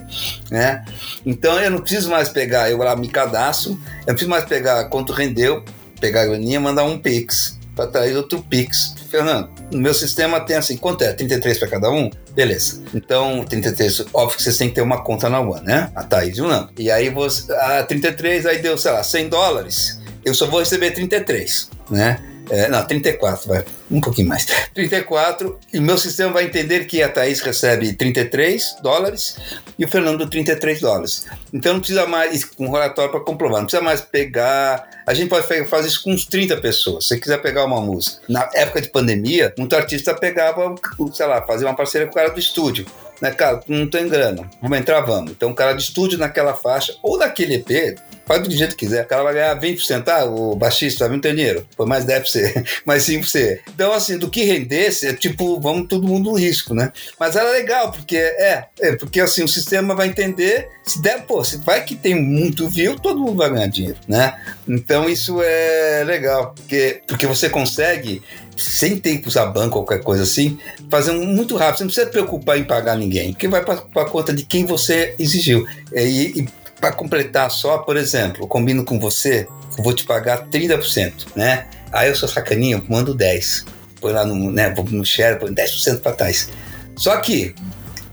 né? 0.51 0.85
Então 1.25 1.59
eu 1.59 1.71
não 1.71 1.79
preciso 1.79 2.07
mais 2.07 2.29
pegar, 2.29 2.69
eu 2.69 2.77
lá 2.77 2.95
me 2.95 3.07
cadastro, 3.07 3.71
eu 3.71 3.77
não 4.07 4.13
preciso 4.13 4.29
mais 4.29 4.45
pegar 4.45 4.85
quanto 4.85 5.11
rendeu, 5.11 5.63
pegar 5.99 6.21
a 6.21 6.25
graninha 6.27 6.59
mandar 6.59 6.83
um 6.83 6.99
Pix 6.99 7.57
para 7.75 7.87
trazer 7.87 8.15
outro 8.15 8.43
Pix. 8.43 8.93
Fernando, 9.09 9.49
no 9.71 9.79
meu 9.79 9.93
sistema 9.93 10.39
tem 10.39 10.55
assim, 10.55 10.77
quanto 10.77 11.03
é? 11.03 11.13
33 11.13 11.57
para 11.57 11.67
cada 11.67 11.89
um? 11.89 12.11
Beleza. 12.35 12.83
Então, 12.93 13.43
33, 13.43 14.05
óbvio 14.13 14.37
que 14.37 14.43
vocês 14.43 14.57
têm 14.57 14.69
que 14.69 14.75
ter 14.75 14.81
uma 14.81 15.03
conta 15.03 15.27
na 15.27 15.39
One, 15.39 15.65
né? 15.65 15.91
A 15.95 16.03
Thaís 16.03 16.37
e 16.37 16.41
o 16.41 16.47
Nando. 16.47 16.69
E 16.77 16.91
aí 16.91 17.09
você, 17.09 17.51
a 17.53 17.83
33, 17.83 18.45
aí 18.45 18.61
deu, 18.61 18.77
sei 18.77 18.91
lá, 18.91 19.03
100 19.03 19.29
dólares, 19.29 19.99
eu 20.23 20.35
só 20.35 20.45
vou 20.45 20.59
receber 20.59 20.91
33, 20.91 21.69
né? 21.89 22.23
É, 22.49 22.67
não, 22.67 22.85
34, 22.85 23.47
vai. 23.47 23.63
Um 23.89 24.01
pouquinho 24.01 24.27
mais. 24.27 24.45
34, 24.73 25.59
e 25.73 25.79
meu 25.79 25.97
sistema 25.97 26.33
vai 26.33 26.45
entender 26.45 26.85
que 26.85 27.01
a 27.01 27.09
Thaís 27.09 27.39
recebe 27.41 27.93
33 27.93 28.77
dólares 28.81 29.37
e 29.77 29.85
o 29.85 29.87
Fernando 29.87 30.29
33 30.29 30.81
dólares. 30.81 31.25
Então 31.53 31.73
não 31.73 31.79
precisa 31.79 32.05
mais, 32.05 32.43
com 32.43 32.67
um 32.67 32.71
relatório 32.71 33.11
para 33.11 33.21
comprovar, 33.21 33.59
não 33.59 33.65
precisa 33.65 33.83
mais 33.83 34.01
pegar. 34.01 34.89
A 35.05 35.13
gente 35.13 35.29
pode 35.29 35.47
fazer 35.67 35.87
isso 35.87 36.03
com 36.03 36.11
uns 36.11 36.25
30 36.25 36.57
pessoas. 36.57 37.05
Se 37.05 37.09
você 37.09 37.19
quiser 37.19 37.41
pegar 37.41 37.65
uma 37.65 37.81
música. 37.81 38.21
Na 38.27 38.49
época 38.53 38.81
de 38.81 38.89
pandemia, 38.89 39.53
muito 39.57 39.75
artista 39.75 40.13
pegava, 40.13 40.75
sei 41.13 41.25
lá, 41.25 41.41
fazia 41.41 41.67
uma 41.67 41.75
parceria 41.75 42.07
com 42.07 42.13
o 42.13 42.15
cara 42.15 42.29
do 42.29 42.39
estúdio 42.39 42.85
né, 43.23 43.31
cara, 43.31 43.61
não 43.69 43.89
tem 43.89 44.09
grana, 44.09 44.49
vamos 44.61 44.77
entrar, 44.77 44.99
vamos. 44.99 45.31
Então, 45.31 45.51
o 45.51 45.55
cara 45.55 45.71
de 45.71 45.81
estúdio 45.81 46.19
naquela 46.19 46.53
faixa, 46.53 46.93
ou 47.01 47.17
naquele 47.17 47.55
EP, 47.55 47.97
faz 48.25 48.41
do 48.43 48.51
jeito 48.51 48.75
que 48.75 48.85
quiser. 48.85 49.05
O 49.05 49.07
cara 49.07 49.23
vai 49.23 49.33
ganhar 49.33 49.59
20%. 49.59 50.07
Ah, 50.07 50.25
o 50.25 50.55
baixista 50.55 51.07
não 51.07 51.19
tem 51.19 51.35
dinheiro. 51.35 51.67
Foi 51.75 51.85
mais 51.85 52.05
10%, 52.05 52.81
mais 52.85 53.03
5%. 53.03 53.59
Então, 53.73 53.91
assim, 53.93 54.17
do 54.17 54.29
que 54.29 54.43
rendesse, 54.43 55.07
é 55.07 55.13
tipo, 55.13 55.59
vamos 55.59 55.87
todo 55.87 56.07
mundo 56.07 56.31
no 56.31 56.37
risco, 56.37 56.73
né? 56.73 56.91
Mas 57.19 57.35
era 57.35 57.51
legal, 57.51 57.91
porque 57.91 58.17
é, 58.17 58.65
é 58.79 58.95
porque 58.95 59.19
assim, 59.19 59.43
o 59.43 59.47
sistema 59.47 59.95
vai 59.95 60.07
entender, 60.07 60.69
se 60.83 61.01
der, 61.01 61.23
pô, 61.23 61.43
se 61.43 61.57
vai 61.57 61.83
que 61.83 61.95
tem 61.95 62.15
muito 62.15 62.67
view, 62.67 62.97
todo 62.97 63.19
mundo 63.19 63.37
vai 63.37 63.49
ganhar 63.49 63.67
dinheiro, 63.67 63.97
né? 64.07 64.33
Então, 64.67 65.09
isso 65.09 65.41
é 65.41 66.03
legal, 66.05 66.53
porque, 66.55 67.01
porque 67.07 67.27
você 67.27 67.49
consegue 67.49 68.21
sem 68.55 68.97
ter 68.97 69.17
que 69.17 69.27
usar 69.27 69.47
banco 69.47 69.79
ou 69.79 69.85
qualquer 69.85 70.03
coisa 70.03 70.23
assim, 70.23 70.57
fazer 70.89 71.11
muito 71.11 71.55
rápido. 71.57 71.77
Você 71.77 71.83
não 71.83 71.87
precisa 71.87 72.05
se 72.05 72.11
preocupar 72.11 72.57
em 72.57 72.63
pagar 72.63 72.95
ninguém, 72.95 73.33
porque 73.33 73.47
vai 73.47 73.63
para 73.63 73.75
a 73.75 74.05
conta 74.05 74.33
de 74.33 74.43
quem 74.43 74.65
você 74.65 75.15
exigiu. 75.17 75.65
E, 75.91 76.41
e 76.41 76.47
para 76.83 76.91
completar 76.91 77.49
só, 77.49 77.77
por 77.77 77.95
exemplo, 77.95 78.43
eu 78.43 78.47
combino 78.47 78.83
com 78.83 78.99
você, 78.99 79.47
eu 79.77 79.83
vou 79.85 79.93
te 79.93 80.03
pagar 80.03 80.49
30%, 80.49 81.27
né? 81.33 81.65
Aí 81.93 82.09
eu 82.09 82.15
sou 82.15 82.27
sacaninho, 82.27 82.79
eu 82.79 82.83
mando 82.93 83.15
10%. 83.15 83.67
Põe 84.01 84.11
lá 84.11 84.25
no, 84.25 84.51
né, 84.51 84.75
no 84.89 85.05
share, 85.05 85.39
põe 85.39 85.55
10% 85.55 86.01
para 86.01 86.11
trás. 86.11 86.49
Só 86.97 87.15
que 87.21 87.55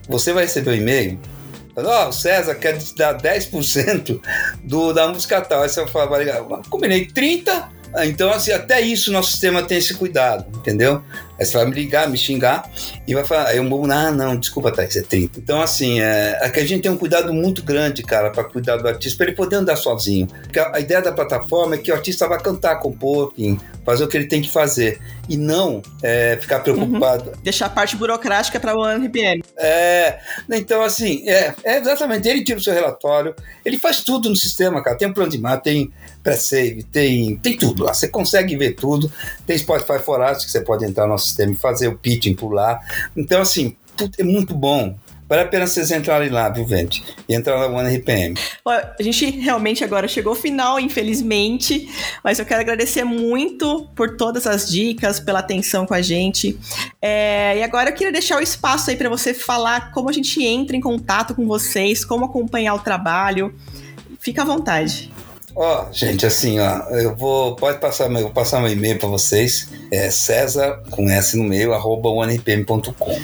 você 0.08 0.32
vai 0.32 0.44
receber 0.44 0.70
um 0.70 0.74
e-mail 0.74 1.18
Ó, 1.76 2.04
oh, 2.04 2.08
o 2.10 2.12
César 2.12 2.54
quer 2.54 2.78
te 2.78 2.94
dar 2.94 3.16
10% 3.20 4.20
do, 4.62 4.92
da 4.92 5.08
música 5.08 5.40
tal. 5.40 5.62
Aí 5.62 5.68
você 5.68 5.82
vai 5.82 5.90
falar, 5.90 6.62
combinei 6.68 7.06
30%, 7.06 7.70
então, 8.04 8.30
assim, 8.30 8.52
até 8.52 8.80
isso 8.80 9.10
nosso 9.10 9.32
sistema 9.32 9.64
tem 9.64 9.78
esse 9.78 9.94
cuidado, 9.94 10.46
entendeu? 10.58 11.02
Aí 11.40 11.46
você 11.46 11.56
vai 11.56 11.64
me 11.64 11.72
ligar, 11.72 12.06
me 12.10 12.18
xingar 12.18 12.70
e 13.06 13.14
vai 13.14 13.24
falar, 13.24 13.46
aí 13.46 13.56
eu 13.56 13.66
vou, 13.66 13.90
ah, 13.90 14.10
não, 14.10 14.36
desculpa, 14.36 14.70
Thaís, 14.70 14.94
é 14.94 15.00
30. 15.00 15.40
Então, 15.40 15.62
assim, 15.62 15.98
é, 15.98 16.38
é 16.42 16.50
que 16.50 16.60
a 16.60 16.66
gente 16.66 16.82
tem 16.82 16.90
um 16.90 16.98
cuidado 16.98 17.32
muito 17.32 17.62
grande, 17.62 18.02
cara, 18.02 18.28
para 18.30 18.44
cuidar 18.44 18.76
do 18.76 18.86
artista, 18.86 19.16
para 19.16 19.28
ele 19.28 19.36
poder 19.36 19.56
andar 19.56 19.76
sozinho. 19.76 20.26
Porque 20.26 20.60
a, 20.60 20.76
a, 20.76 20.80
ideia 20.80 21.00
da 21.00 21.12
plataforma 21.12 21.76
é 21.76 21.78
que 21.78 21.90
o 21.90 21.94
artista 21.94 22.28
vai 22.28 22.38
cantar, 22.38 22.76
compor, 22.76 23.32
enfim, 23.38 23.58
fazer 23.86 24.04
o 24.04 24.08
que 24.08 24.18
ele 24.18 24.26
tem 24.26 24.42
que 24.42 24.50
fazer. 24.50 25.00
E 25.28 25.36
não 25.36 25.80
é, 26.02 26.36
ficar 26.40 26.60
preocupado. 26.60 27.30
Uhum. 27.30 27.36
Deixar 27.42 27.66
a 27.66 27.70
parte 27.70 27.96
burocrática 27.96 28.60
para 28.60 28.76
o 28.76 28.84
RPM. 28.84 29.42
É, 29.56 30.18
então, 30.50 30.82
assim, 30.82 31.26
é, 31.26 31.54
é, 31.64 31.78
exatamente. 31.78 32.28
Ele 32.28 32.44
tira 32.44 32.58
o 32.58 32.62
seu 32.62 32.74
relatório, 32.74 33.34
ele 33.64 33.78
faz 33.78 34.00
tudo 34.00 34.28
no 34.28 34.36
sistema, 34.36 34.82
cara. 34.82 34.98
Tem 34.98 35.08
um 35.08 35.12
plano 35.12 35.30
de 35.30 35.38
mar, 35.38 35.60
tem 35.62 35.90
pré-save, 36.22 36.82
tem, 36.82 37.36
tem 37.36 37.56
tudo 37.56 37.84
lá. 37.84 37.94
Você 37.94 38.08
consegue 38.08 38.56
ver 38.56 38.72
tudo. 38.74 39.10
Tem 39.46 39.56
Spotify 39.56 39.98
for 39.98 40.20
Arts, 40.20 40.44
que 40.44 40.50
você 40.50 40.60
pode 40.60 40.84
entrar 40.84 41.04
no 41.04 41.12
nosso 41.12 41.29
sistema 41.30 41.52
e 41.52 41.56
fazer 41.56 41.88
o 41.88 41.96
pitching 41.96 42.34
por 42.34 42.52
lá. 42.52 42.78
Então, 43.16 43.40
assim, 43.40 43.76
é 44.18 44.22
muito 44.22 44.54
bom. 44.54 44.96
Vale 45.30 45.42
a 45.42 45.46
pena 45.46 45.64
vocês 45.64 45.92
entrarem 45.92 46.28
lá, 46.28 46.48
viu, 46.48 46.66
Vente? 46.66 47.04
E 47.28 47.36
entrar 47.36 47.56
na 47.56 47.66
One 47.66 47.96
RPM. 47.96 48.34
A 48.66 49.00
gente 49.00 49.30
realmente 49.30 49.84
agora 49.84 50.08
chegou 50.08 50.32
ao 50.32 50.36
final, 50.36 50.80
infelizmente, 50.80 51.88
mas 52.24 52.40
eu 52.40 52.44
quero 52.44 52.60
agradecer 52.60 53.04
muito 53.04 53.86
por 53.94 54.16
todas 54.16 54.44
as 54.44 54.68
dicas, 54.68 55.20
pela 55.20 55.38
atenção 55.38 55.86
com 55.86 55.94
a 55.94 56.02
gente. 56.02 56.58
É, 57.00 57.58
e 57.58 57.62
agora 57.62 57.90
eu 57.90 57.94
queria 57.94 58.12
deixar 58.12 58.38
o 58.38 58.40
espaço 58.40 58.90
aí 58.90 58.96
para 58.96 59.08
você 59.08 59.32
falar 59.32 59.92
como 59.92 60.10
a 60.10 60.12
gente 60.12 60.44
entra 60.44 60.76
em 60.76 60.80
contato 60.80 61.32
com 61.32 61.46
vocês, 61.46 62.04
como 62.04 62.24
acompanhar 62.24 62.74
o 62.74 62.80
trabalho. 62.80 63.54
Fica 64.18 64.42
à 64.42 64.44
vontade. 64.44 65.12
Ó, 65.54 65.84
oh, 65.88 65.92
gente, 65.92 66.24
assim, 66.24 66.60
ó, 66.60 66.82
eu 66.90 67.14
vou, 67.16 67.56
pode 67.56 67.78
passar, 67.78 68.10
eu 68.10 68.22
vou 68.22 68.30
passar 68.30 68.60
meu 68.60 68.70
e-mail 68.70 68.98
para 68.98 69.08
vocês, 69.08 69.68
é 69.90 70.08
César, 70.10 70.80
com 70.90 71.10
S 71.10 71.36
no 71.36 71.44
meio, 71.44 71.72
arroba 71.74 72.08
onepm.com. 72.08 73.20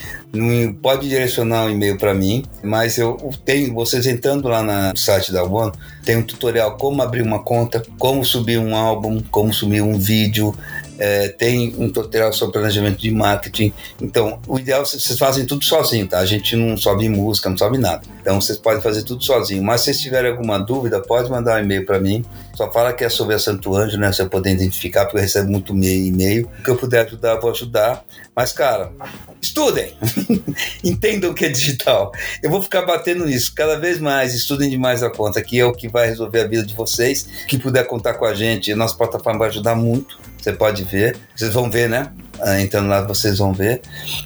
Pode 0.82 1.08
direcionar 1.08 1.64
um 1.64 1.70
e-mail 1.70 1.96
para 1.96 2.12
mim, 2.12 2.44
mas 2.62 2.98
eu 2.98 3.16
tenho, 3.44 3.72
vocês 3.72 4.06
entrando 4.06 4.48
lá 4.48 4.62
no 4.62 4.96
site 4.96 5.32
da 5.32 5.44
One, 5.44 5.72
tem 6.04 6.16
um 6.16 6.22
tutorial 6.22 6.76
como 6.76 7.00
abrir 7.00 7.22
uma 7.22 7.38
conta, 7.38 7.82
como 7.98 8.24
subir 8.24 8.58
um 8.58 8.74
álbum, 8.74 9.22
como 9.30 9.54
subir 9.54 9.80
um 9.80 9.98
vídeo, 9.98 10.54
é, 10.98 11.28
tem 11.28 11.74
um 11.78 11.90
tutorial 11.90 12.32
sobre 12.32 12.54
planejamento 12.54 12.98
de 12.98 13.10
marketing. 13.10 13.72
Então, 14.00 14.38
o 14.46 14.58
ideal 14.58 14.82
é 14.82 14.84
que 14.84 14.90
vocês 14.90 15.18
fazem 15.18 15.46
tudo 15.46 15.64
sozinho, 15.64 16.06
tá? 16.06 16.18
A 16.18 16.26
gente 16.26 16.56
não 16.56 16.76
sobe 16.76 17.08
música, 17.08 17.48
não 17.48 17.56
sobe 17.56 17.78
nada. 17.78 18.02
Então, 18.20 18.40
vocês 18.40 18.58
podem 18.58 18.80
fazer 18.80 19.02
tudo 19.02 19.22
sozinho. 19.22 19.62
Mas 19.62 19.80
se 19.80 19.86
vocês 19.86 20.00
tiverem 20.00 20.30
alguma 20.30 20.58
dúvida, 20.58 21.00
pode 21.00 21.30
mandar 21.30 21.60
um 21.60 21.64
e-mail 21.64 21.84
para 21.84 22.00
mim. 22.00 22.24
Só 22.54 22.70
fala 22.72 22.92
que 22.92 23.04
é 23.04 23.08
sobre 23.08 23.34
a 23.34 23.38
Santo 23.38 23.74
Anjo, 23.74 23.98
né? 23.98 24.10
Você 24.12 24.24
poder 24.26 24.52
identificar, 24.52 25.04
porque 25.04 25.18
eu 25.18 25.22
recebo 25.22 25.50
muito 25.50 25.76
e-mail. 25.76 26.50
O 26.58 26.62
que 26.62 26.70
eu 26.70 26.76
puder 26.76 27.06
ajudar, 27.06 27.34
eu 27.34 27.40
vou 27.40 27.50
ajudar. 27.50 28.04
Mas, 28.34 28.52
cara, 28.52 28.90
estudem! 29.40 29.94
Entendam 30.82 31.30
o 31.30 31.34
que 31.34 31.44
é 31.44 31.48
digital. 31.48 32.12
Eu 32.42 32.50
vou 32.50 32.62
ficar 32.62 32.82
batendo 32.82 33.26
nisso 33.26 33.52
cada 33.54 33.78
vez 33.78 34.00
mais. 34.00 34.34
Estudem 34.34 34.70
demais 34.70 35.02
a 35.02 35.10
conta, 35.10 35.42
que 35.42 35.58
é 35.58 35.64
o 35.64 35.72
que 35.72 35.88
vai 35.88 36.06
resolver 36.08 36.40
a 36.40 36.46
vida 36.46 36.64
de 36.64 36.74
vocês. 36.74 37.28
Que 37.46 37.58
puder 37.58 37.86
contar 37.86 38.14
com 38.14 38.24
a 38.24 38.34
gente, 38.34 38.72
a 38.72 38.76
nossa 38.76 38.96
plataforma 38.96 39.40
vai 39.40 39.48
ajudar 39.48 39.74
muito. 39.74 40.18
Você 40.46 40.52
pode 40.52 40.84
ver. 40.84 41.16
Vocês 41.34 41.52
vão 41.52 41.68
ver, 41.68 41.88
né? 41.88 42.08
Ah, 42.40 42.60
entrando 42.60 42.88
lá, 42.88 43.00
vocês 43.00 43.38
vão 43.38 43.52
ver. 43.52 43.80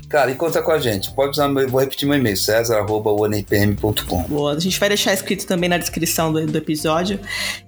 Cara, 0.06 0.30
e 0.30 0.34
conta 0.34 0.60
com 0.60 0.70
a 0.70 0.78
gente. 0.78 1.10
Pode 1.12 1.30
usar, 1.30 1.48
meu, 1.48 1.66
vou 1.66 1.80
repetir 1.80 2.06
meu 2.06 2.18
e-mail, 2.18 2.36
cesar.onipm.com. 2.36 4.22
Boa, 4.24 4.52
a 4.52 4.58
gente 4.58 4.78
vai 4.78 4.90
deixar 4.90 5.14
escrito 5.14 5.46
também 5.46 5.70
na 5.70 5.78
descrição 5.78 6.30
do, 6.30 6.46
do 6.46 6.58
episódio. 6.58 7.18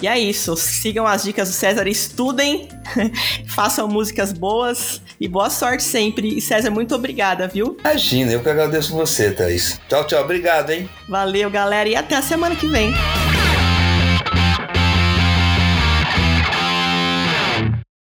E 0.03 0.07
é 0.07 0.19
isso. 0.19 0.55
Sigam 0.55 1.07
as 1.07 1.23
dicas 1.23 1.49
do 1.49 1.55
César, 1.55 1.89
estudem, 1.89 2.69
façam 3.49 3.89
músicas 3.89 4.35
boas 4.35 5.01
e 5.19 5.27
boa 5.27 5.49
sorte 5.49 5.83
sempre. 5.83 6.37
E 6.37 6.43
César, 6.43 6.71
muito 6.71 6.95
obrigada, 6.95 7.49
viu? 7.49 7.79
Imagina, 7.81 8.33
eu 8.33 8.41
que 8.41 8.51
agradeço 8.51 8.93
você, 8.93 9.31
Thaís. 9.31 9.81
Tchau, 9.89 10.07
tchau. 10.07 10.23
Obrigado, 10.23 10.69
hein? 10.73 10.91
Valeu, 11.09 11.51
galera, 11.51 11.89
e 11.89 11.97
até 11.97 12.17
a 12.17 12.23
semana 12.23 12.55
que 12.55 12.67
vem. 12.67 12.93